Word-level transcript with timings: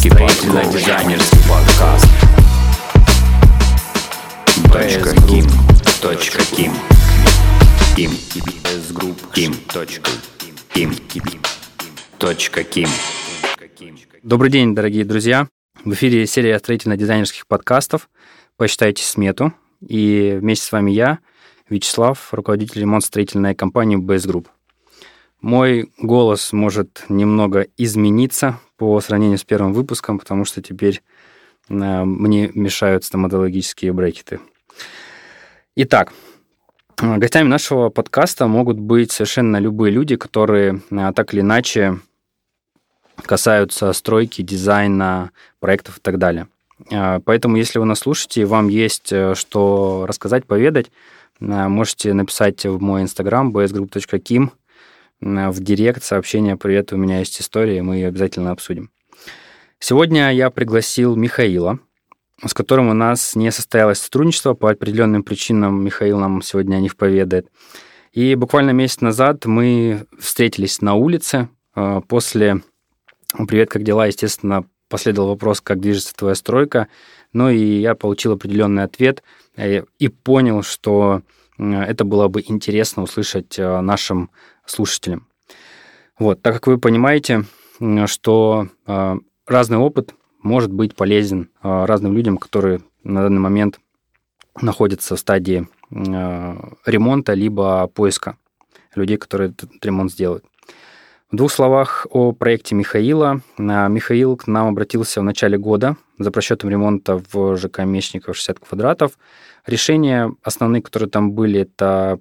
дизайнерский 0.00 0.16
подкаст. 0.16 0.72
дизайнерский 0.72 1.38
подкаст. 1.46 2.06
Ким. 5.28 5.44
Точка 6.00 6.42
Ким. 6.56 6.72
Ким. 7.96 8.10
Без 8.64 8.92
групп. 8.92 9.18
Ким. 9.34 9.54
Точка. 9.68 10.10
Ким. 10.72 10.94
Точка 12.16 12.64
Ким. 12.64 12.88
Добрый 14.22 14.50
день, 14.50 14.74
дорогие 14.74 15.04
друзья. 15.04 15.48
В 15.84 15.92
эфире 15.92 16.26
серия 16.26 16.58
строительно-дизайнерских 16.58 17.46
подкастов 17.46 18.08
«Посчитайте 18.56 19.04
смету». 19.04 19.52
И 19.86 20.38
вместе 20.40 20.64
с 20.64 20.72
вами 20.72 20.92
я, 20.92 21.18
Вячеслав, 21.68 22.32
руководитель 22.32 22.80
ремонт-строительной 22.80 23.54
компании 23.54 23.98
BS 23.98 24.26
Group. 24.26 24.46
Мой 25.40 25.90
голос 25.98 26.52
может 26.52 27.04
немного 27.08 27.66
измениться 27.78 28.60
по 28.76 29.00
сравнению 29.00 29.38
с 29.38 29.44
первым 29.44 29.72
выпуском, 29.72 30.18
потому 30.18 30.44
что 30.44 30.60
теперь 30.60 31.02
э, 31.70 32.04
мне 32.04 32.50
мешают 32.54 33.04
стоматологические 33.04 33.94
брекеты. 33.94 34.40
Итак, 35.76 36.12
гостями 36.98 37.48
нашего 37.48 37.88
подкаста 37.88 38.48
могут 38.48 38.78
быть 38.78 39.12
совершенно 39.12 39.56
любые 39.56 39.92
люди, 39.92 40.16
которые 40.16 40.82
э, 40.90 41.12
так 41.16 41.32
или 41.32 41.40
иначе 41.40 41.98
касаются 43.22 43.94
стройки, 43.94 44.42
дизайна, 44.42 45.30
проектов 45.58 45.98
и 45.98 46.00
так 46.00 46.18
далее. 46.18 46.48
Э, 46.90 47.20
поэтому, 47.24 47.56
если 47.56 47.78
вы 47.78 47.86
нас 47.86 48.00
слушаете, 48.00 48.44
вам 48.44 48.68
есть 48.68 49.06
что 49.34 50.04
рассказать, 50.06 50.44
поведать, 50.44 50.90
можете 51.38 52.12
написать 52.12 52.66
в 52.66 52.82
мой 52.82 53.00
инстаграм 53.00 53.50
bsgroup.kim, 53.50 54.50
в 55.20 55.60
директ 55.60 56.02
сообщение 56.02 56.56
«Привет, 56.56 56.92
у 56.92 56.96
меня 56.96 57.18
есть 57.18 57.40
история», 57.40 57.82
мы 57.82 57.96
ее 57.96 58.08
обязательно 58.08 58.50
обсудим. 58.50 58.90
Сегодня 59.78 60.32
я 60.32 60.50
пригласил 60.50 61.16
Михаила, 61.16 61.78
с 62.46 62.54
которым 62.54 62.88
у 62.88 62.94
нас 62.94 63.34
не 63.36 63.50
состоялось 63.50 63.98
сотрудничество 63.98 64.54
по 64.54 64.70
определенным 64.70 65.22
причинам. 65.22 65.84
Михаил 65.84 66.18
нам 66.18 66.42
сегодня 66.42 66.76
них 66.76 66.96
поведает. 66.96 67.48
И 68.12 68.34
буквально 68.34 68.70
месяц 68.70 69.00
назад 69.00 69.46
мы 69.46 70.06
встретились 70.18 70.80
на 70.80 70.94
улице. 70.94 71.48
Э, 71.76 72.00
после 72.08 72.62
«Привет, 73.46 73.70
как 73.70 73.82
дела?» 73.84 74.06
естественно, 74.06 74.64
последовал 74.88 75.28
вопрос, 75.28 75.60
как 75.60 75.80
движется 75.80 76.14
твоя 76.14 76.34
стройка. 76.34 76.88
Ну 77.32 77.48
и 77.48 77.58
я 77.58 77.94
получил 77.94 78.32
определенный 78.32 78.82
ответ 78.82 79.22
э, 79.56 79.84
и 79.98 80.08
понял, 80.08 80.62
что 80.62 81.22
э, 81.58 81.82
это 81.82 82.04
было 82.04 82.28
бы 82.28 82.42
интересно 82.46 83.02
услышать 83.02 83.56
нашим 83.58 84.30
слушателям. 84.70 85.26
Вот, 86.18 86.42
так 86.42 86.54
как 86.54 86.66
вы 86.66 86.78
понимаете, 86.78 87.44
что 88.06 88.68
э, 88.86 89.16
разный 89.46 89.78
опыт 89.78 90.14
может 90.42 90.72
быть 90.72 90.94
полезен 90.94 91.50
э, 91.62 91.84
разным 91.86 92.14
людям, 92.14 92.36
которые 92.36 92.80
на 93.02 93.22
данный 93.22 93.40
момент 93.40 93.80
находятся 94.60 95.16
в 95.16 95.18
стадии 95.18 95.66
э, 95.90 96.56
ремонта 96.84 97.32
либо 97.32 97.86
поиска 97.88 98.36
людей, 98.94 99.16
которые 99.16 99.50
этот 99.50 99.84
ремонт 99.84 100.12
сделают. 100.12 100.44
В 101.30 101.36
двух 101.36 101.52
словах 101.52 102.08
о 102.10 102.32
проекте 102.32 102.74
Михаила. 102.74 103.40
Михаил 103.56 104.36
к 104.36 104.48
нам 104.48 104.66
обратился 104.66 105.20
в 105.20 105.24
начале 105.24 105.56
года 105.56 105.96
за 106.18 106.32
просчетом 106.32 106.70
ремонта 106.70 107.22
в 107.32 107.56
ЖК 107.56 107.84
Мечников 107.84 108.36
60 108.36 108.58
квадратов. 108.58 109.12
Решения 109.64 110.34
основные, 110.42 110.82
которые 110.82 111.08
там 111.08 111.32
были, 111.32 111.60
это 111.60 112.18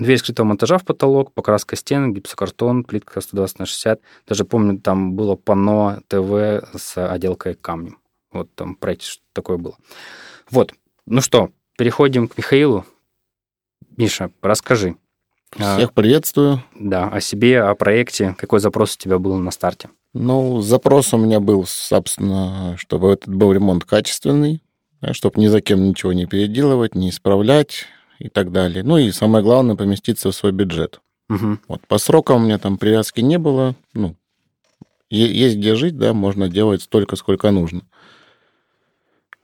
Дверь 0.00 0.16
скрытого 0.16 0.46
монтажа 0.46 0.78
в 0.78 0.84
потолок, 0.86 1.34
покраска 1.34 1.76
стен, 1.76 2.14
гипсокартон, 2.14 2.84
плитка 2.84 3.20
120 3.20 3.58
на 3.58 3.66
60. 3.66 4.00
Даже 4.26 4.46
помню, 4.46 4.80
там 4.80 5.12
было 5.12 5.36
панно 5.36 6.00
ТВ 6.08 6.64
с 6.74 6.96
отделкой 6.96 7.54
камнем. 7.54 7.98
Вот 8.32 8.48
там 8.54 8.76
проект 8.76 9.02
что 9.02 9.22
такое 9.34 9.58
было. 9.58 9.76
Вот. 10.50 10.72
Ну 11.04 11.20
что, 11.20 11.50
переходим 11.76 12.28
к 12.28 12.38
Михаилу. 12.38 12.86
Миша, 13.98 14.30
расскажи. 14.40 14.96
А, 15.58 15.76
Всех 15.76 15.92
приветствую. 15.92 16.62
Да, 16.74 17.10
о 17.10 17.20
себе, 17.20 17.60
о 17.60 17.74
проекте. 17.74 18.34
Какой 18.38 18.60
запрос 18.60 18.94
у 18.94 18.98
тебя 18.98 19.18
был 19.18 19.36
на 19.36 19.50
старте? 19.50 19.90
Ну, 20.14 20.62
запрос 20.62 21.12
у 21.12 21.18
меня 21.18 21.40
был, 21.40 21.66
собственно, 21.66 22.74
чтобы 22.78 23.12
этот 23.12 23.34
был 23.34 23.52
ремонт 23.52 23.84
качественный, 23.84 24.62
чтобы 25.12 25.38
ни 25.42 25.48
за 25.48 25.60
кем 25.60 25.82
ничего 25.86 26.14
не 26.14 26.24
переделывать, 26.24 26.94
не 26.94 27.10
исправлять, 27.10 27.84
и 28.20 28.28
так 28.28 28.52
далее. 28.52 28.84
Ну 28.84 28.98
и 28.98 29.10
самое 29.10 29.42
главное, 29.42 29.74
поместиться 29.74 30.30
в 30.30 30.34
свой 30.34 30.52
бюджет. 30.52 31.00
Угу. 31.28 31.58
Вот 31.66 31.86
по 31.88 31.98
срокам 31.98 32.36
у 32.42 32.44
меня 32.44 32.58
там 32.58 32.78
привязки 32.78 33.20
не 33.20 33.38
было. 33.38 33.74
Ну, 33.92 34.14
есть 35.08 35.56
где 35.56 35.74
жить, 35.74 35.98
да, 35.98 36.12
можно 36.12 36.48
делать 36.48 36.82
столько, 36.82 37.16
сколько 37.16 37.50
нужно. 37.50 37.82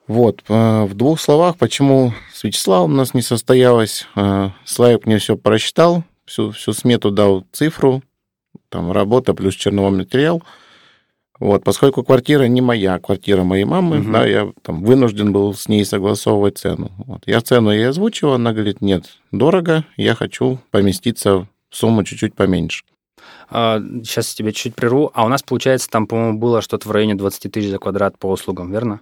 Вот, 0.07 0.45
а, 0.49 0.85
в 0.85 0.95
двух 0.95 1.21
словах, 1.21 1.57
почему 1.57 2.13
с 2.33 2.45
Вячеславом 2.45 2.93
у 2.93 2.97
нас 2.97 3.15
не 3.15 3.23
состоялось. 3.23 4.07
А, 4.15 4.53
Славик 4.65 5.07
мне 5.07 5.19
все 5.19 5.37
просчитал, 5.37 6.05
всю, 6.27 6.53
всю 6.53 6.73
смету 6.73 7.11
дал 7.11 7.45
цифру, 7.51 8.05
там 8.69 8.93
работа 8.93 9.35
плюс 9.35 9.55
черновой 9.55 9.91
материал– 9.91 10.45
вот, 11.39 11.65
поскольку 11.65 12.03
квартира 12.03 12.45
не 12.45 12.61
моя, 12.61 12.99
квартира 12.99 13.43
моей 13.43 13.65
мамы, 13.65 14.01
угу. 14.01 14.13
да, 14.13 14.27
я 14.27 14.53
там 14.63 14.83
вынужден 14.83 15.33
был 15.33 15.53
с 15.55 15.69
ней 15.69 15.85
согласовывать 15.85 16.59
цену. 16.59 16.91
Вот. 16.99 17.23
Я 17.27 17.41
цену 17.41 17.71
ей 17.71 17.89
озвучил, 17.89 18.33
она 18.33 18.53
говорит, 18.53 18.81
нет, 18.81 19.19
дорого, 19.33 19.85
я 19.97 20.15
хочу 20.15 20.59
поместиться 20.71 21.47
в 21.69 21.77
сумму 21.77 22.05
чуть-чуть 22.05 22.35
поменьше. 22.35 22.85
А, 23.51 23.81
сейчас 23.81 24.35
тебе 24.35 24.53
чуть-чуть 24.53 24.75
прерву. 24.75 25.11
А 25.15 25.25
у 25.25 25.29
нас, 25.29 25.43
получается, 25.43 25.91
там, 25.91 26.07
по-моему, 26.07 26.39
было 26.39 26.63
что-то 26.63 26.89
в 26.89 26.93
районе 26.93 27.15
20 27.15 27.53
тысяч 27.53 27.71
за 27.71 27.79
квадрат 27.79 28.19
по 28.19 28.31
услугам, 28.31 28.73
верно? 28.73 29.01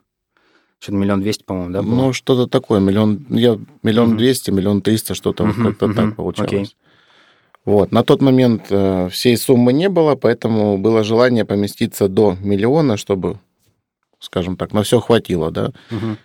Что-то 0.81 0.99
миллион 0.99 1.21
двести, 1.21 1.45
по-моему, 1.45 1.73
да? 1.73 1.83
Было? 1.83 1.95
Ну, 1.95 2.13
что-то 2.13 2.47
такое. 2.47 2.81
Миллион, 2.81 3.27
я, 3.31 3.59
миллион 3.83 4.17
двести, 4.17 4.51
миллион 4.51 4.83
триста, 4.83 5.15
что-то 5.15 5.51
как-то 5.51 5.93
так 5.95 6.17
получалось. 6.17 6.53
Окей. 6.53 6.77
Вот. 7.65 7.93
На 7.93 8.03
тот 8.05 8.21
момент 8.21 8.67
э, 8.71 9.09
всей 9.11 9.37
суммы 9.37 9.73
не 9.73 9.89
было, 9.89 10.17
поэтому 10.17 10.77
было 10.77 11.03
желание 11.03 11.45
поместиться 11.45 12.09
до 12.09 12.37
миллиона, 12.41 12.97
чтобы, 12.97 13.39
скажем 14.19 14.57
так, 14.57 14.73
на 14.73 14.83
все 14.83 15.01
хватило, 15.01 15.51
да. 15.51 15.73
Угу. 15.91 16.17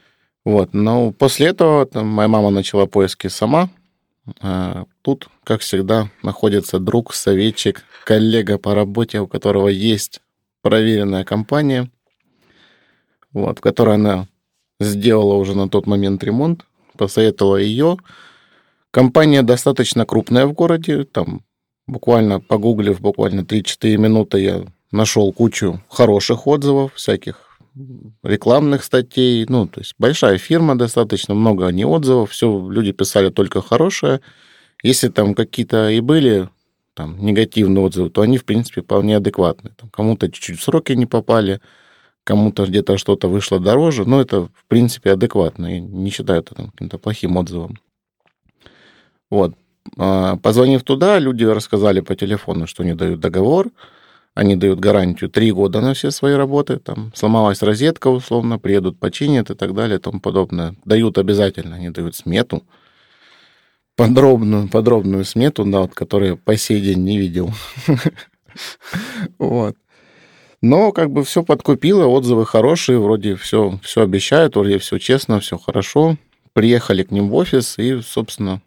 Вот. 0.46 0.74
Но 0.74 1.12
после 1.12 1.48
этого 1.48 1.86
там, 1.86 2.08
моя 2.08 2.28
мама 2.28 2.50
начала 2.50 2.86
поиски 2.86 3.28
сама. 3.28 3.70
А 4.42 4.86
тут, 5.02 5.30
как 5.44 5.62
всегда, 5.62 6.10
находится 6.24 6.80
друг, 6.80 7.14
советчик, 7.14 7.84
коллега 8.04 8.58
по 8.58 8.76
работе, 8.76 9.22
у 9.22 9.28
которого 9.28 9.70
есть 9.70 10.22
проверенная 10.62 11.24
компания, 11.24 11.90
вот, 13.32 13.60
в 13.60 13.62
которой 13.62 13.96
она 13.96 14.28
сделала 14.80 15.36
уже 15.36 15.56
на 15.56 15.70
тот 15.70 15.88
момент 15.88 16.24
ремонт, 16.24 16.66
посоветовала 16.98 17.58
ее, 17.58 17.98
Компания 18.92 19.44
достаточно 19.44 20.06
крупная 20.06 20.48
в 20.48 20.54
городе, 20.54 21.04
там 21.04 21.44
буквально 21.86 22.40
погуглив, 22.40 23.00
буквально 23.02 23.42
3-4 23.42 23.98
минуты 23.98 24.40
я 24.40 24.66
нашел 24.92 25.32
кучу 25.32 25.82
хороших 25.90 26.48
отзывов, 26.48 26.94
всяких 26.96 27.60
рекламных 28.24 28.84
статей, 28.84 29.46
ну, 29.48 29.68
то 29.68 29.82
есть 29.82 29.94
большая 30.00 30.38
фирма 30.38 30.78
достаточно, 30.78 31.36
много 31.36 31.68
не 31.68 31.86
отзывов, 31.86 32.32
все 32.32 32.68
люди 32.70 32.92
писали 32.92 33.30
только 33.30 33.62
хорошее. 33.62 34.22
Если 34.82 35.10
там 35.10 35.36
какие-то 35.36 35.90
и 35.90 36.00
были 36.00 36.50
там 36.96 37.24
негативные 37.24 37.84
отзывы, 37.84 38.10
то 38.10 38.22
они, 38.22 38.38
в 38.38 38.46
принципе, 38.46 38.82
вполне 38.82 39.18
адекватные. 39.18 39.74
Там, 39.78 39.90
кому-то 39.90 40.32
чуть-чуть 40.32 40.62
сроки 40.62 40.94
не 40.94 41.06
попали, 41.06 41.62
кому-то 42.24 42.66
где-то 42.66 42.98
что-то 42.98 43.28
вышло 43.28 43.60
дороже, 43.60 44.06
но 44.06 44.20
это, 44.20 44.48
в 44.48 44.66
принципе, 44.68 45.12
адекватно. 45.12 45.68
Я 45.68 45.80
не 45.80 46.10
считаю 46.10 46.42
это 46.42 46.56
там, 46.56 46.72
каким-то 46.72 46.98
плохим 46.98 47.38
отзывом. 47.38 47.78
Вот. 49.30 49.56
А, 49.98 50.38
позвонив 50.38 50.84
туда, 50.84 51.20
люди 51.20 51.44
рассказали 51.44 52.02
по 52.02 52.16
телефону, 52.16 52.68
что 52.68 52.84
они 52.84 52.94
дают 52.94 53.20
договор, 53.20 53.70
они 54.34 54.56
дают 54.56 54.80
гарантию 54.80 55.30
три 55.30 55.52
года 55.52 55.82
на 55.82 55.94
все 55.94 56.12
свои 56.12 56.34
работы, 56.34 56.78
там 56.78 57.12
сломалась 57.16 57.62
розетка 57.62 58.08
условно, 58.08 58.60
приедут, 58.60 59.00
починят 59.00 59.50
и 59.50 59.56
так 59.56 59.74
далее 59.74 59.98
и 59.98 60.02
тому 60.02 60.20
подобное. 60.20 60.76
Дают 60.86 61.18
обязательно, 61.18 61.76
они 61.76 61.90
дают 61.90 62.16
смету, 62.16 62.64
подробную, 63.96 64.70
подробную 64.70 65.26
смету, 65.26 65.66
да, 65.66 65.82
вот, 65.82 65.94
которую 65.94 66.38
по 66.38 66.56
сей 66.56 66.82
день 66.82 67.04
не 67.04 67.18
видел. 67.18 67.52
Вот. 69.38 69.76
Но 70.62 70.92
как 70.92 71.12
бы 71.12 71.24
все 71.24 71.44
подкупило, 71.44 72.06
отзывы 72.08 72.46
хорошие, 72.46 73.00
вроде 73.00 73.36
все, 73.36 73.80
все 73.82 74.02
обещают, 74.02 74.56
вроде 74.56 74.78
все 74.80 74.98
честно, 74.98 75.40
все 75.40 75.58
хорошо. 75.58 76.18
Приехали 76.54 77.04
к 77.04 77.12
ним 77.12 77.30
в 77.30 77.36
офис 77.36 77.78
и, 77.78 78.02
собственно, 78.02 78.62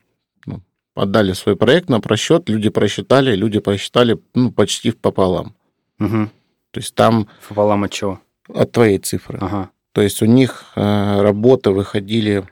отдали 0.95 1.33
свой 1.33 1.57
проект 1.57 1.89
на 1.89 2.01
просчет, 2.01 2.49
люди 2.49 2.69
просчитали, 2.69 3.35
люди 3.35 3.61
просчитали 3.61 4.19
ну, 4.35 4.53
почти 4.53 4.91
пополам. 4.91 5.55
Угу. 5.99 6.29
То 6.71 6.81
есть 6.81 6.95
там... 6.95 7.29
Пополам 7.49 7.85
от 7.85 7.93
чего? 7.93 8.21
От 8.49 8.73
твоей 8.73 8.99
цифры. 8.99 9.39
Ага. 9.41 9.71
То 9.93 10.01
есть 10.01 10.23
у 10.23 10.27
них 10.27 10.65
э, 10.75 11.21
работы 11.21 11.71
выходили 11.71 12.45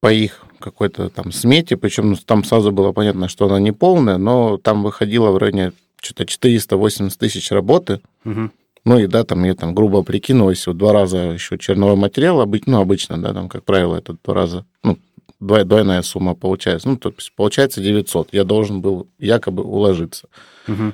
по 0.00 0.12
их 0.12 0.44
какой-то 0.60 1.10
там 1.10 1.32
смете, 1.32 1.76
причем 1.76 2.10
ну, 2.10 2.16
там 2.16 2.44
сразу 2.44 2.72
было 2.72 2.92
понятно, 2.92 3.28
что 3.28 3.46
она 3.46 3.58
не 3.58 3.72
полная, 3.72 4.16
но 4.16 4.56
там 4.58 4.82
выходило 4.82 5.30
в 5.30 5.38
районе 5.38 5.72
что-то 6.00 6.24
480 6.24 7.18
тысяч 7.18 7.50
работы. 7.50 8.00
Угу. 8.24 8.50
Ну 8.84 8.98
и 8.98 9.06
да, 9.06 9.24
там 9.24 9.44
я 9.44 9.54
там 9.54 9.74
грубо 9.74 10.02
прикинулось, 10.02 10.66
вот 10.66 10.76
два 10.76 10.92
раза 10.92 11.18
еще 11.18 11.58
черновой 11.58 11.96
материал, 11.96 12.46
ну, 12.66 12.80
обычно, 12.80 13.20
да, 13.20 13.32
там, 13.32 13.48
как 13.48 13.64
правило, 13.64 13.96
это 13.96 14.16
два 14.22 14.34
раза, 14.34 14.66
ну, 14.82 14.98
двойная 15.44 16.02
сумма 16.02 16.34
получается. 16.34 16.88
Ну, 16.88 16.96
то 16.96 17.12
есть 17.16 17.32
получается 17.34 17.80
900. 17.80 18.28
Я 18.32 18.44
должен 18.44 18.80
был 18.80 19.08
якобы 19.18 19.62
уложиться. 19.62 20.28
Угу. 20.68 20.92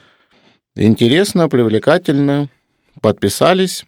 Интересно, 0.76 1.48
привлекательно. 1.48 2.48
Подписались. 3.00 3.84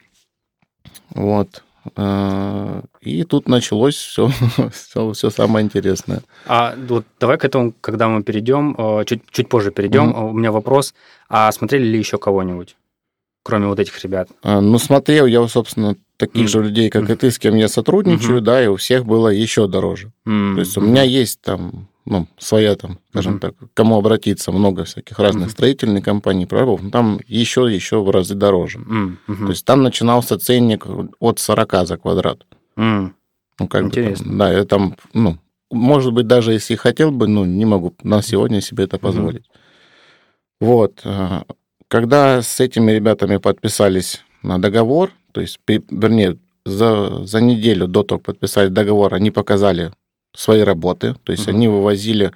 Вот. 1.11 1.63
А, 1.97 2.83
и 3.01 3.25
тут 3.25 3.49
началось 3.49 3.97
все, 3.97 4.31
все, 4.73 5.13
все 5.13 5.31
самое 5.31 5.65
интересное. 5.65 6.23
А 6.47 6.75
вот 6.77 7.05
давай 7.19 7.39
к 7.39 7.45
этому, 7.45 7.73
когда 7.81 8.09
мы 8.09 8.23
перейдем, 8.23 8.75
э, 8.79 9.05
чуть, 9.05 9.23
чуть 9.31 9.49
позже 9.49 9.71
перейдем, 9.71 10.11
угу. 10.11 10.27
у 10.29 10.33
меня 10.33 10.53
вопрос. 10.53 10.95
А 11.29 11.51
смотрели 11.53 11.85
ли 11.85 11.99
еще 11.99 12.19
кого-нибудь, 12.19 12.77
кроме 13.43 13.67
вот 13.67 13.79
этих 13.79 14.03
ребят? 14.05 14.29
А, 14.43 14.61
ну, 14.61 14.79
смотрел 14.79 15.27
я, 15.27 15.47
собственно, 15.49 15.97
таких 16.23 16.45
mm. 16.45 16.49
же 16.49 16.63
людей, 16.63 16.89
как 16.89 17.03
mm. 17.03 17.13
и 17.13 17.17
ты, 17.17 17.31
с 17.33 17.39
кем 17.39 17.57
я 17.57 17.69
сотрудничаю, 17.69 18.39
mm-hmm. 18.39 18.45
да, 18.45 18.65
и 18.65 18.69
у 18.69 18.77
всех 18.77 19.05
было 19.05 19.29
еще 19.29 19.67
дороже. 19.67 20.13
То 20.25 20.59
есть 20.59 20.77
у 20.77 20.81
меня 20.81 21.03
есть 21.03 21.41
там 21.41 21.89
ну, 22.05 22.27
своя 22.39 22.75
там, 22.77 22.99
скажем 23.11 23.37
mm-hmm. 23.37 23.41
так, 23.41 23.55
кому 23.75 23.97
обратиться, 23.97 24.53
много 24.53 24.85
всяких 24.85 25.19
разных 25.19 25.49
mm-hmm. 25.49 25.53
строительных 25.53 26.05
компаний, 26.05 26.47
прорабов, 26.47 26.83
но 26.83 26.91
там 26.91 27.21
еще, 27.27 27.73
еще 27.73 28.03
в 28.03 28.11
разы 28.11 28.35
дороже. 28.35 28.79
Mm-hmm. 28.79 29.17
То 29.27 29.49
есть 29.49 29.65
там 29.65 29.83
начинался 29.83 30.39
ценник 30.39 30.87
от 31.21 31.39
40 31.39 31.87
за 31.87 31.97
квадрат. 31.97 32.47
Mm. 32.77 33.11
Ну, 33.61 33.69
как 33.69 33.85
Интересно. 33.85 34.25
Бы, 34.25 34.29
там, 34.31 34.39
да, 34.39 34.53
я 34.53 34.65
там, 34.65 34.97
ну, 35.13 35.39
может 35.71 36.13
быть, 36.13 36.27
даже 36.27 36.53
если 36.53 36.75
хотел 36.75 37.13
бы, 37.13 37.29
ну, 37.29 37.45
не 37.45 37.65
могу 37.65 37.95
на 38.03 38.23
сегодня 38.23 38.61
себе 38.61 38.85
это 38.85 38.99
позволить. 38.99 39.47
Mm-hmm. 39.47 40.67
Вот. 40.67 41.01
А, 41.05 41.45
когда 41.89 42.43
с 42.43 42.61
этими 42.61 42.93
ребятами 42.93 43.37
подписались 43.37 44.25
на 44.43 44.61
договор, 44.61 45.11
то 45.33 45.41
есть, 45.41 45.59
вернее, 45.67 46.39
за, 46.65 47.25
за 47.25 47.41
неделю 47.41 47.89
до 47.89 48.03
того, 48.03 48.19
как 48.19 48.27
подписали 48.27 48.69
договор, 48.69 49.15
они 49.15 49.31
показали 49.31 49.93
свои 50.35 50.61
работы, 50.61 51.17
то 51.25 51.33
есть 51.33 51.49
угу. 51.49 51.57
они 51.57 51.69
вывозили 51.69 52.33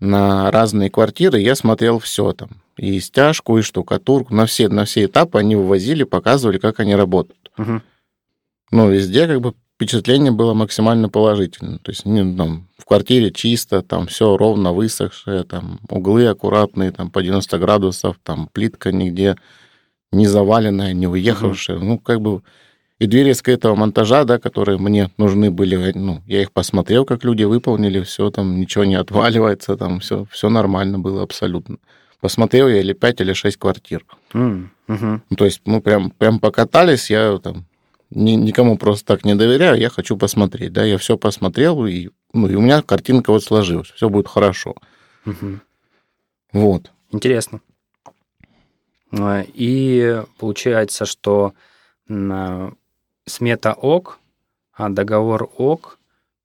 на 0.00 0.50
разные 0.50 0.90
квартиры, 0.90 1.40
я 1.40 1.54
смотрел 1.54 1.98
все 1.98 2.32
там, 2.32 2.50
и 2.76 2.98
стяжку, 3.00 3.58
и 3.58 3.62
штукатурку, 3.62 4.34
на 4.34 4.46
все, 4.46 4.68
на 4.68 4.84
все 4.84 5.04
этапы 5.04 5.38
они 5.38 5.54
вывозили, 5.54 6.04
показывали, 6.04 6.58
как 6.58 6.80
они 6.80 6.96
работают. 6.96 7.50
Угу. 7.58 7.82
Ну, 8.72 8.90
везде 8.90 9.26
как 9.26 9.40
бы 9.40 9.54
впечатление 9.74 10.32
было 10.32 10.54
максимально 10.54 11.08
положительное. 11.08 11.78
То 11.78 11.90
есть 11.90 12.06
не, 12.06 12.36
там, 12.36 12.68
в 12.78 12.84
квартире 12.84 13.30
чисто, 13.30 13.82
там 13.82 14.06
все 14.06 14.36
ровно 14.36 14.72
высохшее, 14.72 15.44
там 15.44 15.80
углы 15.88 16.26
аккуратные, 16.26 16.90
там 16.92 17.10
по 17.10 17.22
90 17.22 17.58
градусов, 17.58 18.16
там 18.22 18.48
плитка 18.52 18.92
нигде 18.92 19.36
не 20.12 20.26
заваленная, 20.26 20.92
не 20.92 21.06
уехавшая. 21.06 21.78
Угу. 21.78 21.84
Ну, 21.84 21.98
как 21.98 22.20
бы 22.20 22.42
и 23.02 23.06
двери 23.06 23.32
скрытого 23.32 23.74
монтажа, 23.74 24.22
да, 24.24 24.38
которые 24.38 24.78
мне 24.78 25.10
нужны 25.16 25.50
были, 25.50 25.92
ну, 25.92 26.22
я 26.26 26.42
их 26.42 26.52
посмотрел, 26.52 27.04
как 27.04 27.24
люди 27.24 27.42
выполнили, 27.42 28.00
все 28.02 28.30
там, 28.30 28.60
ничего 28.60 28.84
не 28.84 28.94
отваливается, 28.94 29.76
там 29.76 29.98
все, 29.98 30.24
все 30.30 30.48
нормально 30.48 31.00
было 31.00 31.24
абсолютно. 31.24 31.78
Посмотрел 32.20 32.68
я 32.68 32.78
или 32.78 32.92
5, 32.92 33.20
или 33.22 33.32
6 33.32 33.56
квартир. 33.56 34.06
Mm, 34.32 34.68
uh 34.86 35.20
ну, 35.28 35.36
то 35.36 35.44
есть, 35.44 35.62
мы 35.64 35.80
прям, 35.80 36.12
прям 36.12 36.38
покатались, 36.38 37.10
я 37.10 37.38
там 37.38 37.64
ни, 38.10 38.32
никому 38.32 38.78
просто 38.78 39.04
так 39.04 39.24
не 39.24 39.34
доверяю, 39.34 39.80
я 39.80 39.88
хочу 39.88 40.16
посмотреть, 40.16 40.72
да, 40.72 40.84
я 40.84 40.96
все 40.96 41.16
посмотрел, 41.16 41.84
и, 41.86 42.10
ну, 42.32 42.46
и 42.46 42.54
у 42.54 42.60
меня 42.60 42.82
картинка 42.82 43.32
вот 43.32 43.42
сложилась, 43.42 43.90
все 43.90 44.08
будет 44.08 44.28
хорошо. 44.28 44.76
Угу. 45.26 45.58
Вот. 46.52 46.92
Интересно. 47.10 47.60
А, 49.18 49.44
и 49.46 50.22
получается, 50.38 51.04
что 51.04 51.54
смета 53.26 53.72
ок, 53.72 54.18
а 54.74 54.88
договор 54.88 55.50
ок, 55.56 55.98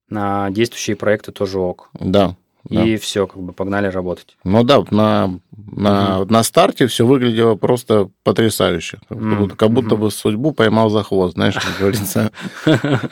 на 0.09 0.49
действующие 0.51 0.95
проекты 0.95 1.31
тоже 1.31 1.59
ок. 1.59 1.89
Да. 1.93 2.35
И 2.69 2.93
да. 2.95 2.97
все, 3.01 3.27
как 3.27 3.41
бы 3.41 3.53
погнали 3.53 3.87
работать. 3.87 4.37
Ну 4.43 4.63
да, 4.63 4.83
на, 4.91 5.39
на, 5.51 6.21
угу. 6.21 6.31
на 6.31 6.43
старте 6.43 6.87
все 6.87 7.05
выглядело 7.05 7.55
просто 7.55 8.09
потрясающе. 8.23 8.99
Как 9.07 9.17
будто, 9.17 9.55
как 9.55 9.71
будто 9.71 9.95
бы 9.95 10.11
судьбу 10.11 10.51
поймал 10.51 10.89
за 10.89 11.03
хвост, 11.03 11.33
знаешь, 11.33 11.55
как 11.55 11.77
говорится. 11.79 12.31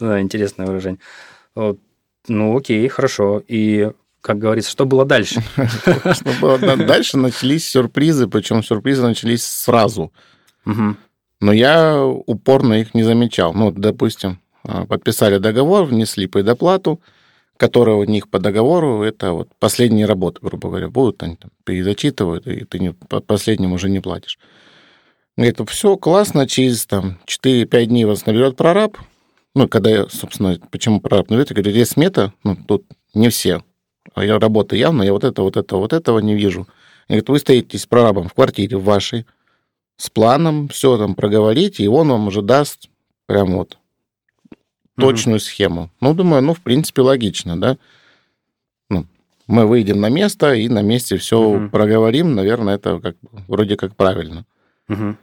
Да, 0.00 0.20
интересное 0.20 0.66
выражение. 0.66 1.00
Ну, 1.54 2.56
окей, 2.56 2.86
хорошо. 2.88 3.42
И 3.48 3.90
как 4.20 4.38
говорится, 4.38 4.70
что 4.70 4.84
было 4.84 5.04
дальше? 5.04 5.42
Что 5.56 6.32
было 6.40 6.58
дальше? 6.58 7.16
Начались 7.16 7.68
сюрпризы, 7.68 8.26
причем 8.26 8.62
сюрпризы 8.62 9.02
начались 9.02 9.44
сразу. 9.44 10.12
Но 11.40 11.52
я 11.52 12.04
упорно 12.04 12.74
их 12.74 12.94
не 12.94 13.04
замечал. 13.04 13.54
Ну, 13.54 13.70
допустим, 13.70 14.40
а, 14.64 14.86
подписали 14.86 15.38
договор, 15.38 15.84
внесли 15.84 16.26
предоплату, 16.26 17.00
которая 17.56 17.96
у 17.96 18.04
них 18.04 18.28
по 18.28 18.38
договору, 18.38 19.02
это 19.02 19.32
вот 19.32 19.48
последние 19.58 20.06
работы, 20.06 20.40
грубо 20.42 20.68
говоря, 20.68 20.88
будут, 20.88 21.22
они 21.22 21.36
там 21.36 21.50
перезачитывают, 21.64 22.46
и 22.46 22.64
ты 22.64 22.78
не, 22.78 22.92
по 22.92 23.20
последнему 23.20 23.76
уже 23.76 23.88
не 23.88 24.00
платишь. 24.00 24.38
Говорит, 25.36 25.60
все 25.68 25.96
классно, 25.96 26.48
через 26.48 26.86
там 26.86 27.18
4-5 27.26 27.86
дней 27.86 28.04
вас 28.04 28.26
наберет 28.26 28.56
прораб. 28.56 28.96
Ну, 29.54 29.68
когда 29.68 29.90
я, 29.90 30.08
собственно, 30.08 30.58
почему 30.70 31.00
прораб 31.00 31.30
наберет, 31.30 31.50
я 31.50 31.54
говорю, 31.54 31.72
есть 31.72 31.92
смета, 31.92 32.32
ну, 32.44 32.56
тут 32.56 32.84
не 33.14 33.28
все. 33.28 33.62
Я 34.22 34.38
работаю 34.38 34.78
явно, 34.78 35.02
я 35.02 35.12
вот 35.12 35.24
это, 35.24 35.42
вот 35.42 35.56
это, 35.56 35.76
вот 35.76 35.92
этого 35.92 36.18
не 36.18 36.34
вижу. 36.34 36.66
Говорит, 37.08 37.28
вы 37.28 37.38
стоите 37.38 37.78
с 37.78 37.86
прорабом 37.86 38.28
в 38.28 38.34
квартире 38.34 38.76
в 38.76 38.84
вашей, 38.84 39.26
с 39.96 40.10
планом, 40.10 40.68
все 40.68 40.96
там 40.96 41.14
проговорите, 41.14 41.82
и 41.82 41.88
он 41.88 42.08
вам 42.08 42.28
уже 42.28 42.42
даст 42.42 42.88
прям 43.26 43.56
вот 43.56 43.78
точную 44.96 45.38
mm-hmm. 45.38 45.42
схему. 45.42 45.90
Ну, 46.00 46.14
думаю, 46.14 46.42
ну, 46.42 46.54
в 46.54 46.60
принципе, 46.60 47.02
логично, 47.02 47.60
да. 47.60 47.78
Ну, 48.90 49.06
мы 49.46 49.66
выйдем 49.66 50.00
на 50.00 50.08
место 50.08 50.54
и 50.54 50.68
на 50.68 50.82
месте 50.82 51.16
все 51.16 51.40
mm-hmm. 51.40 51.70
проговорим. 51.70 52.34
Наверное, 52.34 52.76
это 52.76 53.00
как 53.00 53.16
вроде 53.46 53.76
как 53.76 53.96
правильно. 53.96 54.44
Mm-hmm. 54.88 55.16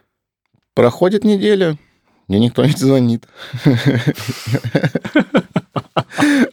Проходит 0.73 1.23
неделя, 1.23 1.77
мне 2.27 2.39
никто 2.39 2.65
не 2.65 2.71
звонит. 2.71 3.27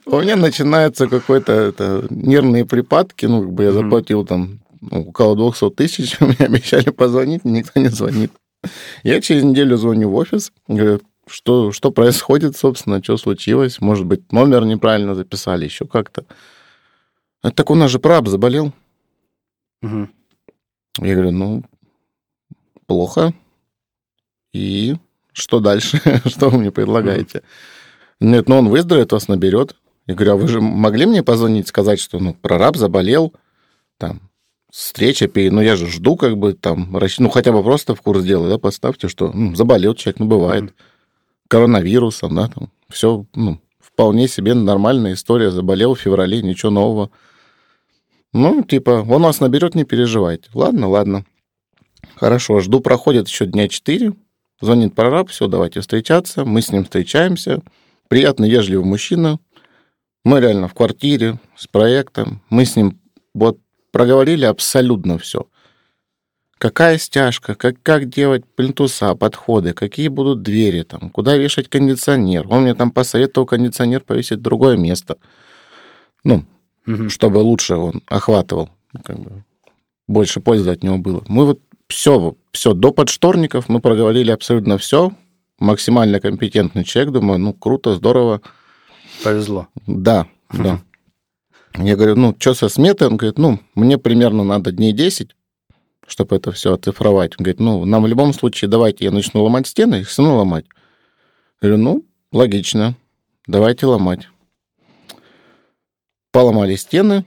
У 0.06 0.20
меня 0.20 0.36
начинаются 0.36 1.08
какой-то 1.08 2.06
нервные 2.10 2.64
припадки, 2.66 3.26
ну, 3.26 3.40
как 3.42 3.52
бы 3.52 3.64
я 3.64 3.72
заплатил 3.72 4.26
там 4.26 4.60
ну, 4.80 5.08
около 5.08 5.36
200 5.36 5.70
тысяч, 5.70 6.20
мне 6.20 6.36
обещали 6.38 6.90
позвонить, 6.90 7.44
никто 7.44 7.80
не 7.80 7.88
звонит. 7.88 8.32
Я 9.02 9.20
через 9.20 9.42
неделю 9.42 9.76
звоню 9.76 10.10
в 10.10 10.14
офис, 10.14 10.52
говорю, 10.68 11.00
что, 11.26 11.72
что 11.72 11.90
происходит, 11.90 12.56
собственно, 12.56 13.02
что 13.02 13.16
случилось, 13.16 13.80
может 13.80 14.06
быть, 14.06 14.32
номер 14.32 14.64
неправильно 14.64 15.14
записали, 15.14 15.64
еще 15.64 15.86
как-то. 15.86 16.24
Так 17.42 17.70
у 17.70 17.74
нас 17.74 17.90
же 17.90 17.98
праб 17.98 18.28
заболел. 18.28 18.72
Угу. 19.82 20.08
Я 20.98 21.14
говорю, 21.14 21.30
ну, 21.32 21.64
плохо. 22.86 23.32
И 24.52 24.96
что 25.32 25.60
дальше? 25.60 26.00
что 26.26 26.48
вы 26.48 26.58
мне 26.58 26.70
предлагаете? 26.70 27.42
Нет, 28.20 28.48
ну 28.48 28.58
он 28.58 28.68
выздоровеет, 28.68 29.12
вас 29.12 29.28
наберет. 29.28 29.76
Я 30.06 30.14
говорю, 30.14 30.32
а 30.32 30.36
вы 30.36 30.48
же 30.48 30.60
могли 30.60 31.06
мне 31.06 31.22
позвонить, 31.22 31.68
сказать, 31.68 32.00
что 32.00 32.18
ну, 32.18 32.34
прораб 32.34 32.76
заболел, 32.76 33.32
там, 33.98 34.20
встреча, 34.70 35.30
ну 35.34 35.60
я 35.60 35.76
же 35.76 35.86
жду, 35.86 36.16
как 36.16 36.36
бы 36.36 36.54
там, 36.54 36.96
ну 37.18 37.28
хотя 37.28 37.52
бы 37.52 37.62
просто 37.62 37.94
в 37.94 38.02
курс 38.02 38.24
дела, 38.24 38.48
да, 38.48 38.58
поставьте, 38.58 39.08
что 39.08 39.30
ну, 39.32 39.54
заболел 39.54 39.94
человек, 39.94 40.18
ну 40.18 40.26
бывает, 40.26 40.64
mm-hmm. 40.64 40.74
коронавирусом, 41.48 42.34
да, 42.34 42.48
там, 42.48 42.70
все, 42.88 43.26
ну, 43.34 43.60
вполне 43.78 44.26
себе 44.26 44.54
нормальная 44.54 45.12
история, 45.12 45.50
заболел 45.50 45.94
в 45.94 46.00
феврале, 46.00 46.42
ничего 46.42 46.70
нового. 46.70 47.10
Ну, 48.32 48.62
типа, 48.62 49.04
он 49.08 49.22
вас 49.22 49.40
наберет, 49.40 49.74
не 49.74 49.84
переживайте. 49.84 50.48
Ладно, 50.54 50.88
ладно. 50.88 51.26
Хорошо, 52.16 52.60
жду, 52.60 52.80
проходит 52.80 53.28
еще 53.28 53.46
дня 53.46 53.68
четыре, 53.68 54.14
звонит 54.62 54.94
прораб, 54.94 55.28
все, 55.28 55.48
давайте 55.48 55.80
встречаться, 55.80 56.44
мы 56.44 56.62
с 56.62 56.72
ним 56.72 56.84
встречаемся, 56.84 57.60
приятный, 58.08 58.48
вежливый 58.48 58.86
мужчина, 58.86 59.38
мы 60.24 60.40
реально 60.40 60.68
в 60.68 60.74
квартире 60.74 61.38
с 61.56 61.66
проектом, 61.66 62.40
мы 62.48 62.64
с 62.64 62.76
ним 62.76 63.00
вот 63.34 63.58
проговорили 63.90 64.44
абсолютно 64.44 65.18
все. 65.18 65.46
Какая 66.58 66.96
стяжка, 66.98 67.56
как, 67.56 67.82
как 67.82 68.08
делать 68.08 68.44
плинтуса, 68.54 69.16
подходы, 69.16 69.72
какие 69.72 70.06
будут 70.06 70.42
двери, 70.42 70.82
там, 70.82 71.10
куда 71.10 71.36
вешать 71.36 71.68
кондиционер. 71.68 72.46
Он 72.48 72.62
мне 72.62 72.74
там 72.74 72.92
посоветовал 72.92 73.46
кондиционер 73.46 74.02
повесить 74.02 74.38
в 74.38 74.42
другое 74.42 74.76
место. 74.76 75.18
Ну, 76.22 76.44
угу. 76.86 77.08
чтобы 77.08 77.38
лучше 77.38 77.74
он 77.74 78.02
охватывал, 78.06 78.70
как 79.02 79.18
бы, 79.18 79.44
больше 80.06 80.40
пользы 80.40 80.70
от 80.70 80.84
него 80.84 80.98
было. 80.98 81.24
Мы 81.26 81.46
вот 81.46 81.60
все, 81.88 82.36
все, 82.52 82.74
до 82.74 82.92
подшторников 82.92 83.68
мы 83.68 83.80
проговорили 83.80 84.30
абсолютно 84.30 84.78
все. 84.78 85.12
Максимально 85.58 86.20
компетентный 86.20 86.84
человек, 86.84 87.12
думаю, 87.12 87.38
ну, 87.38 87.52
круто, 87.54 87.94
здорово. 87.94 88.42
Повезло. 89.22 89.68
Да, 89.86 90.26
да. 90.52 90.80
Я 91.78 91.96
говорю, 91.96 92.16
ну, 92.16 92.36
что 92.38 92.54
со 92.54 92.68
сметой? 92.68 93.08
Он 93.08 93.16
говорит, 93.16 93.38
ну, 93.38 93.58
мне 93.74 93.96
примерно 93.96 94.44
надо 94.44 94.72
дней 94.72 94.92
10, 94.92 95.34
чтобы 96.06 96.36
это 96.36 96.52
все 96.52 96.74
оцифровать. 96.74 97.32
Он 97.38 97.44
говорит, 97.44 97.60
ну, 97.60 97.84
нам 97.84 98.02
в 98.02 98.06
любом 98.06 98.34
случае 98.34 98.68
давайте 98.68 99.06
я 99.06 99.10
начну 99.10 99.42
ломать 99.42 99.66
стены, 99.66 100.00
их 100.00 100.18
равно 100.18 100.36
ломать. 100.36 100.66
Я 101.62 101.68
говорю, 101.68 101.82
ну, 101.82 102.04
логично, 102.32 102.96
давайте 103.46 103.86
ломать. 103.86 104.28
Поломали 106.32 106.76
стены, 106.76 107.24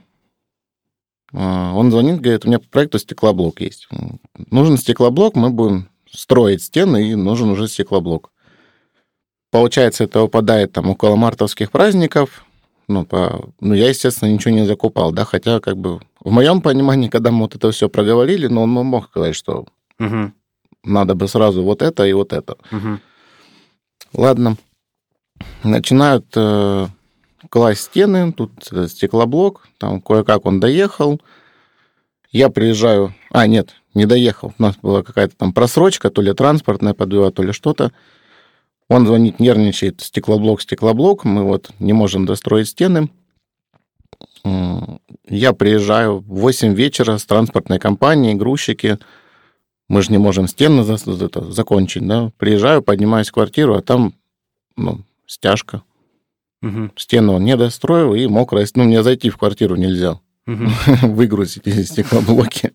он 1.36 1.90
звонит, 1.90 2.20
говорит, 2.20 2.44
у 2.44 2.48
меня 2.48 2.58
по 2.58 2.68
проекту 2.68 2.98
стеклоблок 2.98 3.60
есть. 3.60 3.88
Нужен 4.50 4.78
стеклоблок, 4.78 5.36
мы 5.36 5.50
будем 5.50 5.88
строить 6.10 6.62
стены, 6.62 7.10
и 7.10 7.14
нужен 7.14 7.50
уже 7.50 7.68
стеклоблок. 7.68 8.30
Получается, 9.50 10.04
это 10.04 10.20
выпадает 10.20 10.72
там 10.72 10.88
около 10.88 11.16
мартовских 11.16 11.70
праздников. 11.70 12.44
Ну, 12.88 13.04
по... 13.04 13.50
ну, 13.60 13.74
я, 13.74 13.88
естественно, 13.88 14.30
ничего 14.30 14.54
не 14.54 14.64
закупал, 14.64 15.12
да, 15.12 15.24
хотя, 15.24 15.60
как 15.60 15.76
бы, 15.76 16.00
в 16.20 16.30
моем 16.30 16.62
понимании, 16.62 17.08
когда 17.08 17.30
мы 17.30 17.40
вот 17.40 17.54
это 17.54 17.70
все 17.70 17.88
проговорили, 17.88 18.46
ну, 18.46 18.62
он 18.62 18.70
мог 18.70 19.06
сказать, 19.06 19.34
что 19.34 19.66
угу. 19.98 20.32
надо 20.84 21.14
бы 21.14 21.28
сразу 21.28 21.62
вот 21.62 21.82
это 21.82 22.06
и 22.06 22.12
вот 22.12 22.32
это. 22.32 22.56
Угу. 22.70 23.00
Ладно. 24.14 24.56
Начинают 25.64 26.26
э, 26.34 26.86
класть 27.48 27.82
стены, 27.82 28.32
тут 28.32 28.52
стеклоблок, 28.88 29.68
там 29.78 30.00
кое-как 30.00 30.46
он 30.46 30.60
доехал. 30.60 31.20
Я 32.30 32.50
приезжаю... 32.50 33.14
А, 33.30 33.46
нет, 33.46 33.74
не 33.94 34.06
доехал. 34.06 34.52
У 34.58 34.62
нас 34.62 34.76
была 34.76 35.02
какая-то 35.02 35.36
там 35.36 35.52
просрочка, 35.52 36.10
то 36.10 36.22
ли 36.22 36.32
транспортная 36.32 36.94
подвела, 36.94 37.30
то 37.30 37.42
ли 37.42 37.52
что-то. 37.52 37.92
Он 38.88 39.06
звонит, 39.06 39.40
нервничает, 39.40 40.00
стеклоблок, 40.00 40.60
стеклоблок, 40.60 41.24
мы 41.24 41.42
вот 41.42 41.70
не 41.78 41.92
можем 41.92 42.24
достроить 42.26 42.68
стены. 42.68 43.10
Я 45.28 45.52
приезжаю 45.52 46.18
в 46.18 46.40
8 46.40 46.74
вечера 46.74 47.18
с 47.18 47.26
транспортной 47.26 47.78
компанией, 47.78 48.34
грузчики. 48.34 48.98
Мы 49.88 50.02
же 50.02 50.12
не 50.12 50.18
можем 50.18 50.46
стены 50.46 50.84
закончить, 50.84 52.06
да. 52.06 52.30
Приезжаю, 52.38 52.82
поднимаюсь 52.82 53.28
в 53.28 53.32
квартиру, 53.32 53.74
а 53.74 53.82
там 53.82 54.14
ну, 54.76 55.00
стяжка. 55.26 55.82
Угу. 56.66 56.90
Стену 56.96 57.34
он 57.34 57.44
не 57.44 57.56
достроил, 57.56 58.14
и 58.14 58.26
мокрая... 58.26 58.66
Ну, 58.74 58.84
мне 58.84 59.02
зайти 59.02 59.30
в 59.30 59.36
квартиру 59.36 59.76
нельзя. 59.76 60.18
Угу. 60.46 60.64
Выгрузить 61.08 61.66
эти 61.66 61.82
стеклоблоки. 61.82 62.72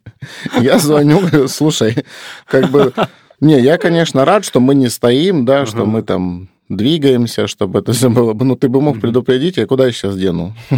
Я 0.59 0.79
звоню, 0.79 1.19
говорю, 1.19 1.47
слушай, 1.47 2.05
как 2.45 2.69
бы... 2.69 2.93
Не, 3.39 3.59
я, 3.59 3.77
конечно, 3.77 4.23
рад, 4.23 4.45
что 4.45 4.59
мы 4.59 4.75
не 4.75 4.89
стоим, 4.89 5.45
да, 5.45 5.65
что 5.65 5.85
мы 5.85 6.03
там 6.03 6.49
двигаемся, 6.69 7.47
чтобы 7.47 7.79
это 7.79 7.91
все 7.91 8.09
было 8.09 8.33
бы... 8.33 8.45
Ну, 8.45 8.55
ты 8.55 8.69
бы 8.69 8.81
мог 8.81 9.01
предупредить, 9.01 9.57
я 9.57 9.65
куда 9.65 9.87
я 9.87 9.91
сейчас 9.91 10.15
дену? 10.15 10.55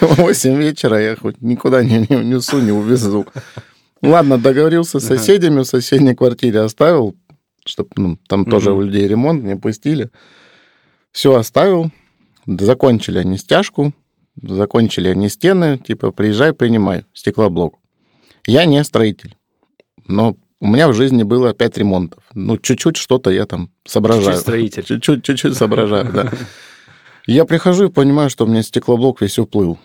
Восемь 0.00 0.56
вечера 0.56 1.00
я 1.00 1.16
хоть 1.16 1.42
никуда 1.42 1.84
не 1.84 2.06
несу, 2.08 2.60
не 2.60 2.72
увезу. 2.72 3.26
Ладно, 4.02 4.38
договорился 4.38 5.00
с 5.00 5.06
соседями, 5.06 5.60
в 5.60 5.66
соседней 5.66 6.14
квартире 6.14 6.60
оставил, 6.60 7.14
чтобы 7.66 7.90
ну, 7.96 8.18
там 8.28 8.42
угу. 8.42 8.50
тоже 8.50 8.72
у 8.72 8.80
людей 8.80 9.06
ремонт, 9.06 9.44
не 9.44 9.56
пустили. 9.56 10.10
Все 11.12 11.34
оставил, 11.34 11.90
закончили 12.46 13.18
они 13.18 13.38
стяжку, 13.38 13.92
закончили 14.40 15.08
они 15.08 15.28
стены, 15.28 15.78
типа, 15.78 16.12
приезжай, 16.12 16.52
принимай 16.52 17.04
стеклоблок. 17.12 17.74
Я 18.46 18.64
не 18.64 18.82
строитель, 18.84 19.36
но 20.06 20.36
у 20.60 20.66
меня 20.66 20.88
в 20.88 20.94
жизни 20.94 21.22
было 21.22 21.52
пять 21.52 21.76
ремонтов. 21.76 22.22
Ну, 22.34 22.56
чуть-чуть 22.58 22.96
что-то 22.96 23.30
я 23.30 23.46
там 23.46 23.70
соображаю. 23.84 24.26
Чуть-чуть 24.26 24.40
строитель. 24.40 24.84
Чуть-чуть, 24.86 25.24
чуть-чуть 25.24 25.56
соображаю, 25.56 26.12
да. 26.12 26.32
Я 27.26 27.44
прихожу 27.44 27.86
и 27.86 27.92
понимаю, 27.92 28.30
что 28.30 28.44
у 28.44 28.48
меня 28.48 28.62
стеклоблок 28.62 29.20
весь 29.20 29.38
уплыл. 29.38 29.78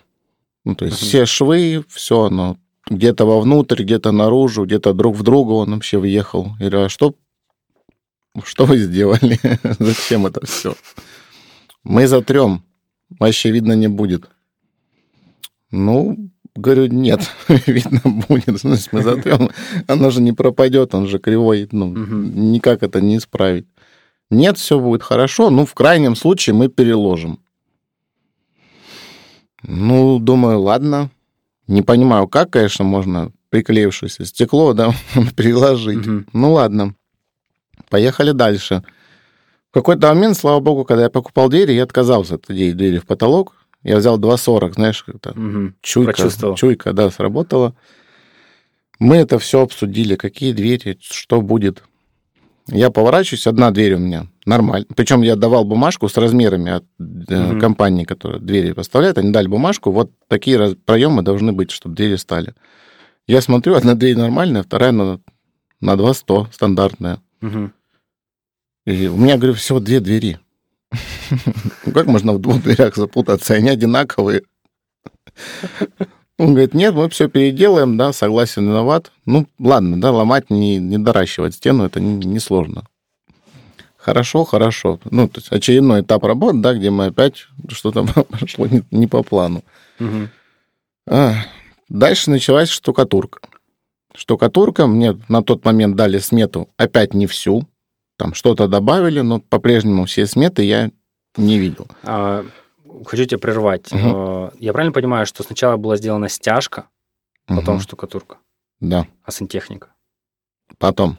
Ну, 0.64 0.76
то 0.76 0.86
есть 0.86 0.98
все 0.98 1.26
швы, 1.26 1.84
все 1.90 2.26
оно 2.26 2.58
где-то 2.90 3.26
вовнутрь, 3.26 3.84
где-то 3.84 4.12
наружу, 4.12 4.66
где-то 4.66 4.94
друг 4.94 5.16
в 5.16 5.24
друга 5.24 5.54
он 5.54 5.74
вообще 5.74 5.98
въехал. 5.98 6.52
Я 6.60 6.70
говорю, 6.70 6.86
а 6.86 6.90
что 6.90 7.16
что 8.44 8.66
вы 8.66 8.78
сделали? 8.78 9.40
Зачем 9.80 10.26
это 10.26 10.46
все? 10.46 10.76
Мы 11.84 12.08
затрем. 12.08 12.64
Вообще 13.20 13.52
видно 13.52 13.74
не 13.74 13.88
будет. 13.88 14.30
Ну, 15.72 16.32
говорю, 16.56 16.88
нет, 16.88 17.30
видно 17.68 18.02
будет. 18.04 18.60
Значит, 18.60 18.90
мы 18.92 19.04
затрем. 19.04 19.50
Оно 19.88 20.10
же 20.12 20.22
не 20.22 20.34
пропадет, 20.34 20.96
он 20.96 21.08
же 21.08 21.20
кривой. 21.20 21.68
Ну, 21.72 21.92
угу. 21.92 22.16
никак 22.16 22.84
это 22.84 23.02
не 23.02 23.18
исправить. 23.18 23.68
Нет, 24.30 24.58
все 24.58 24.80
будет 24.80 25.04
хорошо. 25.04 25.50
Ну, 25.50 25.66
в 25.66 25.74
крайнем 25.74 26.16
случае 26.16 26.56
мы 26.56 26.70
переложим. 26.70 27.40
Ну, 29.64 30.20
думаю, 30.20 30.62
ладно. 30.62 31.10
Не 31.68 31.82
понимаю, 31.82 32.28
как, 32.28 32.52
конечно, 32.52 32.84
можно 32.84 33.32
приклеившееся 33.50 34.26
стекло, 34.26 34.74
да, 34.74 34.94
переложить. 35.36 36.08
Угу. 36.08 36.24
Ну, 36.34 36.54
ладно. 36.54 36.96
Поехали 37.92 38.32
дальше. 38.32 38.84
В 39.70 39.74
какой-то 39.74 40.08
момент, 40.08 40.38
слава 40.38 40.62
богу, 40.62 40.86
когда 40.86 41.04
я 41.04 41.10
покупал 41.10 41.50
двери, 41.50 41.74
я 41.74 41.84
отказался 41.84 42.36
от 42.36 42.50
идеи 42.50 42.72
двери 42.72 43.00
в 43.00 43.06
потолок. 43.06 43.56
Я 43.84 43.98
взял 43.98 44.18
2,40, 44.18 44.74
знаешь, 44.74 45.04
как-то 45.04 45.32
угу, 45.32 45.74
чуйка, 45.82 46.30
чуйка, 46.56 46.94
да, 46.94 47.10
сработала. 47.10 47.76
Мы 49.00 49.18
это 49.18 49.40
все 49.40 49.62
обсудили, 49.62 50.16
какие 50.16 50.54
двери, 50.54 50.98
что 51.02 51.42
будет. 51.42 51.84
Я 52.68 52.92
поворачиваюсь, 52.92 53.48
одна 53.48 53.72
дверь 53.72 53.96
у 53.96 53.98
меня, 53.98 54.28
нормально. 54.46 54.86
Причем 54.96 55.22
я 55.24 55.36
давал 55.36 55.66
бумажку 55.66 56.08
с 56.08 56.16
размерами 56.16 56.72
от 56.72 56.86
угу. 57.00 57.60
компании, 57.60 58.06
которая 58.06 58.40
двери 58.40 58.72
поставляет. 58.72 59.18
Они 59.18 59.32
дали 59.32 59.48
бумажку, 59.48 59.92
вот 59.92 60.12
такие 60.30 60.76
проемы 60.86 61.24
должны 61.24 61.52
быть, 61.52 61.72
чтобы 61.72 61.96
двери 61.96 62.16
стали. 62.16 62.54
Я 63.28 63.42
смотрю, 63.42 63.76
одна 63.76 63.96
дверь 63.96 64.18
нормальная, 64.18 64.64
вторая 64.64 64.92
на, 64.92 65.20
на 65.82 65.98
2,100 65.98 66.50
стандартная. 66.54 67.20
Угу. 67.42 67.72
И 68.92 69.08
у 69.08 69.18
меня, 69.18 69.38
говорю, 69.38 69.54
всего 69.54 69.80
две 69.80 70.00
двери. 70.00 70.40
Ну, 71.86 71.94
как 71.94 72.08
можно 72.08 72.34
в 72.34 72.40
двух 72.40 72.62
дверях 72.62 72.96
запутаться? 72.96 73.54
Они 73.54 73.70
одинаковые. 73.70 74.44
Он 76.38 76.50
говорит, 76.50 76.74
нет, 76.74 76.94
мы 76.94 77.08
все 77.10 77.30
переделаем, 77.30 77.98
да, 77.98 78.14
согласен, 78.14 78.64
виноват. 78.64 79.12
Ну, 79.26 79.48
ладно, 79.60 80.02
да, 80.02 80.12
ломать, 80.12 80.50
не, 80.50 80.78
не 80.78 80.98
доращивать 80.98 81.56
стену, 81.56 81.86
это 81.86 82.02
несложно. 82.02 82.82
Не 82.82 82.86
хорошо, 84.02 84.44
хорошо. 84.44 85.00
Ну, 85.10 85.28
то 85.28 85.40
есть 85.40 85.52
очередной 85.52 86.02
этап 86.02 86.24
работы, 86.24 86.58
да, 86.58 86.74
где 86.74 86.90
мы 86.90 87.06
опять 87.08 87.48
что-то 87.70 88.06
пошло 88.40 88.68
не, 88.68 88.84
не 88.92 89.08
по 89.08 89.24
плану. 89.24 89.64
Угу. 90.00 90.30
А, 91.08 91.36
дальше 91.88 92.30
началась 92.30 92.70
штукатурка. 92.70 93.40
Штукатурка, 94.16 94.88
мне 94.88 95.18
на 95.30 95.42
тот 95.42 95.64
момент 95.64 95.96
дали 95.96 96.18
смету 96.18 96.70
опять 96.78 97.14
не 97.14 97.28
всю, 97.28 97.68
там 98.22 98.36
что-то 98.36 98.68
добавили, 98.68 99.22
но 99.22 99.40
по-прежнему 99.40 100.06
все 100.06 100.28
сметы 100.28 100.62
я 100.62 100.92
не 101.38 101.58
видел. 101.58 101.88
А, 102.04 102.46
хочу 103.04 103.25
тебя 103.25 103.40
прервать. 103.40 103.92
Угу. 103.92 104.51
Я 104.60 104.74
правильно 104.74 104.94
понимаю, 104.94 105.25
что 105.25 105.42
сначала 105.42 105.75
была 105.78 105.98
сделана 105.98 106.30
стяжка, 106.30 106.86
потом 107.48 107.78
угу. 107.78 107.82
штукатурка? 107.82 108.38
Да. 108.80 109.08
А 109.24 109.32
сантехника? 109.32 109.88
Потом. 110.78 111.18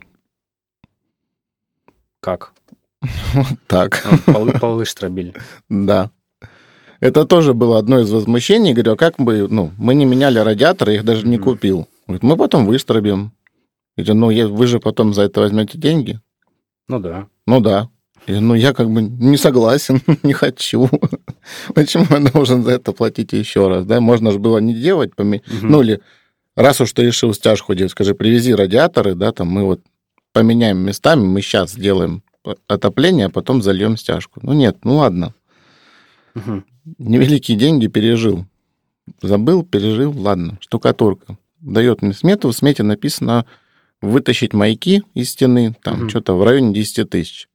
Как? 2.21 2.53
Вот 3.35 3.59
так. 3.67 4.01
А, 4.05 4.33
полы, 4.33 4.53
полы 4.61 4.85
штробили. 4.85 5.35
Да. 5.69 6.13
Это 7.01 7.25
тоже 7.25 7.53
было 7.53 7.81
одно 7.81 7.99
из 7.99 8.13
возмущений. 8.13 8.75
Говорю, 8.75 8.93
а 8.93 8.97
как 8.97 9.17
бы, 9.17 9.49
ну, 9.51 9.73
мы 9.77 9.97
не 9.97 10.05
меняли 10.05 10.39
радиаторы, 10.39 10.95
их 10.95 11.05
даже 11.05 11.27
не 11.27 11.39
купил. 11.39 11.89
Говорит, 12.07 12.23
мы 12.23 12.37
потом 12.37 12.65
выстробим. 12.65 13.33
Говорю, 13.97 14.15
ну, 14.15 14.55
вы 14.55 14.67
же 14.69 14.79
потом 14.79 15.15
за 15.15 15.23
это 15.23 15.41
возьмете 15.41 15.79
деньги. 15.79 16.21
Ну 16.93 16.99
да. 17.01 17.27
Ну 17.47 17.61
да. 17.61 17.89
И, 18.27 18.35
ну, 18.35 18.55
я 18.55 18.75
как 18.75 18.91
бы 18.91 19.01
не 19.01 19.39
согласен, 19.39 20.03
не 20.23 20.35
хочу. 20.35 20.91
Почему 21.75 22.05
я 22.11 22.21
должен 22.31 22.63
за 22.63 22.73
это 22.73 22.93
платить 22.93 23.33
еще 23.33 23.69
раз? 23.69 23.87
Да? 23.87 24.01
Можно 24.01 24.31
же 24.31 24.39
было 24.39 24.59
не 24.59 24.75
делать, 24.75 25.17
поме... 25.17 25.41
угу. 25.47 25.67
ну 25.67 25.81
или 25.81 26.03
раз 26.55 26.83
уж 26.83 26.93
ты 26.93 27.07
решил 27.07 27.33
стяжку 27.33 27.75
делать, 27.75 27.93
скажи, 27.93 28.15
привези 28.15 28.55
радиаторы, 28.55 29.15
да, 29.15 29.33
там 29.33 29.49
мы 29.49 29.65
вот 29.65 29.81
поменяем 30.35 30.79
местами, 30.79 31.23
мы 31.23 31.41
сейчас 31.41 31.73
сделаем 31.73 32.23
отопление, 32.67 33.27
а 33.27 33.31
потом 33.31 33.63
зальем 33.63 33.97
стяжку. 33.97 34.41
Ну 34.43 34.53
нет, 34.53 34.85
ну 34.85 34.97
ладно. 34.97 35.33
Угу. 36.35 36.63
Невеликие 36.99 37.57
деньги 37.57 37.87
пережил. 37.87 38.45
Забыл, 39.23 39.65
пережил, 39.65 40.13
ладно. 40.15 40.59
Штукатурка. 40.61 41.39
Дает 41.61 42.03
мне 42.03 42.13
смету, 42.13 42.49
в 42.49 42.53
смете 42.53 42.83
написано 42.83 43.47
вытащить 44.03 44.53
маяки 44.53 45.03
из 45.15 45.31
стены, 45.31 45.75
там 45.83 46.03
угу. 46.03 46.09
что-то 46.11 46.35
в 46.35 46.45
районе 46.45 46.75
10 46.75 47.09
тысяч. 47.09 47.49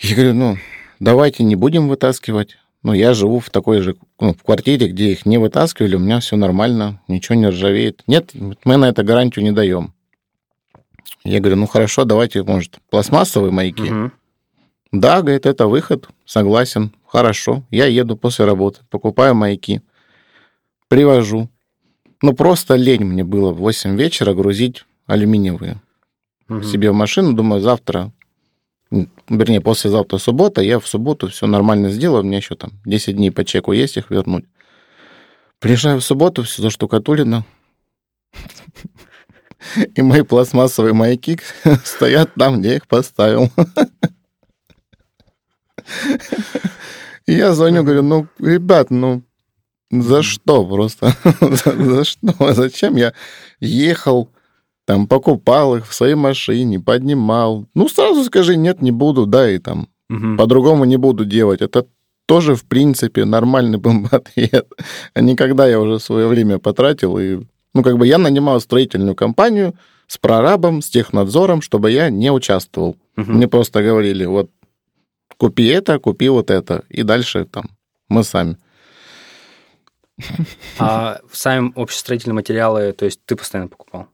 Я 0.00 0.16
говорю, 0.16 0.34
ну, 0.34 0.58
давайте 0.98 1.44
не 1.44 1.54
будем 1.54 1.88
вытаскивать. 1.88 2.56
Ну, 2.82 2.92
я 2.92 3.14
живу 3.14 3.40
в 3.40 3.50
такой 3.50 3.80
же 3.80 3.96
ну, 4.20 4.32
в 4.32 4.42
квартире, 4.42 4.88
где 4.88 5.12
их 5.12 5.26
не 5.26 5.38
вытаскивали, 5.38 5.96
у 5.96 6.00
меня 6.00 6.20
все 6.20 6.36
нормально, 6.36 7.00
ничего 7.08 7.34
не 7.34 7.48
ржавеет. 7.48 8.02
Нет, 8.06 8.32
мы 8.64 8.76
на 8.76 8.88
это 8.88 9.02
гарантию 9.02 9.44
не 9.44 9.52
даем. 9.52 9.92
Я 11.24 11.40
говорю, 11.40 11.56
ну 11.56 11.66
хорошо, 11.66 12.04
давайте, 12.04 12.42
может, 12.42 12.78
пластмассовые 12.90 13.50
маяки. 13.50 13.90
Угу. 13.90 14.10
Да, 14.92 15.20
говорит, 15.20 15.46
это 15.46 15.66
выход, 15.66 16.08
согласен, 16.24 16.92
хорошо. 17.04 17.64
Я 17.70 17.86
еду 17.86 18.16
после 18.16 18.44
работы, 18.44 18.80
покупаю 18.88 19.34
маяки, 19.34 19.82
привожу. 20.88 21.48
Ну, 22.26 22.34
просто 22.34 22.74
лень 22.74 23.04
мне 23.04 23.22
было 23.22 23.52
в 23.52 23.58
8 23.58 23.96
вечера 23.96 24.34
грузить 24.34 24.84
алюминиевые 25.06 25.80
угу. 26.48 26.60
себе 26.64 26.90
в 26.90 26.94
машину. 26.94 27.34
Думаю, 27.34 27.60
завтра, 27.60 28.10
вернее, 29.28 29.60
послезавтра 29.60 30.18
суббота, 30.18 30.60
я 30.60 30.80
в 30.80 30.88
субботу 30.88 31.28
все 31.28 31.46
нормально 31.46 31.88
сделаю, 31.88 32.24
у 32.24 32.26
меня 32.26 32.38
еще 32.38 32.56
там 32.56 32.72
10 32.84 33.14
дней 33.14 33.30
по 33.30 33.44
чеку 33.44 33.70
есть 33.70 33.96
их 33.96 34.10
вернуть. 34.10 34.44
Приезжаю 35.60 36.00
в 36.00 36.04
субботу, 36.04 36.42
все 36.42 36.62
заштукатулено. 36.62 37.44
И 39.94 40.02
мои 40.02 40.22
пластмассовые 40.22 40.94
маяки 40.94 41.38
стоят 41.84 42.34
там, 42.34 42.58
где 42.58 42.70
я 42.70 42.76
их 42.78 42.88
поставил. 42.88 43.52
И 47.26 47.34
я 47.34 47.54
звоню, 47.54 47.84
говорю, 47.84 48.02
ну, 48.02 48.26
ребят, 48.40 48.90
ну, 48.90 49.22
за 49.90 50.22
что 50.22 50.64
просто? 50.64 51.12
за, 51.40 52.04
что? 52.04 52.52
Зачем 52.52 52.96
я 52.96 53.12
ехал, 53.60 54.30
там, 54.84 55.06
покупал 55.06 55.76
их 55.76 55.88
в 55.88 55.94
своей 55.94 56.14
машине, 56.14 56.80
поднимал? 56.80 57.66
Ну, 57.74 57.88
сразу 57.88 58.24
скажи, 58.24 58.56
нет, 58.56 58.82
не 58.82 58.92
буду, 58.92 59.26
да, 59.26 59.50
и 59.50 59.58
там 59.58 59.88
по-другому 60.36 60.84
не 60.84 60.96
буду 60.96 61.24
делать. 61.24 61.60
Это 61.60 61.86
тоже, 62.26 62.54
в 62.54 62.64
принципе, 62.64 63.24
нормальный 63.24 63.78
был 63.78 64.06
ответ. 64.10 64.66
А 65.14 65.20
не 65.20 65.36
когда 65.36 65.66
я 65.66 65.80
уже 65.80 66.00
свое 66.00 66.26
время 66.26 66.58
потратил 66.58 67.18
и 67.18 67.40
ну, 67.74 67.82
как 67.82 67.98
бы 67.98 68.06
я 68.06 68.16
нанимал 68.16 68.58
строительную 68.60 69.14
компанию 69.14 69.74
с 70.06 70.16
прорабом, 70.16 70.80
с 70.80 70.88
технадзором, 70.88 71.60
чтобы 71.60 71.90
я 71.90 72.08
не 72.08 72.32
участвовал. 72.32 72.96
Угу. 73.18 73.32
Мне 73.32 73.48
просто 73.48 73.82
говорили, 73.82 74.24
вот, 74.24 74.50
купи 75.36 75.66
это, 75.66 75.98
купи 75.98 76.30
вот 76.30 76.50
это, 76.50 76.84
и 76.88 77.02
дальше 77.02 77.44
там 77.44 77.66
мы 78.08 78.24
сами. 78.24 78.56
А 80.78 81.20
сами 81.32 81.72
общестроительные 81.74 82.34
материалы, 82.34 82.92
то 82.92 83.04
есть 83.04 83.20
ты 83.24 83.36
постоянно 83.36 83.68
покупал? 83.68 84.06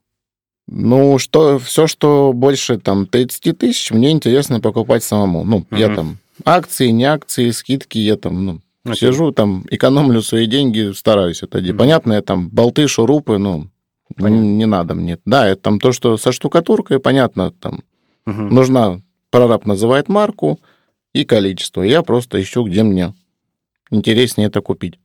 Ну, 0.67 1.17
что, 1.17 1.59
все, 1.59 1.87
что 1.87 2.31
больше 2.33 2.77
там 2.77 3.05
30 3.05 3.57
тысяч, 3.57 3.91
мне 3.91 4.11
интересно 4.11 4.61
покупать 4.61 5.03
самому. 5.03 5.43
Ну, 5.43 5.57
угу. 5.57 5.75
я 5.75 5.93
там 5.93 6.17
акции, 6.45 6.87
не 6.87 7.03
акции, 7.03 7.51
скидки, 7.51 7.97
я 7.97 8.15
там, 8.15 8.45
ну, 8.45 8.59
Okay. 8.85 8.95
Сижу 8.95 9.31
там, 9.31 9.63
экономлю 9.71 10.21
свои 10.21 10.45
деньги, 10.45 10.91
стараюсь 10.93 11.41
это 11.41 11.61
делать. 11.61 11.75
Mm-hmm. 11.75 11.79
Понятно, 11.79 12.13
я 12.13 12.21
там 12.21 12.49
болты, 12.49 12.89
шурупы, 12.89 13.37
ну, 13.37 13.69
не, 14.17 14.29
не 14.29 14.65
надо 14.65 14.93
мне. 14.93 15.19
Да, 15.25 15.47
это 15.47 15.61
там 15.61 15.79
то, 15.79 15.93
что 15.93 16.17
со 16.17 16.33
штукатуркой, 16.33 16.99
понятно, 16.99 17.51
там 17.51 17.79
mm-hmm. 18.25 18.49
нужна, 18.49 19.01
прораб 19.29 19.65
называет 19.65 20.09
марку 20.09 20.59
и 21.13 21.23
количество. 21.23 21.81
Я 21.81 22.01
просто 22.01 22.41
ищу, 22.41 22.65
где 22.65 22.83
мне 22.83 23.13
интереснее 23.89 24.49
это 24.49 24.59
купить. 24.59 24.99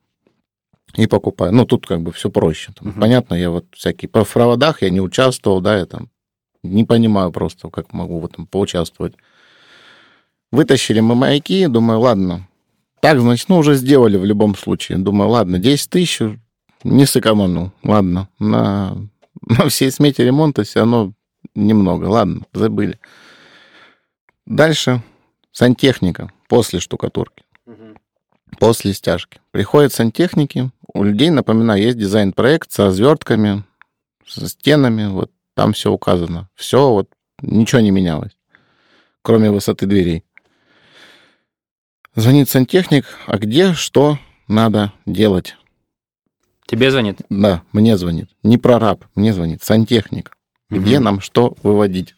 И 0.95 1.07
покупаю. 1.07 1.53
Ну, 1.53 1.65
тут 1.65 1.87
как 1.87 2.03
бы 2.03 2.13
все 2.13 2.31
проще. 2.31 2.73
Там, 2.73 2.89
mm-hmm. 2.89 3.01
Понятно, 3.01 3.35
я 3.35 3.51
вот 3.51 3.67
всякие... 3.73 4.09
По 4.09 4.25
проводах 4.25 4.83
я 4.83 4.91
не 4.91 5.01
участвовал, 5.01 5.61
да, 5.61 5.79
я 5.79 5.87
там 5.87 6.11
не 6.63 6.85
понимаю 6.85 7.31
просто, 7.31 7.69
как 7.71 7.93
могу 7.93 8.21
в 8.21 8.25
этом 8.27 8.47
поучаствовать. 8.47 9.15
Вытащили 10.51 11.01
мы 11.01 11.15
маяки, 11.15 11.67
думаю, 11.67 12.01
ладно, 12.01 12.49
так, 13.01 13.21
значит, 13.21 13.49
ну, 13.49 13.59
уже 13.59 13.75
сделали 13.75 14.17
в 14.17 14.25
любом 14.25 14.57
случае. 14.57 14.99
Думаю, 14.99 15.31
ладно, 15.31 15.59
10 15.59 15.91
тысяч 15.91 16.21
не 16.85 17.07
сэкономил. 17.07 17.73
Ладно, 17.85 18.29
на, 18.39 18.97
на 19.41 19.69
всей 19.69 19.91
смете 19.91 20.25
ремонта 20.25 20.65
все 20.65 20.81
равно 20.81 21.13
немного. 21.55 22.07
Ладно, 22.07 22.43
забыли. 22.53 22.99
Дальше 24.47 25.03
сантехника 25.53 26.31
после 26.49 26.81
штукатурки. 26.81 27.45
После 28.59 28.93
стяжки. 28.93 29.41
Приходят 29.53 29.93
сантехники. 29.93 30.71
У 30.93 31.05
людей, 31.05 31.31
напоминаю, 31.31 31.81
есть 31.83 31.99
дизайн-проект 31.99 32.73
с 32.73 32.79
развертками, 32.79 33.65
со 34.27 34.49
стенами. 34.49 35.07
Вот 35.07 35.31
там 35.55 35.73
все 35.73 35.93
указано. 35.93 36.49
Все, 36.55 36.91
вот 36.91 37.09
ничего 37.41 37.81
не 37.81 37.91
менялось, 37.91 38.33
кроме 39.23 39.51
высоты 39.51 39.87
дверей. 39.87 40.25
Звонит 42.15 42.49
сантехник, 42.49 43.07
а 43.27 43.39
где 43.39 43.75
что 43.75 44.19
надо 44.49 44.93
делать? 45.07 45.57
Тебе 46.67 46.91
звонит? 46.91 47.21
Да, 47.31 47.63
мне 47.73 47.97
звонит. 47.97 48.29
Не 48.43 48.59
прораб, 48.59 49.05
мне 49.15 49.33
звонит 49.33 49.63
сантехник. 49.63 50.37
Где 50.69 50.97
угу. 50.97 51.05
нам 51.05 51.21
что 51.21 51.57
выводить? 51.63 52.15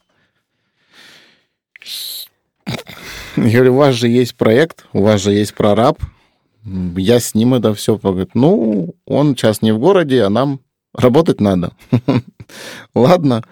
Я 3.37 3.53
говорю, 3.53 3.74
у 3.74 3.76
вас 3.79 3.94
же 3.94 4.09
есть 4.09 4.35
проект, 4.37 4.87
у 4.92 5.03
вас 5.03 5.20
же 5.20 5.33
есть 5.33 5.55
прораб, 5.55 6.00
я 6.64 7.20
с 7.20 7.35
ним 7.35 7.55
это 7.55 7.75
все. 7.75 7.96
Говорит, 7.96 8.31
ну, 8.35 8.94
он 9.07 9.37
сейчас 9.37 9.62
не 9.62 9.73
в 9.73 9.79
городе, 9.79 10.23
а 10.23 10.31
нам 10.31 10.61
работать 10.94 11.40
надо. 11.40 11.73
Ладно, 12.94 13.42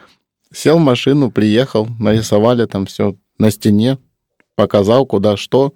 сел 0.52 0.78
в 0.78 0.82
машину, 0.82 1.30
приехал, 1.30 1.88
нарисовали 1.98 2.66
там 2.66 2.86
все 2.86 3.16
на 3.38 3.50
стене, 3.50 3.98
показал, 4.56 5.06
куда 5.06 5.36
что. 5.36 5.74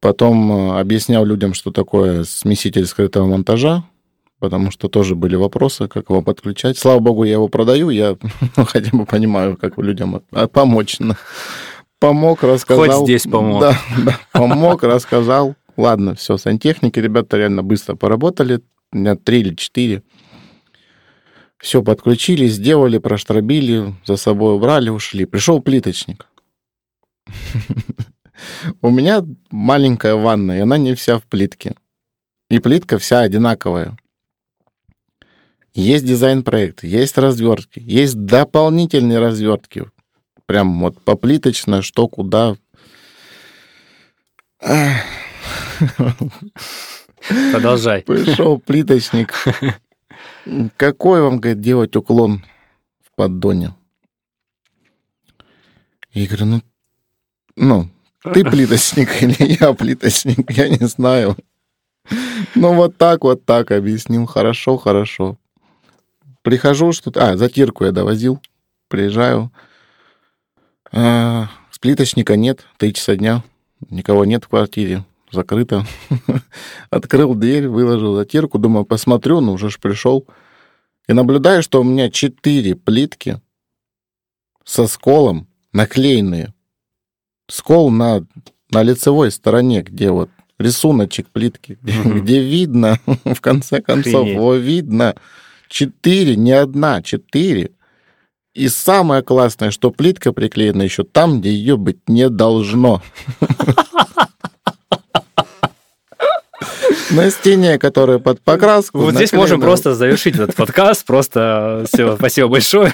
Потом 0.00 0.52
э, 0.52 0.80
объяснял 0.80 1.24
людям, 1.24 1.54
что 1.54 1.70
такое 1.70 2.24
смеситель 2.24 2.84
скрытого 2.84 3.26
монтажа, 3.26 3.84
потому 4.38 4.70
что 4.70 4.88
тоже 4.88 5.14
были 5.14 5.34
вопросы, 5.34 5.88
как 5.88 6.10
его 6.10 6.20
подключать. 6.20 6.76
Слава 6.76 7.00
богу, 7.00 7.24
я 7.24 7.32
его 7.32 7.48
продаю, 7.48 7.88
я 7.88 8.16
ну, 8.56 8.64
хотя 8.66 8.94
бы 8.94 9.06
понимаю, 9.06 9.56
как 9.56 9.78
людям 9.78 10.22
помочь. 10.52 10.98
Помог, 12.04 12.42
рассказал. 12.42 12.98
Хоть 12.98 13.04
здесь 13.04 13.22
помог. 13.22 13.62
Да, 13.62 13.78
да, 14.04 14.20
помог, 14.32 14.82
рассказал. 14.82 15.54
Ладно, 15.78 16.14
все, 16.14 16.36
сантехники, 16.36 16.98
ребята 16.98 17.38
реально 17.38 17.62
быстро 17.62 17.94
поработали, 17.94 18.60
у 18.92 18.98
меня 18.98 19.16
три 19.16 19.40
или 19.40 19.54
четыре. 19.54 20.02
Все 21.56 21.82
подключили, 21.82 22.46
сделали, 22.46 22.98
проштробили, 22.98 23.94
за 24.04 24.16
собой 24.16 24.54
убрали, 24.56 24.90
ушли. 24.90 25.24
Пришел 25.24 25.62
плиточник. 25.62 26.26
У 28.82 28.90
меня 28.90 29.24
маленькая 29.50 30.14
ванна, 30.14 30.58
и 30.58 30.60
она 30.60 30.76
не 30.76 30.94
вся 30.94 31.18
в 31.18 31.22
плитке. 31.22 31.74
И 32.50 32.58
плитка 32.58 32.98
вся 32.98 33.20
одинаковая. 33.20 33.96
Есть 35.72 36.04
дизайн-проект, 36.04 36.84
есть 36.84 37.16
развертки, 37.16 37.80
есть 37.82 38.26
дополнительные 38.26 39.20
развертки. 39.20 39.86
Прям 40.46 40.80
вот 40.80 41.00
поплиточно, 41.02 41.82
что 41.82 42.08
куда. 42.08 42.56
Продолжай. 47.52 48.02
Пришел 48.02 48.58
плиточник. 48.58 49.32
Какой 50.76 51.22
вам, 51.22 51.38
говорит, 51.38 51.62
делать 51.62 51.96
уклон 51.96 52.44
в 53.02 53.14
поддоне? 53.16 53.74
Я 56.12 56.26
говорю, 56.26 56.46
ну, 56.46 56.62
ну, 57.56 57.88
ты 58.32 58.44
плиточник 58.50 59.22
или 59.22 59.56
я 59.60 59.72
плиточник, 59.72 60.50
я 60.50 60.68
не 60.68 60.86
знаю. 60.86 61.36
Ну, 62.54 62.74
вот 62.74 62.96
так, 62.98 63.24
вот 63.24 63.44
так 63.44 63.70
объяснил. 63.70 64.26
Хорошо, 64.26 64.76
хорошо. 64.76 65.38
Прихожу, 66.42 66.92
что-то... 66.92 67.30
А, 67.30 67.36
затирку 67.36 67.84
я 67.84 67.92
довозил. 67.92 68.40
Приезжаю. 68.88 69.50
А, 70.92 71.48
плиточника 71.80 72.36
нет. 72.36 72.64
Три 72.78 72.94
часа 72.94 73.14
дня. 73.16 73.44
Никого 73.90 74.24
нет 74.24 74.44
в 74.44 74.48
квартире. 74.48 75.04
Закрыто. 75.30 75.84
Открыл 76.90 77.34
дверь, 77.34 77.68
выложил 77.68 78.14
затирку. 78.14 78.58
Думаю, 78.58 78.86
посмотрю, 78.86 79.40
ну 79.40 79.52
уже 79.52 79.68
ж 79.68 79.78
пришел. 79.78 80.26
И 81.08 81.12
наблюдаю, 81.12 81.62
что 81.62 81.80
у 81.80 81.84
меня 81.84 82.10
четыре 82.10 82.74
плитки 82.74 83.40
со 84.64 84.86
сколом 84.86 85.46
наклеенные 85.74 86.54
скол 87.48 87.90
на, 87.90 88.26
на 88.70 88.82
лицевой 88.82 89.30
стороне, 89.30 89.82
где 89.82 90.10
вот 90.10 90.30
рисуночек 90.58 91.28
плитки, 91.28 91.78
где, 91.82 92.00
угу. 92.00 92.20
где 92.20 92.42
видно, 92.42 92.98
в 93.24 93.40
конце 93.40 93.82
концов, 93.82 94.22
Охренеть. 94.22 94.36
его 94.36 94.54
видно. 94.54 95.14
Четыре, 95.68 96.36
не 96.36 96.52
одна, 96.52 97.02
четыре. 97.02 97.72
И 98.54 98.68
самое 98.68 99.22
классное, 99.22 99.72
что 99.72 99.90
плитка 99.90 100.32
приклеена 100.32 100.82
еще 100.82 101.02
там, 101.02 101.40
где 101.40 101.50
ее 101.50 101.76
быть 101.76 102.08
не 102.08 102.28
должно. 102.28 103.02
На 107.10 107.30
стене, 107.30 107.78
которая 107.78 108.18
под 108.18 108.40
покраску. 108.40 108.98
Вот 108.98 109.14
здесь 109.14 109.32
можем 109.32 109.60
просто 109.60 109.94
завершить 109.94 110.36
этот 110.36 110.54
подкаст. 110.54 111.04
Просто 111.04 111.84
все, 111.92 112.16
спасибо 112.16 112.48
большое. 112.48 112.92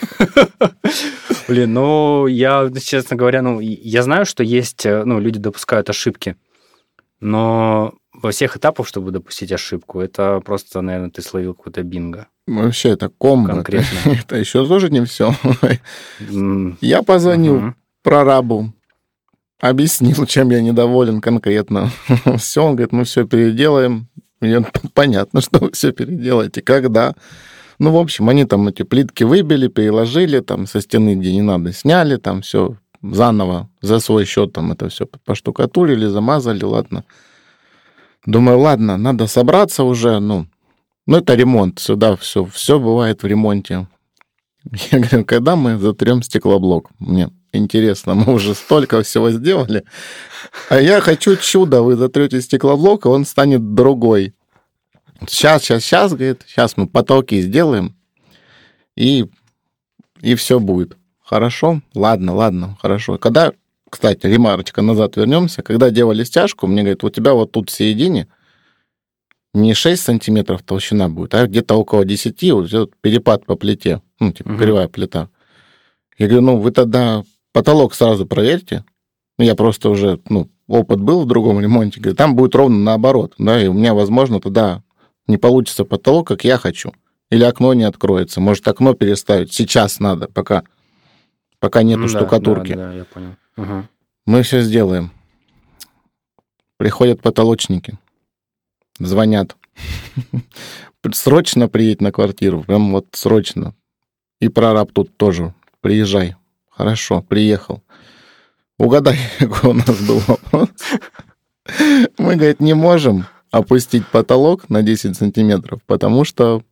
Блин, 1.46 1.74
ну, 1.74 2.26
я, 2.26 2.70
честно 2.82 3.16
говоря, 3.16 3.42
ну, 3.42 3.60
я 3.60 4.02
знаю, 4.02 4.24
что 4.24 4.42
есть, 4.42 4.86
э, 4.86 5.04
ну, 5.04 5.20
люди 5.20 5.38
допускают 5.38 5.90
ошибки, 5.90 6.36
но 7.20 7.94
во 8.22 8.30
всех 8.30 8.56
этапах, 8.56 8.86
чтобы 8.86 9.10
допустить 9.10 9.52
ошибку, 9.52 10.00
это 10.00 10.40
просто, 10.40 10.80
наверное, 10.80 11.10
ты 11.10 11.22
словил 11.22 11.54
какой-то 11.54 11.82
бинго. 11.82 12.26
Вообще, 12.46 12.90
это 12.90 13.08
комбо. 13.08 13.54
Конкретно. 13.54 13.98
Это, 14.04 14.10
это 14.10 14.36
еще 14.36 14.66
тоже 14.66 14.90
не 14.90 15.04
все. 15.04 15.34
Я 16.80 17.02
позвонил 17.02 17.74
прорабу, 18.02 18.72
объяснил, 19.60 20.26
чем 20.26 20.50
я 20.50 20.60
недоволен 20.60 21.20
конкретно. 21.20 21.90
Все, 22.38 22.64
он 22.64 22.76
говорит, 22.76 22.92
мы 22.92 23.04
все 23.04 23.26
переделаем, 23.26 24.08
Я, 24.40 24.64
понятно, 24.94 25.40
что 25.40 25.60
вы 25.60 25.70
все 25.72 25.92
переделаете. 25.92 26.62
Когда? 26.62 27.14
Ну, 27.78 27.92
в 27.92 27.96
общем, 27.98 28.28
они 28.28 28.44
там 28.44 28.68
эти 28.68 28.82
плитки 28.82 29.22
выбили, 29.24 29.68
переложили, 29.68 30.40
там 30.40 30.66
со 30.66 30.80
стены, 30.80 31.14
где 31.14 31.32
не 31.32 31.42
надо, 31.42 31.72
сняли, 31.72 32.16
там 32.16 32.42
все 32.42 32.76
заново 33.02 33.70
за 33.80 33.98
свой 34.00 34.24
счет 34.26 34.52
там 34.52 34.72
это 34.72 34.88
все 34.88 35.06
поштукатурили, 35.06 36.06
замазали, 36.06 36.64
ладно. 36.64 37.04
Думаю, 38.26 38.58
ладно, 38.58 38.96
надо 38.96 39.26
собраться 39.26 39.84
уже, 39.84 40.20
ну, 40.20 40.46
ну 41.06 41.18
это 41.18 41.34
ремонт, 41.34 41.78
сюда 41.78 42.16
все, 42.16 42.44
все 42.44 42.78
бывает 42.78 43.22
в 43.22 43.26
ремонте. 43.26 43.86
Я 44.92 44.98
говорю, 44.98 45.24
когда 45.24 45.56
мы 45.56 45.78
затрем 45.78 46.22
стеклоблок? 46.22 46.90
Мне 46.98 47.30
интересно, 47.52 48.14
мы 48.26 48.34
уже 48.34 48.54
столько 48.54 49.02
всего 49.02 49.30
сделали, 49.30 49.84
а 50.68 50.80
я 50.80 51.00
хочу 51.00 51.36
чудо, 51.36 51.82
вы 51.82 51.96
затрете 51.96 52.40
стеклоблок, 52.40 53.06
и 53.06 53.08
он 53.08 53.24
станет 53.24 53.74
другой. 53.74 54.34
Сейчас, 55.26 55.62
сейчас, 55.62 55.82
сейчас, 55.84 56.12
говорит, 56.12 56.42
сейчас 56.46 56.76
мы 56.76 56.86
потолки 56.86 57.40
сделаем, 57.40 57.96
и, 58.96 59.26
и 60.20 60.34
все 60.34 60.60
будет. 60.60 60.96
Хорошо? 61.22 61.80
Ладно, 61.94 62.34
ладно, 62.34 62.76
хорошо. 62.80 63.18
Когда, 63.18 63.52
кстати, 63.90 64.26
ремарочка, 64.26 64.82
назад 64.82 65.16
вернемся, 65.16 65.62
когда 65.62 65.90
делали 65.90 66.24
стяжку, 66.24 66.66
мне 66.66 66.82
говорят, 66.82 67.04
у 67.04 67.10
тебя 67.10 67.34
вот 67.34 67.52
тут 67.52 67.68
в 67.68 67.72
середине 67.72 68.28
не 69.52 69.74
6 69.74 70.00
сантиметров 70.00 70.62
толщина 70.62 71.08
будет, 71.08 71.34
а 71.34 71.46
где-то 71.46 71.74
около 71.74 72.04
10, 72.04 72.52
вот 72.52 72.66
этот 72.66 72.96
перепад 73.00 73.44
по 73.44 73.56
плите, 73.56 74.00
ну, 74.20 74.32
типа 74.32 74.50
угу. 74.50 74.58
кривая 74.58 74.88
плита. 74.88 75.28
Я 76.16 76.26
говорю, 76.26 76.42
ну, 76.42 76.58
вы 76.58 76.70
тогда 76.70 77.24
потолок 77.52 77.94
сразу 77.94 78.26
проверьте. 78.26 78.84
Ну, 79.38 79.44
я 79.44 79.54
просто 79.54 79.90
уже, 79.90 80.20
ну, 80.28 80.48
опыт 80.68 81.00
был 81.00 81.22
в 81.22 81.26
другом 81.26 81.60
ремонте. 81.60 81.98
Говорю, 81.98 82.16
там 82.16 82.36
будет 82.36 82.54
ровно 82.54 82.78
наоборот, 82.78 83.34
да, 83.38 83.60
и 83.60 83.66
у 83.66 83.72
меня, 83.72 83.94
возможно, 83.94 84.40
тогда 84.40 84.82
не 85.26 85.38
получится 85.38 85.84
потолок, 85.84 86.28
как 86.28 86.44
я 86.44 86.58
хочу. 86.58 86.92
Или 87.30 87.44
окно 87.44 87.72
не 87.74 87.84
откроется. 87.84 88.40
Может, 88.40 88.66
окно 88.68 88.94
переставить. 88.94 89.52
Сейчас 89.52 90.00
надо, 90.00 90.28
пока, 90.28 90.64
пока 91.60 91.82
нету 91.82 92.02
ну, 92.02 92.08
штукатурки. 92.08 92.74
Да, 92.74 92.88
да, 92.88 92.94
я 92.94 93.04
понял. 93.04 93.36
Угу. 93.56 93.84
Мы 94.26 94.42
все 94.42 94.62
сделаем. 94.62 95.12
Приходят 96.76 97.20
потолочники. 97.20 97.98
Звонят. 98.98 99.56
Срочно 101.12 101.68
приедь 101.68 102.00
на 102.00 102.10
квартиру. 102.10 102.64
Прям 102.64 102.92
вот 102.92 103.06
срочно. 103.12 103.74
И 104.40 104.48
прораб 104.48 104.92
тут 104.92 105.16
тоже. 105.16 105.54
Приезжай. 105.80 106.36
Хорошо, 106.70 107.22
приехал. 107.22 107.82
Угадай, 108.78 109.18
какой 109.38 109.70
у 109.70 109.74
нас 109.74 110.00
был 110.06 110.18
вопрос. 110.26 110.68
Мы, 112.18 112.36
говорит, 112.36 112.60
не 112.60 112.74
можем 112.74 113.26
опустить 113.50 114.06
потолок 114.06 114.70
на 114.70 114.82
10 114.82 115.16
сантиметров, 115.16 115.80
потому 115.86 116.24
что 116.24 116.62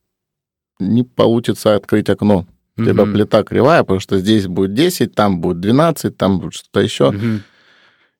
не 0.78 1.02
получится 1.02 1.74
открыть 1.74 2.08
окно. 2.08 2.46
Когда 2.84 3.02
угу. 3.02 3.12
плита 3.12 3.42
кривая, 3.42 3.82
потому 3.82 4.00
что 4.00 4.18
здесь 4.18 4.46
будет 4.46 4.74
10, 4.74 5.14
там 5.14 5.40
будет 5.40 5.60
12, 5.60 6.16
там 6.16 6.40
будет 6.40 6.54
что-то 6.54 6.80
еще. 6.80 7.08
Угу. 7.08 7.40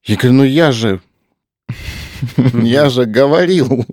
Я 0.05 0.17
говорю, 0.17 0.33
ну 0.33 0.45
я 0.45 0.73
же... 0.73 1.01
Я 2.53 2.91
же 2.91 3.05
говорил, 3.05 3.87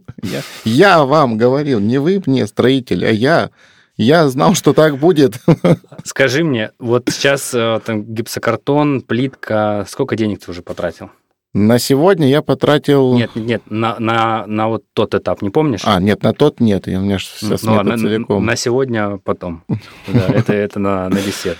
я, 0.63 1.04
вам 1.04 1.38
говорил, 1.38 1.80
не 1.80 1.99
вы 1.99 2.23
мне 2.25 2.47
строитель, 2.47 3.06
а 3.06 3.12
я, 3.12 3.51
я 3.97 4.28
знал, 4.30 4.56
что 4.56 4.73
так 4.73 4.97
будет. 4.97 5.39
Скажи 6.04 6.43
мне, 6.43 6.71
вот 6.80 7.08
сейчас 7.12 7.54
э, 7.54 7.80
там 7.86 8.04
гипсокартон, 8.04 9.01
плитка, 9.01 9.86
сколько 9.88 10.15
денег 10.15 10.43
ты 10.43 10.49
уже 10.49 10.63
потратил? 10.63 11.12
На 11.58 11.80
сегодня 11.80 12.28
я 12.28 12.41
потратил... 12.41 13.13
Нет, 13.15 13.32
нет, 13.36 13.62
на, 13.70 13.98
на, 13.98 14.46
на 14.46 14.68
вот 14.68 14.84
тот 14.91 15.15
этап, 15.15 15.41
не 15.41 15.50
помнишь? 15.50 15.84
А, 15.86 16.02
нет, 16.02 16.22
на 16.22 16.34
тот 16.34 16.60
нет, 16.60 16.86
у 16.86 16.91
меня 16.91 17.18
все 17.18 17.56
ну, 17.63 17.82
на, 17.82 17.98
целиком. 17.98 18.46
На 18.46 18.58
сегодня 18.58 19.20
потом. 19.20 19.63
Да, 20.08 20.28
это, 20.28 20.52
это 20.52 20.80
на, 20.80 21.08
на 21.08 21.15
десерт. 21.15 21.58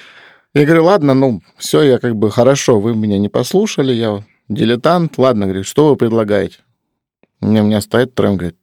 Я 0.54 0.66
говорю, 0.66 0.84
ладно, 0.84 1.14
ну, 1.14 1.42
все, 1.56 1.82
я 1.82 1.98
как 2.00 2.18
бы, 2.18 2.30
хорошо, 2.30 2.82
вы 2.82 2.94
меня 2.94 3.18
не 3.18 3.30
послушали, 3.30 3.94
я 3.94 4.22
дилетант, 4.50 5.18
ладно, 5.18 5.46
говорю, 5.46 5.64
что 5.64 5.88
вы 5.88 5.96
предлагаете? 5.96 6.58
У 7.40 7.48
меня, 7.48 7.64
у 7.64 7.66
меня 7.66 7.80
стоит 7.80 8.14
трем, 8.14 8.36
говорит, 8.36 8.58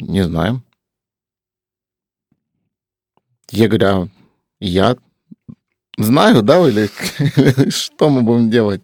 не 0.00 0.22
знаем. 0.22 0.62
Я 3.50 3.66
говорю, 3.66 3.86
а 3.88 4.08
я 4.60 4.96
знаю, 5.98 6.44
да, 6.44 6.60
или 6.68 6.88
что 7.70 8.08
мы 8.08 8.22
будем 8.22 8.50
делать? 8.50 8.82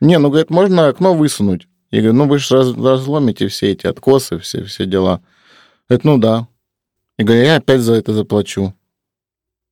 Не, 0.00 0.18
ну, 0.18 0.28
говорит, 0.28 0.50
можно 0.50 0.88
окно 0.88 1.14
высунуть. 1.14 1.68
Я 1.90 2.00
говорю, 2.00 2.18
ну, 2.18 2.28
вы 2.28 2.38
же 2.38 2.54
раз, 2.54 2.74
разломите 2.74 3.48
все 3.48 3.72
эти 3.72 3.86
откосы, 3.86 4.38
все, 4.38 4.64
все 4.64 4.86
дела. 4.86 5.22
Говорит, 5.88 6.04
ну, 6.04 6.18
да. 6.18 6.48
Я 7.18 7.24
говорю, 7.24 7.42
я 7.42 7.56
опять 7.56 7.80
за 7.80 7.94
это 7.94 8.12
заплачу. 8.12 8.74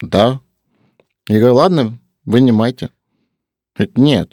Да. 0.00 0.40
Я 1.28 1.38
говорю, 1.38 1.54
ладно, 1.54 1.98
вынимайте. 2.24 2.90
Говорит, 3.74 3.98
нет. 3.98 4.32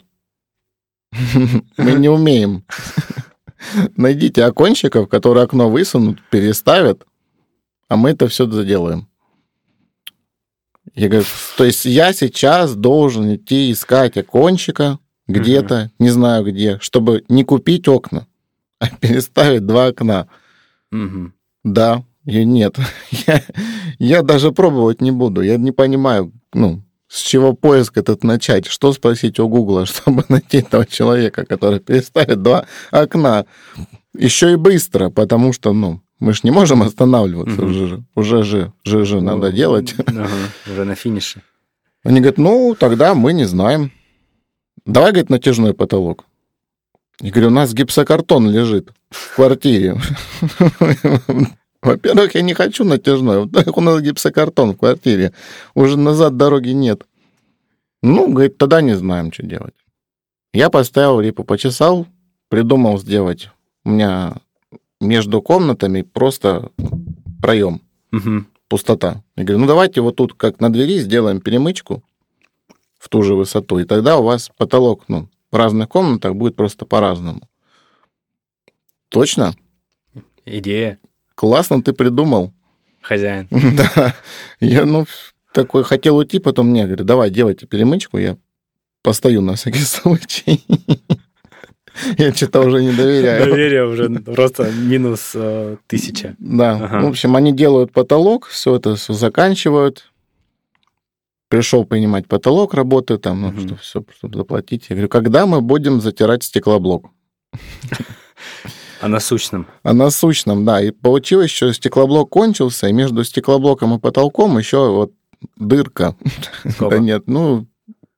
Мы 1.76 1.92
не 1.92 2.08
умеем. 2.08 2.64
Найдите 3.96 4.44
окончиков, 4.44 5.08
которые 5.08 5.44
окно 5.44 5.70
высунут, 5.70 6.20
переставят, 6.30 7.06
а 7.88 7.96
мы 7.96 8.10
это 8.10 8.26
все 8.28 8.50
заделаем. 8.50 9.08
Я 10.94 11.08
говорю, 11.08 11.26
то 11.56 11.64
есть 11.64 11.84
я 11.84 12.12
сейчас 12.12 12.74
должен 12.74 13.34
идти 13.34 13.70
искать 13.70 14.16
окончика, 14.16 14.98
где-то, 15.32 15.84
угу. 15.84 16.04
не 16.04 16.10
знаю 16.10 16.44
где, 16.44 16.78
чтобы 16.80 17.24
не 17.28 17.44
купить 17.44 17.88
окна, 17.88 18.26
а 18.78 18.88
переставить 18.88 19.66
два 19.66 19.86
окна. 19.86 20.28
Угу. 20.92 21.32
Да, 21.64 22.04
и 22.24 22.44
нет. 22.44 22.76
я, 23.26 23.42
я 23.98 24.22
даже 24.22 24.52
пробовать 24.52 25.00
не 25.00 25.10
буду. 25.10 25.42
Я 25.42 25.56
не 25.56 25.72
понимаю, 25.72 26.32
ну, 26.52 26.82
с 27.08 27.20
чего 27.20 27.52
поиск 27.52 27.98
этот 27.98 28.24
начать, 28.24 28.66
что 28.66 28.92
спросить 28.92 29.38
у 29.38 29.48
Гугла, 29.48 29.86
чтобы 29.86 30.24
найти 30.28 30.58
этого 30.58 30.86
человека, 30.86 31.44
который 31.44 31.80
переставит 31.80 32.42
два 32.42 32.66
окна. 32.90 33.46
Еще 34.14 34.52
и 34.52 34.56
быстро, 34.56 35.10
потому 35.10 35.52
что, 35.52 35.72
ну, 35.72 36.02
мы 36.20 36.34
же 36.34 36.40
не 36.44 36.50
можем 36.50 36.82
останавливаться, 36.82 37.62
угу. 37.62 37.70
уже, 37.70 38.04
уже 38.14 38.42
же, 38.42 38.72
же, 38.84 39.04
же 39.04 39.20
ну, 39.20 39.36
надо 39.36 39.52
делать. 39.52 39.94
Ага, 40.06 40.28
уже 40.70 40.84
на 40.84 40.94
финише. 40.94 41.42
Они 42.04 42.20
говорят, 42.20 42.38
ну, 42.38 42.76
тогда 42.78 43.14
мы 43.14 43.32
не 43.32 43.44
знаем. 43.44 43.90
Давай, 44.84 45.12
говорит, 45.12 45.30
натяжной 45.30 45.74
потолок. 45.74 46.24
Я 47.20 47.30
говорю, 47.30 47.48
у 47.48 47.52
нас 47.52 47.72
гипсокартон 47.72 48.50
лежит 48.50 48.90
в 49.10 49.36
квартире. 49.36 49.96
Во-первых, 51.82 52.34
я 52.34 52.42
не 52.42 52.54
хочу 52.54 52.84
натяжной. 52.84 53.40
Во-вторых, 53.40 53.76
у 53.76 53.80
нас 53.80 54.00
гипсокартон 54.00 54.72
в 54.72 54.78
квартире. 54.78 55.32
Уже 55.74 55.96
назад 55.96 56.36
дороги 56.36 56.70
нет. 56.70 57.04
Ну, 58.02 58.32
говорит, 58.32 58.58
тогда 58.58 58.80
не 58.80 58.96
знаем, 58.96 59.32
что 59.32 59.44
делать. 59.44 59.74
Я 60.52 60.68
поставил 60.70 61.20
репу, 61.20 61.44
почесал, 61.44 62.06
придумал 62.48 62.98
сделать. 62.98 63.50
У 63.84 63.90
меня 63.90 64.36
между 65.00 65.40
комнатами 65.42 66.02
просто 66.02 66.70
проем, 67.40 67.80
угу. 68.12 68.44
пустота. 68.68 69.22
Я 69.36 69.44
говорю, 69.44 69.60
ну 69.60 69.66
давайте 69.66 70.00
вот 70.00 70.16
тут, 70.16 70.34
как 70.34 70.60
на 70.60 70.72
двери, 70.72 70.98
сделаем 70.98 71.40
перемычку 71.40 72.02
в 73.02 73.08
ту 73.08 73.24
же 73.24 73.34
высоту, 73.34 73.80
и 73.80 73.84
тогда 73.84 74.16
у 74.16 74.22
вас 74.22 74.48
потолок, 74.56 75.06
ну, 75.08 75.28
в 75.50 75.56
разных 75.56 75.88
комнатах 75.88 76.36
будет 76.36 76.54
просто 76.54 76.86
по-разному. 76.86 77.40
Точно? 79.08 79.56
Идея. 80.44 81.00
Классно 81.34 81.82
ты 81.82 81.92
придумал. 81.92 82.52
Хозяин. 83.00 83.48
Да. 83.76 84.14
Я, 84.60 84.84
ну, 84.84 85.06
такой 85.52 85.82
хотел 85.82 86.16
уйти, 86.16 86.38
потом 86.38 86.68
мне 86.68 86.86
говорит, 86.86 87.04
давай, 87.04 87.30
делайте 87.30 87.66
перемычку, 87.66 88.18
я 88.18 88.36
постою 89.02 89.40
на 89.40 89.56
всякий 89.56 89.80
случай. 89.84 90.64
Я 92.18 92.32
что-то 92.32 92.60
уже 92.60 92.84
не 92.84 92.92
доверяю. 92.92 93.46
Доверие 93.46 93.84
уже 93.84 94.08
просто 94.10 94.70
минус 94.70 95.32
э, 95.34 95.76
тысяча. 95.88 96.36
Да. 96.38 96.76
Ага. 96.76 97.00
В 97.00 97.08
общем, 97.08 97.34
они 97.34 97.52
делают 97.52 97.90
потолок, 97.90 98.46
все 98.46 98.76
это 98.76 98.94
все 98.94 99.12
заканчивают, 99.12 100.11
пришел 101.52 101.84
принимать 101.84 102.26
потолок, 102.26 102.72
работы 102.72 103.18
там, 103.18 103.42
ну, 103.42 103.48
угу. 103.48 103.60
что 103.60 103.76
все, 103.76 104.04
чтобы 104.16 104.38
заплатить. 104.38 104.86
Я 104.88 104.96
говорю, 104.96 105.10
когда 105.10 105.44
мы 105.44 105.60
будем 105.60 106.00
затирать 106.00 106.42
стеклоблок? 106.42 107.10
А 109.02 109.08
насущном? 109.08 109.66
А 109.82 109.92
насущном, 109.92 110.64
да. 110.64 110.80
И 110.80 110.92
получилось, 110.92 111.50
что 111.50 111.70
стеклоблок 111.74 112.30
кончился, 112.30 112.88
и 112.88 112.92
между 112.94 113.22
стеклоблоком 113.22 113.94
и 113.94 113.98
потолком 113.98 114.56
еще 114.56 114.90
вот 114.92 115.12
дырка. 115.56 116.16
Да 116.80 116.98
нет, 116.98 117.24
ну, 117.26 117.66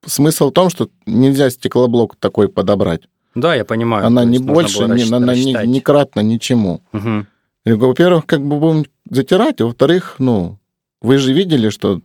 смысл 0.07 0.51
в 0.51 0.53
том, 0.53 0.71
что 0.71 0.89
нельзя 1.05 1.51
стеклоблок 1.51 2.15
такой 2.17 2.49
подобрать. 2.49 3.09
Да, 3.35 3.57
я 3.57 3.65
понимаю. 3.65 4.07
Она 4.07 4.25
не 4.25 4.39
больше, 4.39 4.85
не, 4.85 5.13
она 5.13 5.35
не, 5.35 5.55
не 5.67 5.81
кратно 5.81 6.21
ничему. 6.21 6.83
Угу. 6.93 7.27
Во-первых, 7.65 8.27
как 8.27 8.47
бы 8.47 8.61
будем 8.61 8.85
затирать, 9.11 9.61
а 9.61 9.65
во-вторых, 9.65 10.17
ну, 10.21 10.61
вы 11.03 11.19
же 11.19 11.33
видели, 11.33 11.71
что 11.71 12.01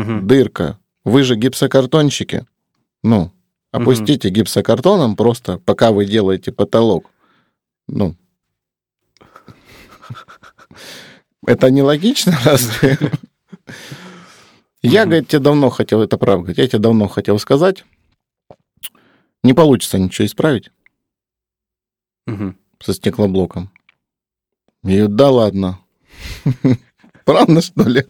угу. 0.00 0.26
дырка. 0.26 0.78
Вы 1.04 1.22
же 1.22 1.36
гипсокартонщики. 1.36 2.46
Ну, 3.02 3.32
опустите 3.72 4.28
угу. 4.28 4.36
гипсокартоном 4.36 5.16
просто, 5.16 5.58
пока 5.58 5.92
вы 5.92 6.04
делаете 6.04 6.52
потолок. 6.52 7.10
Ну. 7.88 8.16
Это 11.46 11.70
нелогично, 11.70 12.38
разве? 12.44 12.98
Я, 14.82 15.04
говорит, 15.04 15.28
тебе 15.28 15.40
давно 15.40 15.70
хотел, 15.70 16.02
это 16.02 16.16
правда, 16.16 16.52
я 16.56 16.66
тебе 16.66 16.78
давно 16.78 17.08
хотел 17.08 17.38
сказать, 17.38 17.84
не 19.42 19.52
получится 19.52 19.98
ничего 19.98 20.26
исправить 20.26 20.70
со 22.80 22.94
стеклоблоком. 22.94 23.70
Я 24.82 24.90
говорю, 24.90 25.08
да 25.08 25.30
ладно. 25.30 25.80
Правда, 27.24 27.60
что 27.60 27.82
ли? 27.82 28.06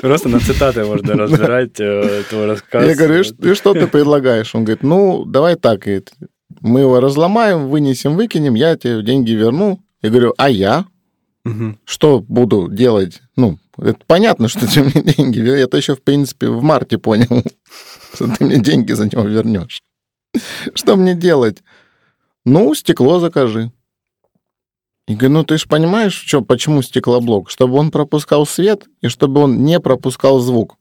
Просто 0.00 0.28
на 0.28 0.40
цитаты 0.40 0.84
можно 0.84 1.14
разбирать 1.14 1.80
э, 1.80 2.22
твой 2.28 2.46
рассказ. 2.46 2.86
Я 2.86 2.94
говорю, 2.94 3.22
и 3.22 3.54
что 3.54 3.72
ты 3.72 3.86
предлагаешь? 3.86 4.54
Он 4.54 4.64
говорит, 4.64 4.82
ну, 4.82 5.24
давай 5.24 5.56
так, 5.56 5.80
говорит, 5.80 6.12
мы 6.60 6.80
его 6.80 7.00
разломаем, 7.00 7.68
вынесем, 7.68 8.14
выкинем, 8.14 8.54
я 8.54 8.76
тебе 8.76 9.02
деньги 9.02 9.32
верну. 9.32 9.80
Я 10.02 10.10
говорю, 10.10 10.34
а 10.36 10.50
я? 10.50 10.84
Угу. 11.46 11.78
Что 11.84 12.20
буду 12.20 12.68
делать? 12.68 13.22
Ну, 13.36 13.58
это 13.78 13.98
понятно, 14.06 14.48
что 14.48 14.70
ты 14.70 14.82
мне 14.82 15.02
деньги 15.02 15.38
вернешь. 15.38 15.64
Это 15.64 15.76
еще, 15.78 15.94
в 15.94 16.02
принципе, 16.02 16.48
в 16.48 16.62
марте 16.62 16.98
понял, 16.98 17.42
что 18.14 18.28
ты 18.36 18.44
мне 18.44 18.58
деньги 18.58 18.92
за 18.92 19.06
него 19.06 19.22
вернешь. 19.22 19.82
Что 20.74 20.96
мне 20.96 21.14
делать? 21.14 21.62
Ну, 22.44 22.74
стекло 22.74 23.18
закажи. 23.18 23.72
И 25.06 25.14
говорю, 25.14 25.34
ну 25.34 25.44
ты 25.44 25.56
же 25.56 25.68
понимаешь, 25.68 26.14
что, 26.14 26.42
почему 26.42 26.82
стеклоблок? 26.82 27.48
Чтобы 27.48 27.78
он 27.78 27.90
пропускал 27.90 28.44
свет 28.44 28.86
и 29.02 29.08
чтобы 29.08 29.40
он 29.42 29.62
не 29.62 29.78
пропускал 29.78 30.40
звук. 30.40 30.76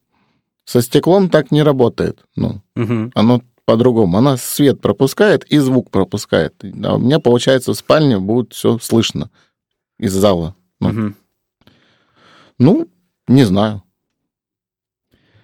Со 0.65 0.81
стеклом 0.81 1.29
так 1.29 1.51
не 1.51 1.61
работает. 1.61 2.25
Ну, 2.35 2.61
угу. 2.75 3.11
оно 3.13 3.41
по-другому. 3.65 4.17
Она 4.17 4.38
свет 4.38 4.81
пропускает 4.81 5.45
и 5.45 5.59
звук 5.59 5.91
пропускает. 5.91 6.55
А 6.83 6.95
у 6.95 6.99
меня, 6.99 7.19
получается, 7.19 7.73
в 7.73 7.77
спальне 7.77 8.17
будет 8.17 8.53
все 8.53 8.79
слышно 8.79 9.29
из 9.99 10.13
зала. 10.13 10.55
Ну, 10.79 10.89
угу. 10.89 11.13
ну 12.57 12.88
не 13.27 13.43
знаю. 13.43 13.83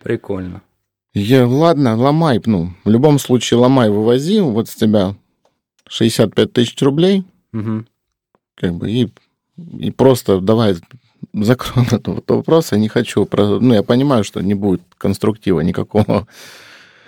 Прикольно. 0.01 0.63
Я, 1.13 1.45
ладно, 1.45 1.95
ломай, 1.95 2.41
ну, 2.45 2.73
в 2.83 2.89
любом 2.89 3.19
случае 3.19 3.59
ломай, 3.59 3.89
вывози, 3.89 4.39
вот 4.39 4.69
с 4.69 4.75
тебя 4.75 5.15
65 5.87 6.53
тысяч 6.53 6.81
рублей, 6.81 7.25
угу 7.53 7.85
как 8.61 8.75
бы, 8.75 8.89
и, 8.89 9.09
и 9.77 9.91
просто 9.91 10.39
давай 10.39 10.75
закроем 11.33 11.87
этот 11.91 12.29
вопрос, 12.29 12.71
я 12.71 12.77
не 12.77 12.87
хочу, 12.87 13.27
ну, 13.31 13.73
я 13.73 13.83
понимаю, 13.83 14.23
что 14.23 14.41
не 14.41 14.53
будет 14.53 14.81
конструктива 14.97 15.59
никакого. 15.61 16.27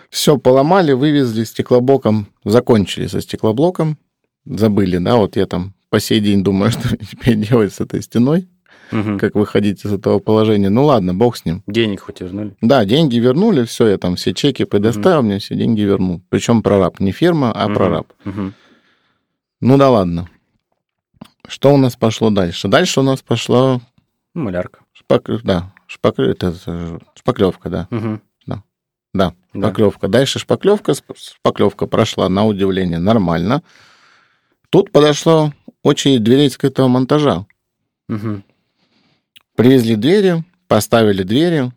Все 0.10 0.38
поломали, 0.38 0.92
вывезли 0.92 1.44
стеклоблоком, 1.44 2.28
закончили 2.44 3.08
со 3.08 3.22
стеклоблоком, 3.22 3.98
забыли, 4.46 4.98
да, 4.98 5.16
вот 5.16 5.36
я 5.36 5.46
там 5.46 5.74
по 5.90 6.00
сей 6.00 6.20
день 6.20 6.44
думаю, 6.44 6.72
что 6.72 6.98
теперь 6.98 7.36
делать 7.36 7.74
с 7.74 7.80
этой 7.82 8.02
стеной, 8.02 8.48
угу. 8.92 9.18
как 9.18 9.36
выходить 9.36 9.86
из 9.86 9.94
этого 9.94 10.20
положения. 10.20 10.70
Ну 10.70 10.86
ладно, 10.86 11.14
бог 11.14 11.38
с 11.38 11.46
ним. 11.46 11.64
Денег 11.68 12.02
хоть 12.02 12.22
вернули? 12.22 12.56
Да, 12.62 12.86
деньги 12.86 13.18
вернули, 13.18 13.64
все, 13.66 13.88
я 13.88 13.98
там 13.98 14.16
все 14.16 14.34
чеки 14.34 14.66
предоставил, 14.66 15.20
угу. 15.20 15.28
мне 15.28 15.40
все 15.40 15.56
деньги 15.56 15.82
вернул. 15.82 16.22
Причем 16.30 16.62
прораб, 16.62 17.00
не 17.00 17.12
фирма, 17.12 17.52
а 17.52 17.66
угу. 17.66 17.76
прораб. 17.76 18.08
Угу. 18.26 18.54
Ну 19.62 19.78
да 19.78 19.90
ладно. 19.90 20.30
Что 21.48 21.74
у 21.74 21.78
нас 21.78 21.96
пошло 21.96 22.30
дальше? 22.30 22.68
Дальше 22.68 23.02
у 23.02 23.04
нас 23.04 23.22
пошла... 23.22 23.82
Малярка. 24.34 24.82
Шпак... 24.94 25.30
Да, 25.44 25.74
шпак... 25.88 26.20
это 26.20 26.54
шпаклевка, 27.16 27.70
да. 27.70 27.88
Угу. 27.92 28.20
Да. 28.46 28.64
Да, 29.14 29.34
шпаклевка. 29.56 30.08
Да. 30.08 30.20
Дальше 30.20 30.40
шпаклевка. 30.40 30.94
Шпаклевка 30.94 31.88
прошла, 31.88 32.30
на 32.30 32.46
удивление, 32.46 33.00
нормально. 33.00 33.62
Тут 34.70 34.92
подошла 34.92 35.54
очередь 35.84 36.24
дверей 36.24 36.50
скрытого 36.50 36.88
монтажа. 36.88 37.46
Угу. 38.10 38.42
Привезли 39.56 39.96
двери, 39.96 40.44
поставили 40.68 41.24
двери. 41.24 41.72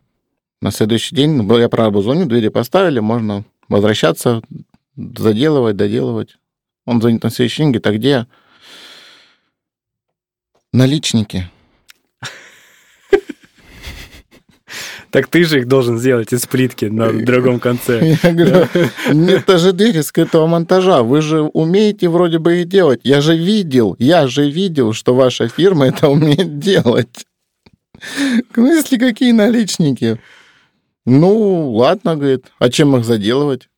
На 0.61 0.71
следующий 0.71 1.15
день, 1.15 1.35
ну, 1.35 1.57
я 1.59 1.69
правда 1.69 2.01
звоню, 2.01 2.25
двери 2.25 2.47
поставили, 2.47 2.99
можно 2.99 3.45
возвращаться, 3.69 4.41
заделывать, 4.95 5.75
доделывать. 5.75 6.37
Он 6.85 6.99
звонит 6.99 7.23
на 7.23 7.29
следующий 7.29 7.61
день, 7.61 7.71
говорит, 7.73 7.87
а 7.87 7.91
где 7.91 8.27
Наличники. 10.77 11.49
Так 15.09 15.25
ты 15.25 15.43
же 15.43 15.59
их 15.59 15.67
должен 15.67 15.97
сделать 15.97 16.31
из 16.33 16.45
плитки 16.45 16.85
на 16.85 17.11
другом 17.11 17.59
конце. 17.59 18.15
Я 18.23 18.31
говорю, 18.31 18.67
это 19.27 19.57
же 19.57 19.73
двери 19.73 20.01
скрытого 20.01 20.45
монтажа. 20.45 21.01
Вы 21.01 21.21
же 21.21 21.41
умеете 21.41 22.09
вроде 22.09 22.37
бы 22.37 22.57
их 22.57 22.67
делать. 22.67 22.99
Я 23.03 23.21
же 23.21 23.35
видел, 23.35 23.95
я 23.97 24.27
же 24.27 24.51
видел, 24.51 24.93
что 24.93 25.15
ваша 25.15 25.47
фирма 25.47 25.87
это 25.87 26.09
умеет 26.09 26.59
делать. 26.59 27.25
Ну, 28.55 28.67
если 28.67 28.99
какие 28.99 29.31
наличники? 29.31 30.19
Ну, 31.07 31.71
ладно, 31.71 32.15
говорит. 32.15 32.45
А 32.59 32.69
чем 32.69 32.95
их 32.95 33.03
заделывать? 33.03 33.69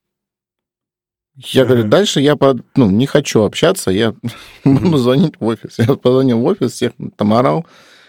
Я 1.42 1.64
говорю, 1.64 1.86
дальше 1.86 2.20
я 2.20 2.38
ну, 2.76 2.90
не 2.92 3.06
хочу 3.06 3.44
общаться, 3.44 3.92
я 3.92 4.14
буду 4.66 4.98
звонить 4.98 5.36
в 5.40 5.46
офис. 5.46 5.80
Я 5.80 5.96
позвонил 5.96 6.40
в 6.40 6.46
офис, 6.46 6.74
всех 6.74 6.92
там 7.16 7.34
орал, 7.34 7.66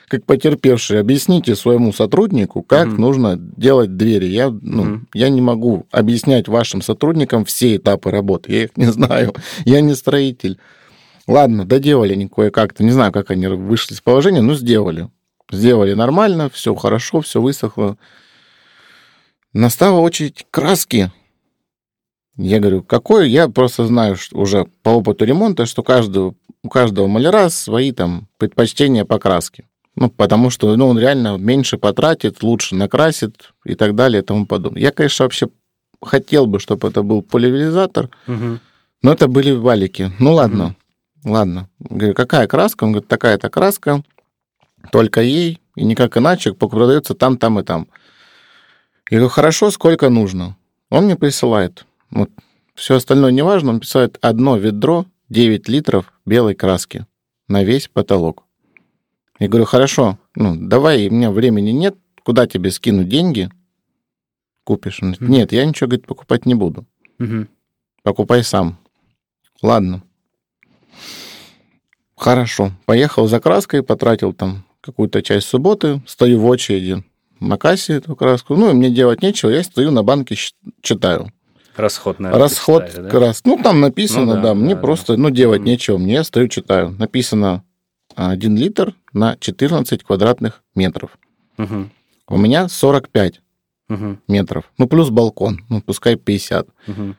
как 0.08 0.24
потерпевший. 0.24 0.98
Объясните 0.98 1.54
своему 1.54 1.92
сотруднику, 1.92 2.62
как 2.62 2.88
mm-hmm. 2.88 3.00
нужно 3.00 3.36
делать 3.38 3.96
двери. 3.96 4.26
Я, 4.26 4.50
ну, 4.50 4.84
mm-hmm. 4.84 5.00
я 5.14 5.28
не 5.28 5.40
могу 5.40 5.86
объяснять 5.92 6.48
вашим 6.48 6.82
сотрудникам 6.82 7.44
все 7.44 7.76
этапы 7.76 8.10
работы. 8.10 8.52
Я 8.52 8.64
их 8.64 8.76
не 8.76 8.86
знаю. 8.86 9.34
Я 9.64 9.80
не 9.80 9.94
строитель. 9.94 10.58
Ладно, 11.28 11.64
доделали 11.64 12.14
они 12.14 12.26
кое-как-то. 12.26 12.82
Не 12.82 12.90
знаю, 12.90 13.12
как 13.12 13.30
они 13.30 13.46
вышли 13.46 13.94
из 13.94 14.00
положения, 14.00 14.42
но 14.42 14.54
сделали. 14.54 15.08
Сделали 15.52 15.94
нормально, 15.94 16.50
все 16.52 16.74
хорошо, 16.74 17.20
все 17.20 17.40
высохло. 17.40 17.96
Настала 19.52 20.00
очередь 20.00 20.46
краски. 20.50 21.12
Я 22.42 22.58
говорю, 22.58 22.82
какой? 22.82 23.28
Я 23.28 23.48
просто 23.48 23.86
знаю 23.86 24.16
что 24.16 24.38
уже 24.38 24.64
по 24.82 24.90
опыту 24.90 25.26
ремонта, 25.26 25.66
что 25.66 25.82
каждого, 25.82 26.34
у 26.62 26.68
каждого 26.70 27.06
маляра 27.06 27.50
свои 27.50 27.92
там 27.92 28.28
предпочтения 28.38 29.04
по 29.04 29.18
краске. 29.18 29.66
Ну, 29.94 30.08
потому 30.08 30.48
что 30.48 30.74
ну, 30.76 30.88
он 30.88 30.98
реально 30.98 31.36
меньше 31.36 31.76
потратит, 31.76 32.42
лучше 32.42 32.76
накрасит 32.76 33.52
и 33.66 33.74
так 33.74 33.94
далее 33.94 34.22
и 34.22 34.24
тому 34.24 34.46
подобное. 34.46 34.80
Я, 34.80 34.90
конечно, 34.90 35.24
вообще 35.24 35.48
хотел 36.00 36.46
бы, 36.46 36.60
чтобы 36.60 36.88
это 36.88 37.02
был 37.02 37.20
поливилизатор, 37.20 38.08
угу. 38.26 38.58
но 39.02 39.12
это 39.12 39.28
были 39.28 39.50
валики. 39.50 40.10
Ну, 40.18 40.32
ладно, 40.32 40.76
угу. 41.22 41.32
ладно. 41.32 41.68
Говорю, 41.78 42.14
какая 42.14 42.46
краска? 42.46 42.84
Он 42.84 42.92
говорит, 42.92 43.08
такая-то 43.08 43.50
краска, 43.50 44.02
только 44.92 45.20
ей, 45.20 45.60
и 45.76 45.84
никак 45.84 46.16
иначе, 46.16 46.54
продается 46.54 47.14
там, 47.14 47.36
там 47.36 47.60
и 47.60 47.64
там. 47.64 47.86
Я 49.10 49.18
говорю, 49.18 49.28
хорошо, 49.28 49.70
сколько 49.70 50.08
нужно? 50.08 50.56
Он 50.88 51.04
мне 51.04 51.16
присылает 51.16 51.84
вот. 52.10 52.30
Все 52.74 52.96
остальное 52.96 53.30
не 53.30 53.42
важно. 53.42 53.70
Он 53.70 53.80
писает 53.80 54.18
одно 54.20 54.56
ведро 54.56 55.06
9 55.28 55.68
литров 55.68 56.12
белой 56.24 56.54
краски 56.54 57.06
на 57.48 57.62
весь 57.62 57.88
потолок. 57.88 58.44
Я 59.38 59.48
говорю, 59.48 59.64
хорошо, 59.64 60.18
ну, 60.34 60.54
давай, 60.56 61.08
у 61.08 61.12
меня 61.12 61.30
времени 61.30 61.70
нет, 61.70 61.96
куда 62.22 62.46
тебе 62.46 62.70
скинуть 62.70 63.08
деньги? 63.08 63.50
Купишь? 64.64 65.02
Он 65.02 65.12
говорит, 65.12 65.28
нет, 65.28 65.52
я 65.52 65.64
ничего, 65.64 65.88
говорит, 65.88 66.06
покупать 66.06 66.46
не 66.46 66.54
буду. 66.54 66.86
Угу. 67.18 67.46
Покупай 68.02 68.44
сам. 68.44 68.78
Ладно. 69.62 70.02
Хорошо. 72.16 72.72
Поехал 72.84 73.26
за 73.26 73.40
краской, 73.40 73.82
потратил 73.82 74.32
там 74.32 74.64
какую-то 74.80 75.22
часть 75.22 75.48
субботы, 75.48 76.02
стою 76.06 76.40
в 76.40 76.46
очереди 76.46 77.02
на 77.40 77.56
кассе 77.56 77.94
эту 77.94 78.14
краску. 78.14 78.56
Ну, 78.56 78.70
и 78.70 78.74
мне 78.74 78.90
делать 78.90 79.22
нечего, 79.22 79.50
я 79.50 79.62
стою 79.62 79.90
на 79.90 80.02
банке, 80.02 80.36
читаю. 80.82 81.32
Расход, 81.76 82.18
наверное, 82.18 82.42
Расход 82.42 82.88
читали, 82.88 83.08
да? 83.08 83.18
раз. 83.20 83.42
Ну, 83.44 83.58
там 83.62 83.80
написано, 83.80 84.26
ну, 84.26 84.34
да, 84.34 84.42
да, 84.42 84.54
мне 84.54 84.74
да, 84.74 84.80
просто, 84.80 85.16
да. 85.16 85.22
ну, 85.22 85.30
делать 85.30 85.62
нечего. 85.62 85.98
Мне 85.98 86.24
стою, 86.24 86.48
читаю. 86.48 86.90
Написано 86.98 87.64
1 88.16 88.56
литр 88.56 88.94
на 89.12 89.36
14 89.36 90.02
квадратных 90.02 90.62
метров. 90.74 91.18
Угу. 91.58 91.90
У 92.28 92.36
меня 92.36 92.68
45 92.68 93.40
угу. 93.88 94.18
метров. 94.28 94.64
Ну, 94.78 94.86
плюс 94.88 95.10
балкон, 95.10 95.60
ну, 95.68 95.80
пускай 95.80 96.16
50. 96.16 96.68
Угу. 96.88 97.14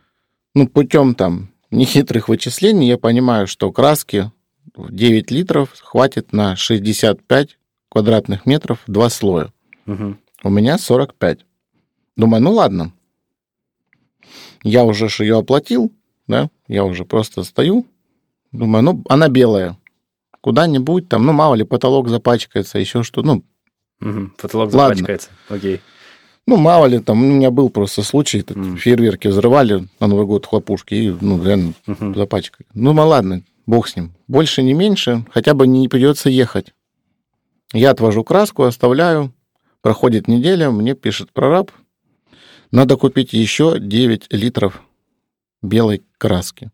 Ну, 0.55 0.67
путем 0.67 1.15
там 1.15 1.49
нехитрых 1.71 2.27
вычислений 2.27 2.87
я 2.87 2.97
понимаю, 2.97 3.47
что 3.47 3.71
краски 3.71 4.31
9 4.75 5.31
литров 5.31 5.69
хватит 5.81 6.33
на 6.33 6.55
65 6.55 7.57
квадратных 7.89 8.45
метров 8.45 8.79
два 8.87 9.09
слоя. 9.09 9.51
Угу. 9.87 10.17
У 10.43 10.49
меня 10.49 10.77
45. 10.77 11.45
Думаю, 12.15 12.43
ну 12.43 12.53
ладно, 12.53 12.93
я 14.63 14.83
уже 14.83 15.09
же 15.09 15.23
ее 15.23 15.39
оплатил, 15.39 15.91
да, 16.27 16.49
я 16.67 16.83
уже 16.83 17.05
просто 17.05 17.43
стою, 17.43 17.85
думаю, 18.51 18.83
ну, 18.83 19.03
она 19.09 19.29
белая, 19.29 19.77
куда-нибудь 20.41 21.09
там, 21.09 21.25
ну, 21.25 21.33
мало 21.33 21.55
ли, 21.55 21.63
потолок 21.63 22.09
запачкается, 22.09 22.79
еще 22.79 23.03
что, 23.03 23.21
ну... 23.21 23.43
Угу, 24.01 24.31
потолок 24.37 24.73
ладно. 24.73 24.95
запачкается, 24.95 25.29
окей. 25.49 25.81
Ну, 26.47 26.57
мало 26.57 26.87
ли, 26.87 26.99
там, 26.99 27.23
у 27.23 27.27
меня 27.27 27.51
был 27.51 27.69
просто 27.69 28.01
случай, 28.01 28.39
mm. 28.39 28.77
фейерверки 28.77 29.27
взрывали 29.27 29.87
на 29.99 30.07
Новый 30.07 30.25
год 30.25 30.47
хлопушки, 30.47 30.95
и, 30.95 31.15
ну, 31.21 31.41
реально 31.43 31.73
угу. 31.87 32.15
запачкали. 32.15 32.67
Ну, 32.73 32.93
ну, 32.93 33.07
ладно, 33.07 33.43
бог 33.67 33.87
с 33.87 33.95
ним. 33.95 34.11
Больше, 34.27 34.63
не 34.63 34.73
меньше, 34.73 35.23
хотя 35.31 35.53
бы 35.53 35.67
не 35.67 35.87
придется 35.87 36.29
ехать. 36.29 36.73
Я 37.73 37.91
отвожу 37.91 38.23
краску, 38.23 38.63
оставляю. 38.63 39.33
Проходит 39.81 40.27
неделя, 40.27 40.71
мне 40.71 40.93
пишет 40.93 41.31
прораб. 41.31 41.71
Надо 42.71 42.95
купить 42.95 43.33
еще 43.33 43.79
9 43.79 44.27
литров 44.31 44.81
белой 45.61 46.01
краски. 46.17 46.71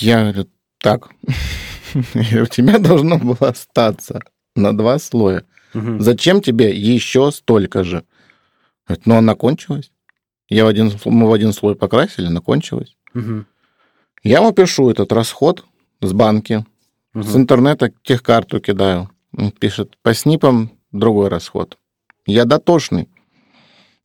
Я 0.00 0.22
говорю, 0.22 0.48
так, 0.78 1.10
у 2.14 2.46
тебя 2.46 2.78
должно 2.78 3.18
было 3.18 3.48
остаться 3.48 4.20
на 4.54 4.76
два 4.76 4.98
слоя. 4.98 5.44
Угу. 5.74 6.00
Зачем 6.00 6.42
тебе 6.42 6.74
еще 6.74 7.32
столько 7.32 7.84
же? 7.84 8.04
Говорит, 8.86 9.06
ну, 9.06 9.16
она 9.16 9.34
кончилась. 9.34 9.90
Я 10.48 10.64
в 10.64 10.68
один, 10.68 10.92
мы 11.06 11.28
в 11.28 11.32
один 11.32 11.52
слой 11.52 11.74
покрасили, 11.76 12.26
она 12.26 12.40
кончилась. 12.40 12.96
Угу. 13.14 13.44
Я 14.24 14.38
ему 14.38 14.52
пишу 14.52 14.90
этот 14.90 15.10
расход 15.12 15.64
с 16.02 16.12
банки, 16.12 16.64
угу. 17.14 17.22
с 17.22 17.34
интернета 17.34 17.92
техкарту 18.02 18.60
кидаю. 18.60 19.10
Он 19.36 19.50
пишет, 19.52 19.96
по 20.02 20.12
снипам 20.12 20.70
другой 20.92 21.28
расход. 21.28 21.78
Я 22.26 22.44
дотошный. 22.44 23.08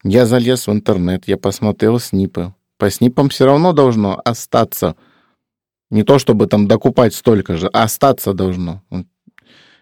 Я 0.04 0.26
залез 0.26 0.68
в 0.68 0.72
интернет, 0.72 1.28
я 1.28 1.38
посмотрел 1.38 2.00
снипы. 2.00 2.54
По 2.78 2.90
снипам 2.90 3.30
все 3.30 3.46
равно 3.46 3.74
должно 3.74 4.22
остаться. 4.24 4.96
Не 5.90 6.04
то, 6.04 6.20
чтобы 6.20 6.48
там 6.48 6.68
докупать 6.68 7.14
столько 7.14 7.58
же, 7.58 7.70
а 7.74 7.84
остаться 7.84 8.34
должно. 8.34 8.84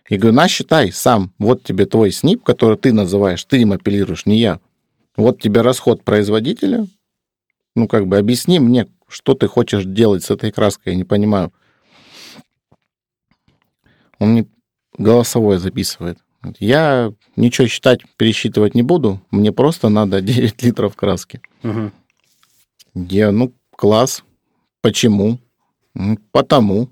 И 0.10 0.18
говорю, 0.18 0.36
на, 0.36 0.48
считай 0.48 0.92
сам. 0.92 1.34
Вот 1.38 1.64
тебе 1.64 1.86
твой 1.86 2.12
снип, 2.12 2.44
который 2.44 2.78
ты 2.78 2.94
называешь, 2.94 3.44
ты 3.44 3.62
им 3.62 3.74
апеллируешь, 3.74 4.26
не 4.26 4.40
я. 4.40 4.60
Вот 5.16 5.42
тебе 5.42 5.62
расход 5.62 6.04
производителя. 6.04 6.88
Ну, 7.76 7.88
как 7.88 8.08
бы 8.08 8.18
объясни 8.18 8.60
мне, 8.60 8.88
что 9.08 9.34
ты 9.34 9.48
хочешь 9.48 9.84
делать 9.84 10.24
с 10.24 10.32
этой 10.32 10.52
краской, 10.52 10.94
я 10.94 10.98
не 10.98 11.04
понимаю. 11.04 11.52
Он 14.20 14.30
мне 14.30 14.48
голосовое 14.98 15.60
записывает. 15.60 16.20
Я 16.60 17.14
ничего 17.36 17.68
считать, 17.68 18.02
пересчитывать 18.18 18.76
не 18.76 18.84
буду. 18.84 19.22
Мне 19.32 19.52
просто 19.52 19.90
надо 19.90 20.22
9 20.22 20.64
литров 20.64 20.96
краски. 20.96 21.42
Угу. 21.64 21.92
Я, 22.96 23.32
ну, 23.32 23.54
класс. 23.76 24.24
Почему? 24.82 25.40
Потому. 26.32 26.90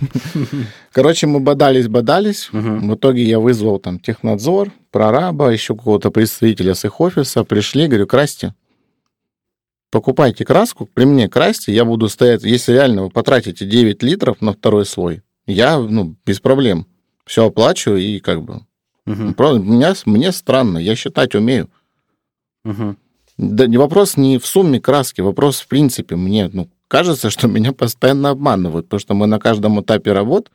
Короче, 0.92 1.26
мы 1.26 1.40
бодались-бодались. 1.40 2.50
Угу. 2.52 2.58
В 2.60 2.94
итоге 2.94 3.22
я 3.22 3.38
вызвал 3.38 3.78
там 3.78 3.98
технадзор, 3.98 4.72
прораба, 4.90 5.50
еще 5.50 5.76
какого-то 5.76 6.10
представителя 6.10 6.74
с 6.74 6.84
их 6.84 7.00
офиса. 7.00 7.44
Пришли, 7.44 7.86
говорю, 7.86 8.06
красьте. 8.06 8.54
Покупайте 9.90 10.44
краску, 10.44 10.86
при 10.86 11.04
мне 11.04 11.28
красьте, 11.28 11.72
я 11.72 11.84
буду 11.84 12.08
стоять. 12.08 12.44
Если 12.44 12.72
реально 12.72 13.04
вы 13.04 13.10
потратите 13.10 13.66
9 13.66 14.02
литров 14.04 14.40
на 14.40 14.52
второй 14.52 14.86
слой, 14.86 15.22
я, 15.46 15.78
ну, 15.78 16.16
без 16.24 16.38
проблем. 16.38 16.86
Все 17.26 17.46
оплачу 17.46 17.96
и 17.96 18.20
как 18.20 18.42
бы... 18.42 18.60
Угу. 19.06 19.34
Правда, 19.34 19.60
меня, 19.60 19.94
мне 20.06 20.32
странно, 20.32 20.78
я 20.78 20.94
считать 20.94 21.34
умею. 21.34 21.68
Угу. 22.64 22.96
Да, 23.38 23.66
вопрос 23.78 24.16
не 24.16 24.38
в 24.38 24.46
сумме 24.46 24.80
краски, 24.80 25.20
вопрос 25.22 25.60
в 25.60 25.68
принципе. 25.68 26.16
Мне, 26.16 26.50
ну, 26.52 26.68
кажется, 26.88 27.30
что 27.30 27.48
меня 27.48 27.72
постоянно 27.72 28.30
обманывают, 28.30 28.86
потому 28.86 29.00
что 29.00 29.14
мы 29.14 29.26
на 29.26 29.38
каждом 29.38 29.80
этапе 29.80 30.12
работ, 30.12 30.50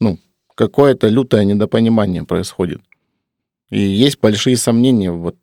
ну, 0.00 0.18
какое-то 0.54 1.08
лютое 1.08 1.44
недопонимание 1.44 2.24
происходит. 2.24 2.80
И 3.70 3.80
есть 3.80 4.18
большие 4.20 4.56
сомнения 4.56 5.10
вот 5.10 5.36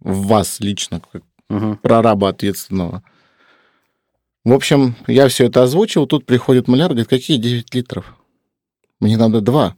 в 0.00 0.26
вас 0.26 0.60
лично, 0.60 1.00
как 1.00 1.22
угу. 1.48 1.76
прораба 1.82 2.28
ответственного. 2.28 3.02
В 4.44 4.52
общем, 4.52 4.94
я 5.06 5.28
все 5.28 5.46
это 5.46 5.62
озвучил, 5.62 6.06
тут 6.06 6.26
приходит 6.26 6.68
маляр, 6.68 6.90
говорит, 6.90 7.08
какие 7.08 7.38
9 7.38 7.74
литров? 7.74 8.14
Мне 9.00 9.16
надо 9.16 9.40
2. 9.40 9.74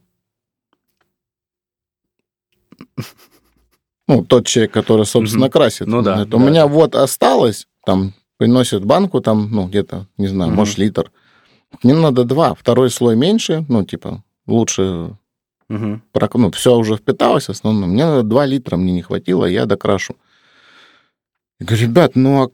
Ну, 4.09 4.25
тот 4.25 4.47
человек, 4.47 4.73
который, 4.73 5.05
собственно, 5.05 5.51
красит. 5.51 5.89
Ну 5.89 6.03
да. 6.03 6.23
Это. 6.23 6.37
У 6.37 6.39
меня 6.39 6.67
вот 6.67 6.95
осталось, 6.95 7.67
там, 7.85 8.15
приносит 8.37 8.85
банку, 8.85 9.21
там, 9.21 9.51
ну, 9.51 9.67
где-то, 9.67 10.07
не 10.17 10.29
знаю, 10.29 10.51
угу. 10.51 10.59
может, 10.59 10.79
литр. 10.79 11.11
Мне 11.83 11.95
надо 11.95 12.25
два. 12.25 12.55
Второй 12.55 12.91
слой 12.91 13.17
меньше, 13.17 13.65
ну, 13.69 13.85
типа, 13.85 14.23
лучше 14.47 15.17
угу. 15.69 16.01
ну, 16.35 16.51
все 16.53 16.77
уже 16.77 16.97
впиталось 16.97 17.49
основном. 17.49 17.91
Мне 17.91 18.07
надо 18.07 18.23
два 18.23 18.47
литра, 18.47 18.77
мне 18.77 18.93
не 18.93 19.03
хватило, 19.03 19.45
я 19.45 19.67
докрашу. 19.67 20.17
Я 21.59 21.67
говорю, 21.67 21.83
ребят, 21.83 22.13
ну 22.15 22.45
а 22.45 22.51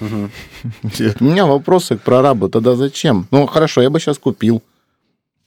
Угу. 0.00 0.30
У 1.20 1.24
меня 1.24 1.46
вопросы 1.46 1.96
к 1.96 2.02
прорабу. 2.02 2.48
Тогда 2.50 2.76
зачем? 2.76 3.26
Ну, 3.30 3.46
хорошо, 3.46 3.80
я 3.80 3.88
бы 3.88 3.98
сейчас 3.98 4.18
купил. 4.18 4.62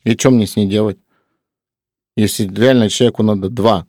И 0.04 0.14
что 0.18 0.32
мне 0.32 0.48
с 0.48 0.56
ней 0.56 0.68
делать? 0.68 0.98
Если 2.16 2.48
реально 2.48 2.90
человеку 2.90 3.24
надо 3.24 3.50
два. 3.50 3.86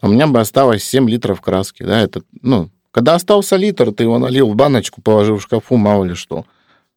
У 0.00 0.08
меня 0.08 0.26
бы 0.26 0.40
осталось 0.40 0.84
7 0.84 1.08
литров 1.08 1.40
краски. 1.40 1.82
Да, 1.82 2.00
это, 2.00 2.22
ну, 2.40 2.70
когда 2.90 3.14
остался 3.14 3.56
литр, 3.56 3.92
ты 3.92 4.04
его 4.04 4.18
налил 4.18 4.50
в 4.50 4.54
баночку, 4.54 5.00
положил 5.00 5.38
в 5.38 5.42
шкафу, 5.42 5.76
мало 5.76 6.04
ли 6.04 6.14
что. 6.14 6.44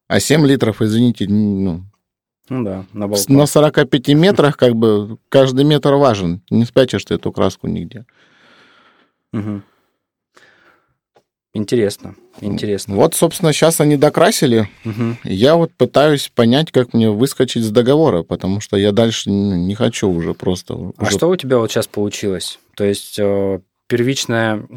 А 0.07 0.19
7 0.19 0.45
литров, 0.45 0.81
извините, 0.81 1.27
ну, 1.27 1.83
ну 2.49 2.63
да, 2.63 2.85
на, 2.93 3.07
на 3.07 3.45
45 3.45 4.07
метрах 4.09 4.55
как 4.55 4.75
бы 4.75 5.17
каждый 5.29 5.65
метр 5.65 5.93
важен. 5.93 6.41
Не 6.49 6.65
спрячешь 6.65 7.05
ты 7.05 7.15
эту 7.15 7.31
краску 7.31 7.67
нигде. 7.67 8.05
Угу. 9.33 9.61
Интересно, 11.55 12.15
интересно. 12.41 12.97
Вот, 12.97 13.15
собственно, 13.15 13.53
сейчас 13.53 13.79
они 13.79 13.95
докрасили. 13.95 14.69
Угу. 14.83 15.19
Я 15.23 15.55
вот 15.55 15.71
пытаюсь 15.71 16.29
понять, 16.35 16.69
как 16.69 16.93
мне 16.93 17.09
выскочить 17.09 17.63
с 17.63 17.69
договора, 17.69 18.23
потому 18.23 18.59
что 18.59 18.75
я 18.75 18.91
дальше 18.91 19.31
не 19.31 19.73
хочу 19.73 20.09
уже 20.09 20.33
просто. 20.33 20.73
А 20.73 21.03
уже... 21.03 21.11
что 21.11 21.29
у 21.29 21.35
тебя 21.37 21.59
вот 21.59 21.71
сейчас 21.71 21.87
получилось? 21.87 22.59
То 22.75 22.83
есть 22.83 23.17
э, 23.17 23.61
первичная 23.87 24.67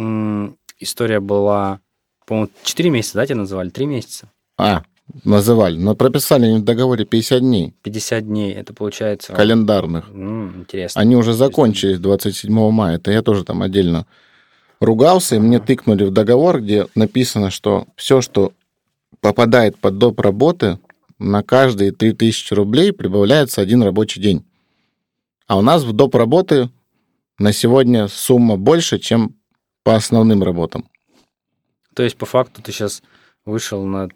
история 0.78 1.18
была, 1.18 1.80
по-моему, 2.26 2.50
4 2.62 2.90
месяца, 2.90 3.14
да, 3.16 3.26
тебя 3.26 3.38
называли? 3.38 3.70
3 3.70 3.86
месяца? 3.86 4.30
А, 4.56 4.84
называли. 5.24 5.76
Но 5.76 5.96
прописали 5.96 6.46
они 6.46 6.58
в 6.58 6.64
договоре 6.64 7.04
50 7.04 7.40
дней. 7.40 7.74
50 7.82 8.24
дней, 8.24 8.52
это 8.54 8.72
получается... 8.72 9.32
Календарных. 9.32 10.08
М, 10.10 10.60
интересно. 10.60 11.00
Они 11.00 11.16
уже 11.16 11.32
закончились 11.32 11.98
27 11.98 12.70
мая. 12.70 12.98
Это 12.98 13.10
я 13.10 13.22
тоже 13.22 13.44
там 13.44 13.62
отдельно 13.62 14.06
ругался, 14.80 15.36
и 15.36 15.38
мне 15.38 15.58
тыкнули 15.58 16.04
в 16.04 16.10
договор, 16.10 16.60
где 16.60 16.86
написано, 16.94 17.50
что 17.50 17.86
все, 17.96 18.20
что 18.20 18.52
попадает 19.20 19.78
под 19.78 19.98
доп. 19.98 20.20
работы, 20.20 20.78
на 21.18 21.42
каждые 21.42 21.92
3000 21.92 22.54
рублей 22.54 22.92
прибавляется 22.92 23.60
один 23.60 23.82
рабочий 23.82 24.20
день. 24.20 24.44
А 25.46 25.58
у 25.58 25.62
нас 25.62 25.82
в 25.82 25.92
доп. 25.92 26.14
работы 26.14 26.70
на 27.38 27.52
сегодня 27.52 28.08
сумма 28.08 28.56
больше, 28.56 28.98
чем 28.98 29.34
по 29.82 29.94
основным 29.94 30.42
работам. 30.42 30.88
То 31.94 32.02
есть, 32.02 32.16
по 32.16 32.26
факту, 32.26 32.62
ты 32.62 32.72
сейчас 32.72 33.02
вышел 33.44 33.84
на 33.84 34.08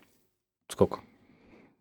сколько? 0.68 1.00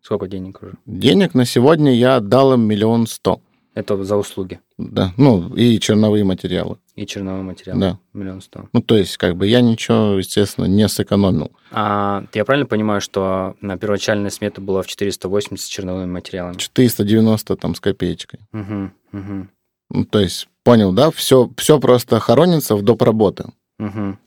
Сколько 0.00 0.26
денег 0.26 0.62
уже? 0.62 0.74
Денег 0.86 1.34
на 1.34 1.44
сегодня 1.44 1.94
я 1.94 2.16
отдал 2.16 2.54
им 2.54 2.62
миллион 2.62 3.06
сто. 3.06 3.40
Это 3.74 4.02
за 4.04 4.16
услуги? 4.16 4.60
Да, 4.76 5.12
ну 5.16 5.54
и 5.54 5.78
черновые 5.80 6.24
материалы. 6.24 6.76
И 6.94 7.06
черновые 7.06 7.42
материалы? 7.42 7.80
Да. 7.80 7.98
Миллион 8.12 8.42
сто. 8.42 8.68
Ну, 8.72 8.82
то 8.82 8.96
есть, 8.96 9.16
как 9.16 9.36
бы 9.36 9.46
я 9.46 9.62
ничего, 9.62 10.18
естественно, 10.18 10.66
не 10.66 10.86
сэкономил. 10.88 11.52
А 11.70 12.24
я 12.34 12.44
правильно 12.44 12.66
понимаю, 12.66 13.00
что 13.00 13.56
на 13.62 13.78
первоначальная 13.78 14.28
смета 14.28 14.60
была 14.60 14.82
в 14.82 14.86
480 14.86 15.64
с 15.64 15.68
черновыми 15.68 16.10
материалами? 16.10 16.58
490 16.58 17.56
там 17.56 17.74
с 17.74 17.80
копеечкой. 17.80 18.40
Угу, 18.52 18.90
угу. 19.12 19.48
Ну, 19.88 20.04
то 20.04 20.20
есть, 20.20 20.48
понял, 20.64 20.92
да? 20.92 21.10
Все, 21.10 21.50
все 21.56 21.80
просто 21.80 22.20
хоронится 22.20 22.76
в 22.76 22.82
доп. 22.82 23.00
работы. 23.00 23.46
Угу. 23.78 24.18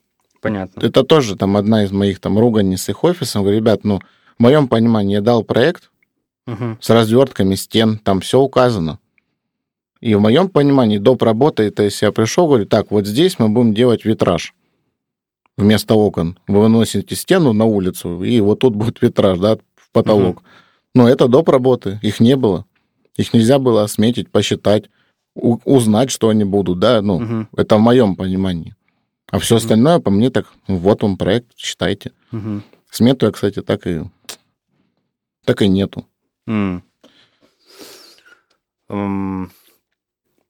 Понятно. 0.41 0.79
Это 0.79 1.03
тоже 1.03 1.35
там 1.35 1.55
одна 1.55 1.83
из 1.83 1.91
моих 1.91 2.19
там 2.19 2.39
руганий 2.39 2.77
с 2.77 2.89
их 2.89 3.03
офисом. 3.03 3.43
Говорю, 3.43 3.57
ребят, 3.57 3.83
ну, 3.83 3.99
в 4.37 4.41
моем 4.41 4.67
понимании 4.67 5.13
я 5.13 5.21
дал 5.21 5.43
проект 5.43 5.91
угу. 6.47 6.77
с 6.81 6.89
развертками 6.89 7.53
стен, 7.55 7.99
там 7.99 8.21
все 8.21 8.39
указано. 8.39 8.99
И 10.05 10.13
в 10.13 10.21
моем 10.21 10.49
понимании 10.49 10.99
доп. 10.99 11.23
работы, 11.23 11.63
это 11.63 11.81
если 11.81 12.05
я 12.05 12.11
пришел, 12.11 12.45
говорю, 12.45 12.67
так, 12.67 12.91
вот 12.91 13.07
здесь 13.07 13.39
мы 13.39 13.49
будем 13.49 13.73
делать 13.73 14.05
витраж 14.05 14.53
вместо 15.57 15.95
окон. 15.95 16.37
Вы 16.47 16.59
выносите 16.59 17.15
стену 17.15 17.53
на 17.53 17.65
улицу, 17.65 18.23
и 18.23 18.39
вот 18.39 18.59
тут 18.59 18.75
будет 18.75 19.01
витраж, 19.01 19.39
да, 19.39 19.57
в 19.75 19.89
потолок. 19.91 20.37
Угу. 20.37 20.45
Но 20.93 21.09
это 21.09 21.27
доп. 21.27 21.49
работы, 21.49 21.99
их 22.03 22.19
не 22.19 22.35
было. 22.35 22.67
Их 23.15 23.33
нельзя 23.33 23.57
было 23.57 23.81
осметить, 23.81 24.29
посчитать, 24.29 24.91
узнать, 25.33 26.11
что 26.11 26.29
они 26.29 26.43
будут, 26.43 26.77
да, 26.77 27.01
ну, 27.01 27.15
угу. 27.15 27.47
это 27.57 27.77
в 27.77 27.81
моем 27.81 28.15
понимании. 28.15 28.75
А 29.31 29.39
все 29.39 29.55
остальное, 29.55 29.97
по 29.97 30.11
мне, 30.11 30.29
так, 30.29 30.53
вот 30.67 31.03
он 31.03 31.17
проект, 31.17 31.55
читайте. 31.55 32.11
Угу. 32.31 32.61
Смету 32.91 33.25
я, 33.25 33.31
кстати, 33.31 33.63
так 33.63 33.87
и, 33.87 34.03
так 35.45 35.63
и 35.63 35.67
нету. 35.67 36.05
Mm. 36.47 36.83
Um, 38.87 39.49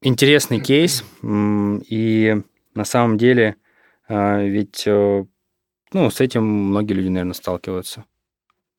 интересный 0.05 0.61
кейс, 0.61 1.03
и 1.23 2.41
на 2.73 2.85
самом 2.85 3.17
деле 3.17 3.55
а, 4.07 4.41
ведь 4.41 4.83
э, 4.85 5.25
ну, 5.93 6.09
с 6.09 6.21
этим 6.21 6.43
многие 6.45 6.93
люди, 6.93 7.07
наверное, 7.07 7.33
сталкиваются. 7.33 8.05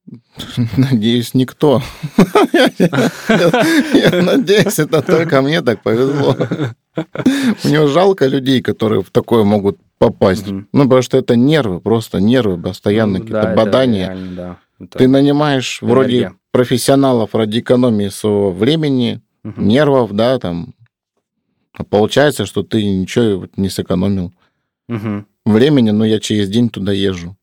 Надеюсь, 0.77 1.35
никто. 1.35 1.83
Я 2.53 4.23
надеюсь, 4.23 4.79
это 4.79 5.03
только 5.03 5.43
мне 5.43 5.63
так 5.63 5.83
повезло. 5.83 6.37
Мне 7.65 7.87
жалко 7.89 8.27
людей, 8.27 8.63
которые 8.63 9.03
в 9.03 9.11
такое 9.11 9.43
могут 9.43 9.79
попасть. 9.99 10.47
Ну, 10.47 10.85
потому 10.85 11.03
что 11.03 11.19
это 11.19 11.35
нервы, 11.35 11.81
просто 11.81 12.21
нервы, 12.21 12.57
постоянно 12.57 13.19
ну, 13.19 13.25
какие-то 13.25 13.55
бадания. 13.57 14.57
Ты 14.91 15.09
нанимаешь 15.09 15.83
вроде 15.83 16.33
профессионалов 16.53 17.35
ради 17.35 17.59
экономии 17.59 18.09
своего 18.09 18.53
времени, 18.53 19.23
нервов, 19.43 20.13
да, 20.13 20.39
там. 20.39 20.75
А 21.77 21.85
получается, 21.85 22.47
что 22.47 22.63
ты 22.63 22.85
ничего 22.85 23.49
не 23.57 23.69
сэкономил. 23.69 24.33
Времени, 25.45 25.91
но 25.91 26.05
я 26.05 26.19
через 26.19 26.49
день 26.49 26.71
туда 26.71 26.93
езжу. 26.93 27.37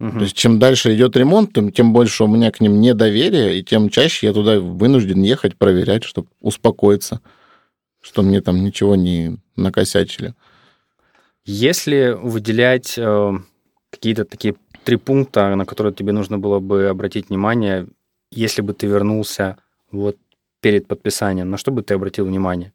Угу. 0.00 0.10
То 0.10 0.20
есть 0.20 0.36
чем 0.36 0.58
дальше 0.58 0.94
идет 0.94 1.16
ремонт, 1.16 1.52
тем, 1.54 1.72
тем 1.72 1.92
больше 1.92 2.24
у 2.24 2.26
меня 2.26 2.50
к 2.50 2.60
ним 2.60 2.80
недоверие, 2.80 3.58
и 3.58 3.62
тем 3.62 3.88
чаще 3.88 4.26
я 4.26 4.32
туда 4.32 4.60
вынужден 4.60 5.22
ехать 5.22 5.56
проверять, 5.56 6.04
чтобы 6.04 6.28
успокоиться, 6.40 7.20
что 8.02 8.22
мне 8.22 8.40
там 8.40 8.62
ничего 8.62 8.94
не 8.94 9.38
накосячили. 9.56 10.34
Если 11.46 12.14
выделять 12.20 12.98
э, 12.98 13.32
какие-то 13.90 14.24
такие 14.24 14.56
три 14.84 14.96
пункта, 14.96 15.54
на 15.54 15.64
которые 15.64 15.94
тебе 15.94 16.12
нужно 16.12 16.38
было 16.38 16.58
бы 16.60 16.88
обратить 16.88 17.30
внимание, 17.30 17.86
если 18.30 18.62
бы 18.62 18.74
ты 18.74 18.86
вернулся 18.86 19.56
вот 19.90 20.16
перед 20.60 20.86
подписанием, 20.86 21.48
на 21.48 21.56
что 21.56 21.70
бы 21.70 21.82
ты 21.82 21.94
обратил 21.94 22.26
внимание? 22.26 22.72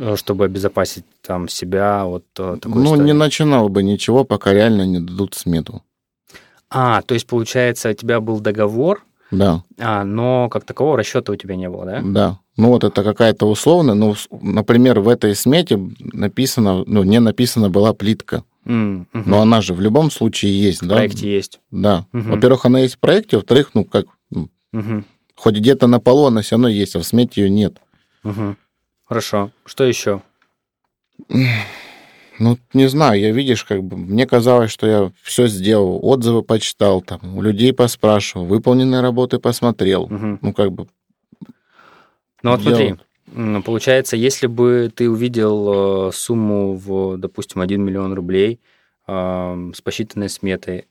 Э, 0.00 0.14
чтобы 0.16 0.44
обезопасить 0.44 1.04
там 1.22 1.48
себя 1.48 2.06
от 2.06 2.24
э, 2.38 2.58
такой 2.60 2.82
Ну, 2.82 2.92
истории. 2.92 3.06
не 3.06 3.14
начинал 3.14 3.68
бы 3.68 3.82
ничего, 3.82 4.22
пока 4.22 4.52
реально 4.52 4.86
не 4.86 5.00
дадут 5.00 5.34
смету. 5.34 5.82
А, 6.70 7.02
то 7.02 7.14
есть, 7.14 7.26
получается, 7.26 7.90
у 7.90 7.92
тебя 7.94 8.20
был 8.20 8.38
договор, 8.38 9.04
да. 9.30 9.64
А, 9.78 10.04
но 10.04 10.48
как 10.48 10.64
такового 10.64 10.96
расчета 10.96 11.32
у 11.32 11.36
тебя 11.36 11.56
не 11.56 11.68
было, 11.68 11.84
да? 11.84 12.00
Да. 12.02 12.38
Ну 12.56 12.68
вот 12.68 12.84
это 12.84 13.02
какая-то 13.02 13.46
условная, 13.46 13.94
ну, 13.94 14.14
например, 14.40 15.00
в 15.00 15.08
этой 15.08 15.34
смете 15.34 15.78
написано, 15.98 16.84
ну, 16.86 17.02
не 17.02 17.20
написана 17.20 17.68
была 17.68 17.92
плитка. 17.92 18.44
Mm, 18.64 19.06
угу. 19.12 19.22
Но 19.26 19.40
она 19.42 19.60
же 19.60 19.74
в 19.74 19.80
любом 19.80 20.10
случае 20.10 20.58
есть, 20.58 20.80
в 20.80 20.86
да? 20.86 20.94
В 20.94 20.98
проекте 20.98 21.30
есть. 21.30 21.60
Да. 21.70 22.06
Угу. 22.12 22.30
Во-первых, 22.30 22.64
она 22.64 22.80
есть 22.80 22.94
в 22.94 22.98
проекте, 23.00 23.36
во-вторых, 23.36 23.70
ну, 23.74 23.84
как, 23.84 24.06
угу. 24.30 25.04
хоть 25.34 25.56
где-то 25.56 25.88
на 25.88 26.00
полу 26.00 26.26
она 26.26 26.40
все 26.40 26.54
равно 26.54 26.68
есть, 26.68 26.96
а 26.96 27.00
в 27.00 27.04
смете 27.04 27.42
ее 27.42 27.50
нет. 27.50 27.76
Угу. 28.24 28.56
Хорошо. 29.08 29.50
Что 29.64 29.84
еще? 29.84 30.22
Ну, 32.38 32.56
не 32.72 32.88
знаю, 32.88 33.20
я, 33.20 33.32
видишь, 33.32 33.64
как 33.64 33.82
бы, 33.82 33.96
мне 33.96 34.26
казалось, 34.26 34.70
что 34.70 34.86
я 34.86 35.12
все 35.22 35.48
сделал, 35.48 35.98
отзывы 36.02 36.42
почитал, 36.42 37.00
там, 37.00 37.36
у 37.36 37.42
людей 37.42 37.72
поспрашивал, 37.72 38.46
выполненные 38.46 39.00
работы 39.00 39.40
посмотрел. 39.40 40.04
Угу. 40.04 40.38
Ну, 40.40 40.52
как 40.52 40.70
бы... 40.70 40.86
Ну, 42.44 42.52
вот 42.52 42.62
смотри, 42.62 42.94
получается, 43.64 44.16
если 44.16 44.46
бы 44.46 44.92
ты 44.94 45.10
увидел 45.10 46.10
э, 46.10 46.12
сумму 46.12 46.74
в, 46.76 47.16
допустим, 47.16 47.60
1 47.60 47.82
миллион 47.82 48.14
рублей 48.14 48.60
э, 49.08 49.70
с 49.74 49.80
посчитанной 49.80 50.28
сметой, 50.28 50.86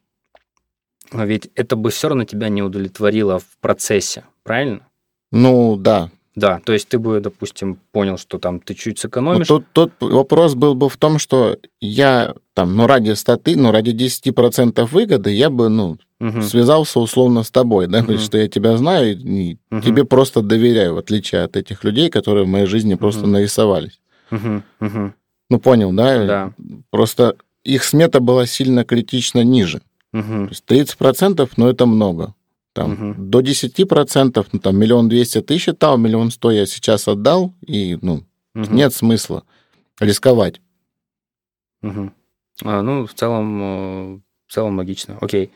ведь 1.13 1.49
это 1.55 1.77
бы 1.77 1.89
все 1.91 2.09
равно 2.09 2.25
тебя 2.25 2.49
не 2.49 2.61
удовлетворило 2.61 3.39
в 3.39 3.57
процессе, 3.61 4.25
правильно? 4.43 4.85
Ну, 5.31 5.77
да, 5.77 6.09
да, 6.37 6.61
то 6.63 6.71
есть 6.71 6.87
ты 6.87 6.99
бы, 6.99 7.19
допустим, 7.19 7.79
понял, 7.91 8.19
что 8.19 8.37
там 8.37 8.59
ты 8.59 8.75
чуть 8.75 8.99
сэкономишь. 8.99 9.49
Ну, 9.49 9.63
тут, 9.73 9.91
тут 9.99 10.11
вопрос 10.13 10.53
был 10.53 10.75
бы 10.75 10.87
в 10.87 10.95
том, 10.95 11.17
что 11.17 11.57
я 11.81 12.35
там, 12.53 12.75
ну, 12.75 12.85
ради 12.85 13.13
100 13.13 13.37
ты, 13.37 13.57
ну, 13.57 13.71
ради 13.71 13.89
10% 13.89 14.85
выгоды 14.85 15.31
я 15.31 15.49
бы, 15.49 15.67
ну, 15.69 15.97
угу. 16.19 16.41
связался 16.43 16.99
условно 16.99 17.41
с 17.41 17.49
тобой, 17.49 17.87
да, 17.87 18.01
угу. 18.01 18.13
то 18.13 18.17
что 18.19 18.37
я 18.37 18.47
тебя 18.47 18.77
знаю 18.77 19.17
и 19.17 19.57
угу. 19.71 19.81
тебе 19.81 20.05
просто 20.05 20.43
доверяю, 20.43 20.93
в 20.93 20.99
отличие 20.99 21.41
от 21.41 21.57
этих 21.57 21.83
людей, 21.83 22.11
которые 22.11 22.45
в 22.45 22.49
моей 22.49 22.67
жизни 22.67 22.93
просто 22.93 23.21
угу. 23.21 23.31
нарисовались. 23.31 23.99
Угу. 24.29 24.61
Угу. 24.81 25.13
Ну, 25.49 25.59
понял, 25.59 25.91
да? 25.91 26.25
Да. 26.25 26.53
Просто 26.91 27.35
их 27.63 27.83
смета 27.83 28.19
была 28.19 28.45
сильно 28.45 28.85
критично 28.85 29.43
ниже. 29.43 29.81
Угу. 30.13 30.49
То 30.49 30.75
есть 30.75 30.93
30%, 30.99 31.49
но 31.57 31.67
это 31.67 31.87
много. 31.87 32.35
Там, 32.77 32.93
угу. 32.93 33.15
До 33.17 33.41
10%, 33.41 34.47
ну, 34.51 34.59
там, 34.59 34.77
миллион 34.77 35.09
двести 35.09 35.41
ты 35.41 35.57
считал, 35.57 35.97
миллион 35.97 36.29
сто 36.29 36.51
я 36.51 36.67
сейчас 36.67 37.07
отдал, 37.07 37.55
и, 37.65 37.97
ну, 38.03 38.23
угу. 38.53 38.71
нет 38.71 38.93
смысла 38.93 39.43
рисковать. 39.99 40.61
Угу. 41.81 42.11
А, 42.65 42.81
ну, 42.83 43.07
в 43.07 43.13
целом, 43.15 43.61
э, 43.61 44.19
в 44.45 44.53
целом 44.53 44.77
логично. 44.77 45.17
Окей. 45.21 45.49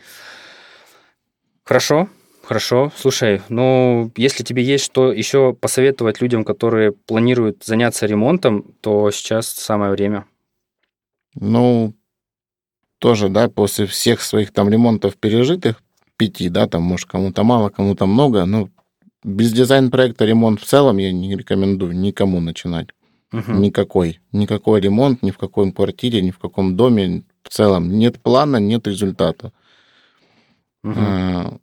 Хорошо, 1.64 2.10
хорошо. 2.42 2.92
Слушай, 2.98 3.44
ну, 3.50 4.12
если 4.16 4.44
тебе 4.44 4.64
есть 4.64 4.86
что 4.86 5.14
еще 5.14 5.54
посоветовать 5.54 6.22
людям, 6.22 6.44
которые 6.44 6.92
планируют 6.92 7.64
заняться 7.64 8.08
ремонтом, 8.08 8.74
то 8.82 9.12
сейчас 9.12 9.48
самое 9.48 9.92
время. 9.92 10.26
Ну, 11.36 11.94
тоже, 12.98 13.30
да, 13.30 13.48
после 13.48 13.86
всех 13.86 14.24
своих 14.24 14.52
там 14.52 14.70
ремонтов 14.70 15.18
пережитых, 15.18 15.84
пяти, 16.22 16.50
да, 16.50 16.68
там, 16.68 16.84
может, 16.84 17.10
кому-то 17.10 17.44
мало, 17.44 17.70
кому-то 17.70 18.06
много, 18.06 18.46
но 18.46 18.70
без 19.24 19.52
дизайн-проекта 19.54 20.24
ремонт 20.24 20.62
в 20.62 20.66
целом 20.66 20.98
я 20.98 21.12
не 21.12 21.36
рекомендую 21.36 21.98
никому 21.98 22.40
начинать. 22.40 22.90
Угу. 23.34 23.54
Никакой. 23.54 24.20
Никакой 24.32 24.82
ремонт 24.82 25.24
ни 25.24 25.32
в 25.32 25.40
какой 25.40 25.72
квартире, 25.72 26.22
ни 26.22 26.30
в 26.30 26.38
каком 26.38 26.78
доме. 26.78 27.24
В 27.42 27.50
целом 27.50 27.98
нет 27.98 28.22
плана, 28.22 28.58
нет 28.58 28.86
результата. 28.86 29.52
Угу. 30.84 31.60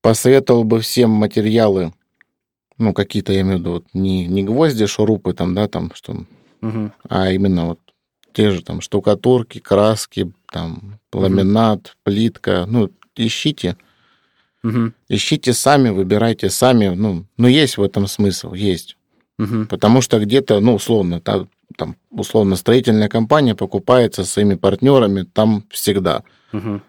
Посоветовал 0.00 0.64
бы 0.64 0.80
всем 0.80 1.10
материалы, 1.10 1.92
ну, 2.78 2.92
какие-то, 2.92 3.32
я 3.32 3.42
имею 3.42 3.58
в 3.58 3.60
виду, 3.60 3.70
вот, 3.74 3.86
не, 3.94 4.26
не 4.26 4.42
гвозди, 4.42 4.86
шурупы 4.86 5.34
там, 5.34 5.54
да, 5.54 5.68
там, 5.68 5.92
что, 5.94 6.24
угу. 6.62 6.90
а 7.08 7.30
именно 7.30 7.66
вот 7.66 7.80
те 8.36 8.50
же 8.50 8.62
там 8.62 8.82
штукатурки, 8.82 9.60
краски, 9.60 10.30
там 10.52 10.98
ламинат, 11.10 11.96
плитка, 12.02 12.66
ну, 12.68 12.90
ищите. 13.16 13.78
Угу. 14.62 14.92
Ищите 15.08 15.54
сами, 15.54 15.88
выбирайте 15.88 16.50
сами. 16.50 16.88
Ну, 16.88 17.24
ну, 17.38 17.48
есть 17.48 17.78
в 17.78 17.82
этом 17.82 18.06
смысл, 18.06 18.52
есть. 18.52 18.98
Угу. 19.38 19.66
Потому 19.70 20.02
что 20.02 20.18
где-то, 20.18 20.60
ну, 20.60 20.74
условно, 20.74 21.18
там, 21.18 21.48
там, 21.78 21.96
условно, 22.10 22.56
строительная 22.56 23.08
компания 23.08 23.54
покупается 23.54 24.22
своими 24.24 24.56
партнерами 24.56 25.22
там 25.22 25.64
всегда. 25.70 26.22
Угу. 26.52 26.82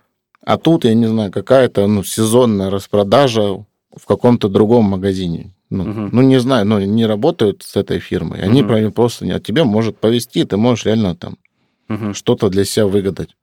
А 0.45 0.57
тут, 0.57 0.83
я 0.83 0.95
не 0.95 1.07
знаю, 1.07 1.31
какая-то 1.31 1.87
ну, 1.87 2.03
сезонная 2.03 2.69
распродажа 2.69 3.53
в 3.95 4.05
каком-то 4.05 4.49
другом 4.49 4.83
магазине. 4.83 5.53
Ну, 5.69 5.83
угу. 5.83 6.09
ну, 6.11 6.21
не 6.21 6.39
знаю, 6.39 6.65
но 6.65 6.79
не 6.79 7.05
работают 7.05 7.63
с 7.63 7.75
этой 7.75 7.99
фирмой. 7.99 8.41
Они 8.41 8.63
угу. 8.63 8.91
просто 8.91 9.25
не... 9.25 9.31
А 9.31 9.39
тебе 9.39 9.63
может 9.63 9.97
повезти, 9.97 10.45
ты 10.45 10.57
можешь 10.57 10.85
реально 10.85 11.15
там 11.15 11.37
угу. 11.89 12.13
что-то 12.13 12.49
для 12.49 12.65
себя 12.65 12.87
выгадать. 12.87 13.35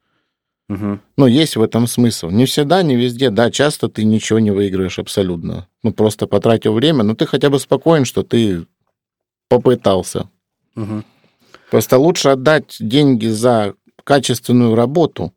Угу. 0.68 0.98
Ну, 1.18 1.26
есть 1.26 1.56
в 1.56 1.62
этом 1.62 1.86
смысл. 1.86 2.30
Не 2.30 2.46
всегда, 2.46 2.82
не 2.82 2.96
везде. 2.96 3.30
Да, 3.30 3.50
часто 3.50 3.88
ты 3.88 4.04
ничего 4.04 4.38
не 4.38 4.50
выиграешь 4.50 4.98
абсолютно. 4.98 5.68
Ну, 5.82 5.92
просто 5.92 6.26
потратил 6.26 6.72
время, 6.72 7.02
но 7.04 7.14
ты 7.14 7.26
хотя 7.26 7.50
бы 7.50 7.58
спокоен, 7.58 8.06
что 8.06 8.22
ты 8.22 8.66
попытался. 9.48 10.30
Угу. 10.76 11.02
Просто 11.70 11.98
лучше 11.98 12.30
отдать 12.30 12.76
деньги 12.80 13.26
за 13.26 13.74
качественную 14.04 14.74
работу, 14.74 15.34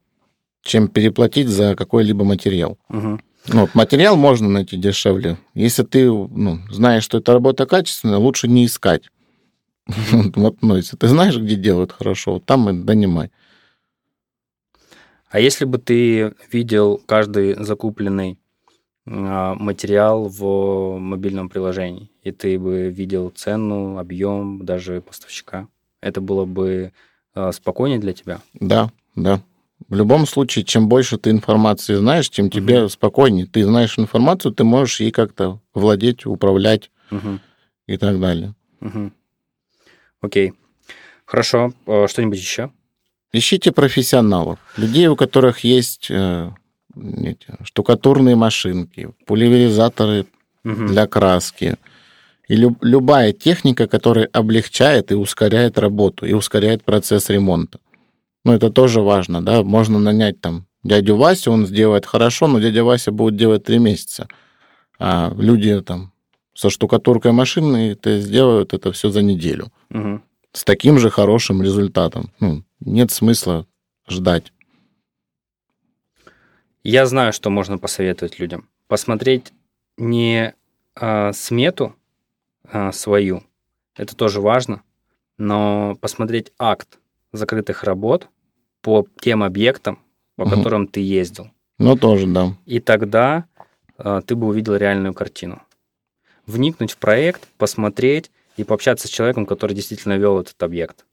чем 0.61 0.87
переплатить 0.87 1.49
за 1.49 1.75
какой-либо 1.75 2.23
материал. 2.23 2.77
Угу. 2.89 3.19
Ну, 3.47 3.69
материал 3.73 4.17
можно 4.17 4.49
найти 4.49 4.77
дешевле. 4.77 5.37
Если 5.53 5.83
ты 5.83 6.11
ну, 6.11 6.59
знаешь, 6.69 7.03
что 7.03 7.17
эта 7.17 7.33
работа 7.33 7.65
качественная, 7.65 8.17
лучше 8.17 8.47
не 8.47 8.65
искать. 8.65 9.09
Вот, 10.35 10.61
ну, 10.61 10.75
если 10.75 10.97
ты 10.97 11.07
знаешь, 11.07 11.37
где 11.37 11.55
делают 11.55 11.93
хорошо, 11.93 12.33
вот 12.33 12.45
там 12.45 12.69
и 12.69 12.83
донимай. 12.83 13.31
А 15.29 15.39
если 15.39 15.65
бы 15.65 15.77
ты 15.77 16.33
видел 16.51 17.01
каждый 17.05 17.55
закупленный 17.61 18.37
а, 19.05 19.55
материал 19.55 20.27
в 20.27 20.97
мобильном 20.99 21.49
приложении, 21.49 22.11
и 22.23 22.31
ты 22.31 22.59
бы 22.59 22.89
видел 22.89 23.29
цену, 23.29 23.97
объем, 23.97 24.65
даже 24.65 25.01
поставщика, 25.01 25.67
это 26.01 26.21
было 26.21 26.45
бы 26.45 26.91
а, 27.33 27.51
спокойнее 27.51 27.99
для 27.99 28.13
тебя? 28.13 28.39
Да, 28.53 28.91
да. 29.15 29.41
В 29.89 29.95
любом 29.95 30.27
случае, 30.27 30.65
чем 30.65 30.89
больше 30.89 31.17
ты 31.17 31.29
информации 31.29 31.95
знаешь, 31.95 32.29
тем 32.29 32.49
тебе 32.49 32.83
угу. 32.83 32.89
спокойнее. 32.89 33.45
Ты 33.45 33.63
знаешь 33.63 33.97
информацию, 33.97 34.53
ты 34.53 34.63
можешь 34.63 34.99
ей 34.99 35.11
как-то 35.11 35.61
владеть, 35.73 36.25
управлять 36.25 36.91
угу. 37.09 37.39
и 37.87 37.97
так 37.97 38.19
далее. 38.19 38.53
Угу. 38.81 39.11
Окей. 40.21 40.53
Хорошо. 41.25 41.73
А 41.85 42.07
что-нибудь 42.07 42.39
еще? 42.39 42.71
Ищите 43.31 43.71
профессионалов, 43.71 44.59
людей, 44.77 45.07
у 45.07 45.15
которых 45.15 45.59
есть 45.59 46.07
э, 46.09 46.49
эти, 46.95 47.47
штукатурные 47.63 48.35
машинки, 48.35 49.09
пульверизаторы 49.25 50.25
угу. 50.63 50.87
для 50.87 51.07
краски. 51.07 51.75
И 52.47 52.55
люб, 52.55 52.77
любая 52.81 53.33
техника, 53.33 53.87
которая 53.87 54.27
облегчает 54.31 55.11
и 55.11 55.15
ускоряет 55.15 55.77
работу, 55.77 56.25
и 56.25 56.33
ускоряет 56.33 56.83
процесс 56.83 57.29
ремонта. 57.29 57.79
Ну, 58.45 58.53
это 58.53 58.69
тоже 58.69 59.01
важно, 59.01 59.41
да, 59.41 59.63
можно 59.63 59.99
нанять 59.99 60.39
там 60.41 60.67
дядю 60.83 61.17
Васю, 61.17 61.51
он 61.51 61.65
сделает 61.67 62.05
хорошо, 62.05 62.47
но 62.47 62.59
дядя 62.59 62.83
Вася 62.83 63.11
будет 63.11 63.35
делать 63.35 63.63
три 63.63 63.77
месяца. 63.77 64.27
А 64.99 65.33
люди 65.37 65.79
там 65.81 66.13
со 66.53 66.69
штукатуркой 66.69 67.33
машины 67.33 67.91
это 67.91 68.19
сделают 68.19 68.73
это 68.73 68.91
все 68.91 69.09
за 69.09 69.21
неделю. 69.21 69.71
Угу. 69.91 70.21
С 70.53 70.63
таким 70.63 70.97
же 70.97 71.09
хорошим 71.09 71.61
результатом. 71.61 72.31
Ну, 72.39 72.63
нет 72.79 73.11
смысла 73.11 73.67
ждать. 74.07 74.51
Я 76.83 77.05
знаю, 77.05 77.33
что 77.33 77.49
можно 77.49 77.77
посоветовать 77.77 78.39
людям. 78.39 78.69
Посмотреть 78.87 79.51
не 79.97 80.53
а, 80.95 81.33
смету 81.33 81.95
а, 82.63 82.91
свою, 82.91 83.43
это 83.95 84.15
тоже 84.15 84.41
важно, 84.41 84.81
но 85.37 85.97
посмотреть 85.99 86.53
акт 86.57 86.99
закрытых 87.31 87.83
работ 87.83 88.29
по 88.81 89.07
тем 89.19 89.43
объектам, 89.43 89.99
по 90.35 90.43
угу. 90.43 90.51
которым 90.51 90.87
ты 90.87 91.01
ездил. 91.01 91.49
Ну, 91.77 91.95
тоже, 91.95 92.27
да. 92.27 92.53
И 92.65 92.79
тогда 92.79 93.45
а, 93.97 94.21
ты 94.21 94.35
бы 94.35 94.47
увидел 94.47 94.75
реальную 94.75 95.13
картину. 95.13 95.61
Вникнуть 96.45 96.91
в 96.91 96.97
проект, 96.97 97.47
посмотреть 97.57 98.31
и 98.55 98.63
пообщаться 98.63 99.07
с 99.07 99.11
человеком, 99.11 99.45
который 99.45 99.73
действительно 99.73 100.17
вел 100.17 100.39
этот 100.39 100.61
объект. 100.63 101.05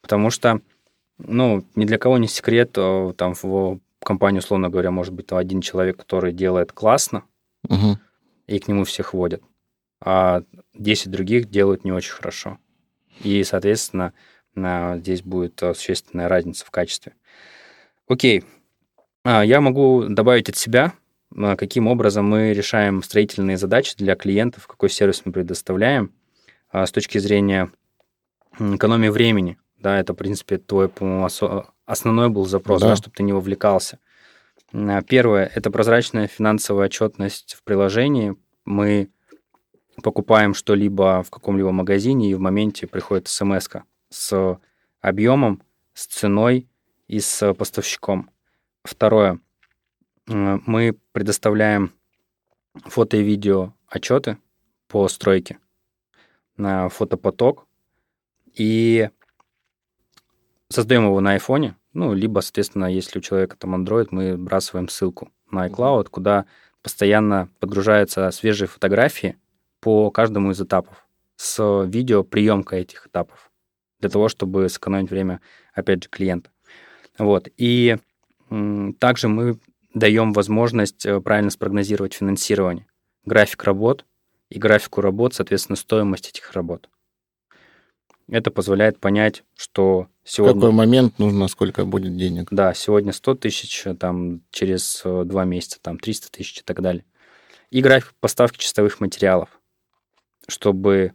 Потому 0.00 0.30
что, 0.30 0.60
ну, 1.18 1.64
ни 1.74 1.84
для 1.84 1.98
кого 1.98 2.18
не 2.18 2.28
секрет, 2.28 2.72
а, 2.76 3.12
там 3.12 3.34
в 3.34 3.80
компании, 4.00 4.38
условно 4.38 4.70
говоря, 4.70 4.90
может 4.90 5.12
быть 5.12 5.30
один 5.30 5.60
человек, 5.60 5.98
который 5.98 6.32
делает 6.32 6.72
классно, 6.72 7.24
угу. 7.68 7.98
и 8.46 8.58
к 8.58 8.68
нему 8.68 8.84
всех 8.84 9.12
водят, 9.14 9.42
а 10.00 10.42
10 10.74 11.10
других 11.10 11.50
делают 11.50 11.84
не 11.84 11.92
очень 11.92 12.12
хорошо. 12.12 12.58
И, 13.22 13.42
соответственно, 13.42 14.12
здесь 14.98 15.22
будет 15.22 15.62
а, 15.62 15.74
существенная 15.74 16.28
разница 16.28 16.64
в 16.64 16.70
качестве. 16.70 17.14
Окей, 18.06 18.44
а, 19.24 19.44
я 19.44 19.60
могу 19.60 20.04
добавить 20.08 20.48
от 20.48 20.56
себя, 20.56 20.92
каким 21.30 21.86
образом 21.86 22.26
мы 22.26 22.52
решаем 22.54 23.02
строительные 23.02 23.58
задачи 23.58 23.94
для 23.96 24.16
клиентов, 24.16 24.66
какой 24.66 24.88
сервис 24.88 25.22
мы 25.24 25.32
предоставляем 25.32 26.12
с 26.72 26.90
точки 26.90 27.18
зрения 27.18 27.70
экономии 28.58 29.08
времени. 29.08 29.58
Да, 29.78 30.00
это, 30.00 30.12
в 30.12 30.16
принципе, 30.16 30.58
твой, 30.58 30.88
по-моему, 30.88 31.28
основной 31.86 32.30
был 32.30 32.46
запрос, 32.46 32.80
да. 32.80 32.88
Да, 32.88 32.96
чтобы 32.96 33.14
ты 33.14 33.22
не 33.22 33.32
вовлекался. 33.32 33.98
А, 34.72 35.02
первое– 35.02 35.50
это 35.54 35.70
прозрачная 35.70 36.26
финансовая 36.26 36.86
отчетность 36.86 37.54
в 37.54 37.62
приложении. 37.62 38.36
Мы 38.64 39.10
покупаем 40.02 40.54
что-либо 40.54 41.22
в 41.22 41.30
каком-либо 41.30 41.70
магазине, 41.70 42.30
и 42.30 42.34
в 42.34 42.40
моменте 42.40 42.86
приходит 42.86 43.28
смс 43.28 43.68
с 44.10 44.58
объемом, 45.00 45.62
с 45.94 46.06
ценой 46.06 46.68
и 47.06 47.20
с 47.20 47.54
поставщиком. 47.54 48.30
Второе. 48.84 49.40
Мы 50.26 50.96
предоставляем 51.12 51.92
фото 52.84 53.16
и 53.16 53.22
видео 53.22 53.74
отчеты 53.86 54.38
по 54.86 55.08
стройке 55.08 55.58
на 56.56 56.88
фотопоток 56.88 57.66
и 58.54 59.10
создаем 60.68 61.04
его 61.04 61.20
на 61.20 61.32
айфоне, 61.32 61.76
ну, 61.92 62.12
либо, 62.12 62.40
соответственно, 62.40 62.86
если 62.86 63.18
у 63.18 63.22
человека 63.22 63.56
там 63.56 63.74
Android, 63.74 64.08
мы 64.10 64.36
бросаем 64.36 64.88
ссылку 64.88 65.32
на 65.50 65.66
iCloud, 65.68 66.08
куда 66.10 66.46
постоянно 66.82 67.48
подгружаются 67.60 68.30
свежие 68.30 68.68
фотографии 68.68 69.38
по 69.80 70.10
каждому 70.10 70.50
из 70.50 70.60
этапов 70.60 71.06
с 71.36 71.84
видео 71.86 72.24
приемкой 72.24 72.80
этих 72.80 73.06
этапов 73.06 73.47
для 74.00 74.08
того, 74.08 74.28
чтобы 74.28 74.68
сэкономить 74.68 75.10
время, 75.10 75.40
опять 75.72 76.04
же, 76.04 76.08
клиента. 76.08 76.50
Вот. 77.18 77.48
И 77.56 77.96
также 78.98 79.28
мы 79.28 79.58
даем 79.94 80.32
возможность 80.32 81.04
э, 81.04 81.20
правильно 81.20 81.50
спрогнозировать 81.50 82.14
финансирование, 82.14 82.86
график 83.24 83.64
работ 83.64 84.04
и 84.48 84.58
графику 84.58 85.00
работ, 85.00 85.34
соответственно, 85.34 85.76
стоимость 85.76 86.28
этих 86.28 86.52
работ. 86.52 86.88
Это 88.30 88.50
позволяет 88.50 88.98
понять, 88.98 89.42
что 89.54 90.08
сегодня... 90.22 90.54
В 90.54 90.60
какой 90.60 90.72
момент 90.72 91.18
нужно, 91.18 91.48
сколько 91.48 91.86
будет 91.86 92.16
денег. 92.16 92.48
Да, 92.50 92.74
сегодня 92.74 93.12
100 93.12 93.34
тысяч, 93.36 93.84
там, 93.98 94.42
через 94.50 95.00
э, 95.04 95.24
два 95.24 95.44
месяца 95.44 95.78
там 95.80 95.98
300 95.98 96.30
тысяч 96.30 96.60
и 96.60 96.62
так 96.62 96.82
далее. 96.82 97.04
И 97.70 97.80
график 97.80 98.14
поставки 98.20 98.58
чистовых 98.58 99.00
материалов, 99.00 99.60
чтобы, 100.46 101.12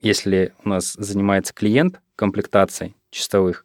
если 0.00 0.52
у 0.64 0.68
нас 0.68 0.94
занимается 0.94 1.52
клиент 1.52 2.00
комплектацией 2.16 2.96
чистовых, 3.10 3.64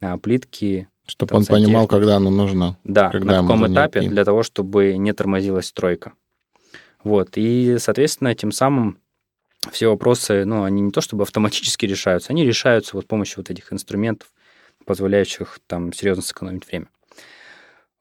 а, 0.00 0.18
плитки... 0.18 0.88
Чтобы 1.06 1.36
он 1.36 1.44
понимал, 1.44 1.88
когда 1.88 2.16
она 2.16 2.30
нужна. 2.30 2.78
Да, 2.84 3.10
когда 3.10 3.42
на 3.42 3.48
каком 3.48 3.72
этапе, 3.72 4.02
для 4.02 4.24
того, 4.24 4.42
чтобы 4.42 4.96
не 4.96 5.12
тормозилась 5.12 5.66
стройка. 5.66 6.12
Вот, 7.02 7.30
и, 7.34 7.76
соответственно, 7.78 8.34
тем 8.34 8.52
самым 8.52 8.98
все 9.72 9.88
вопросы, 9.88 10.44
ну, 10.44 10.62
они 10.62 10.80
не 10.80 10.90
то 10.90 11.00
чтобы 11.00 11.24
автоматически 11.24 11.86
решаются, 11.86 12.30
они 12.30 12.44
решаются 12.44 12.96
вот 12.96 13.04
с 13.04 13.08
помощью 13.08 13.38
вот 13.38 13.50
этих 13.50 13.72
инструментов, 13.72 14.28
позволяющих 14.84 15.58
там 15.66 15.92
серьезно 15.92 16.22
сэкономить 16.22 16.66
время. 16.66 16.86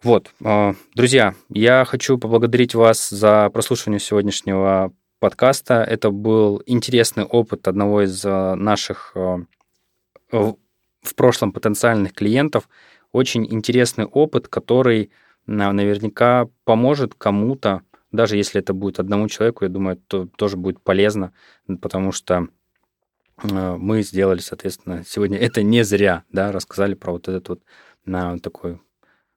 Вот, 0.01 0.31
а, 0.43 0.75
друзья, 0.95 1.35
я 1.49 1.83
хочу 1.85 2.17
поблагодарить 2.17 2.75
вас 2.75 3.09
за 3.09 3.49
прослушивание 3.49 3.99
сегодняшнего 3.99 4.93
подкаста. 5.19 5.83
Это 5.83 6.11
был 6.11 6.61
интересный 6.65 7.23
опыт 7.23 7.67
одного 7.67 8.03
из 8.03 8.23
а, 8.25 8.55
наших 8.55 9.13
а, 9.15 9.39
в 10.31 11.15
прошлом 11.15 11.51
потенциальных 11.51 12.13
клиентов. 12.13 12.69
Очень 13.11 13.45
интересный 13.45 14.05
опыт, 14.05 14.47
который 14.47 15.11
наверняка 15.45 16.47
поможет 16.63 17.15
кому-то 17.15 17.81
даже 18.11 18.37
если 18.37 18.59
это 18.59 18.73
будет 18.73 18.99
одному 18.99 19.27
человеку, 19.27 19.63
я 19.63 19.69
думаю, 19.69 19.97
это 19.97 20.27
тоже 20.27 20.57
будет 20.57 20.81
полезно, 20.81 21.33
потому 21.81 22.11
что 22.11 22.47
э, 23.43 23.75
мы 23.77 24.01
сделали, 24.01 24.39
соответственно, 24.39 25.03
сегодня 25.05 25.37
это 25.39 25.61
не 25.61 25.83
зря, 25.83 26.23
да, 26.31 26.51
рассказали 26.51 26.95
про 26.95 27.11
вот 27.11 27.27
этот 27.27 27.49
вот 27.49 27.61
на 28.05 28.39
такой 28.39 28.81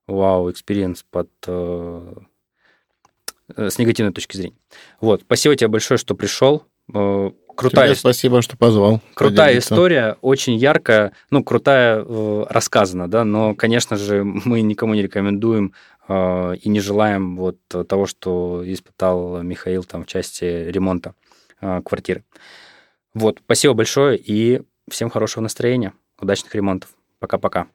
wow 0.06 0.50
experience 0.50 1.02
под 1.02 1.30
э, 1.46 2.14
э, 2.14 2.14
с 3.54 3.78
негативной 3.78 4.12
точки 4.12 4.36
зрения. 4.36 4.56
Вот, 5.00 5.22
спасибо 5.22 5.56
тебе 5.56 5.68
большое, 5.68 5.98
что 5.98 6.14
пришел. 6.14 6.64
Э, 6.92 7.30
крутая 7.56 7.88
Тебе 7.88 7.96
спасибо, 7.96 8.42
что 8.42 8.56
позвал. 8.56 9.00
Крутая 9.14 9.48
поделиться. 9.48 9.74
история, 9.74 10.16
очень 10.20 10.56
яркая, 10.56 11.12
ну, 11.30 11.44
крутая 11.44 12.04
э, 12.04 12.44
рассказана, 12.48 13.08
да, 13.08 13.24
но, 13.24 13.54
конечно 13.54 13.96
же, 13.96 14.24
мы 14.44 14.62
никому 14.62 14.94
не 14.94 15.02
рекомендуем 15.02 15.72
а, 16.08 16.52
и 16.52 16.68
не 16.68 16.80
желаем 16.80 17.36
вот 17.36 17.58
того, 17.68 18.06
что 18.06 18.62
испытал 18.66 19.42
Михаил 19.42 19.84
там 19.84 20.04
в 20.04 20.06
части 20.06 20.44
ремонта 20.44 21.14
а, 21.60 21.80
квартиры. 21.82 22.24
Вот, 23.14 23.38
спасибо 23.44 23.74
большое 23.74 24.18
и 24.18 24.62
всем 24.90 25.10
хорошего 25.10 25.42
настроения, 25.42 25.92
удачных 26.18 26.54
ремонтов. 26.54 26.90
Пока-пока. 27.18 27.68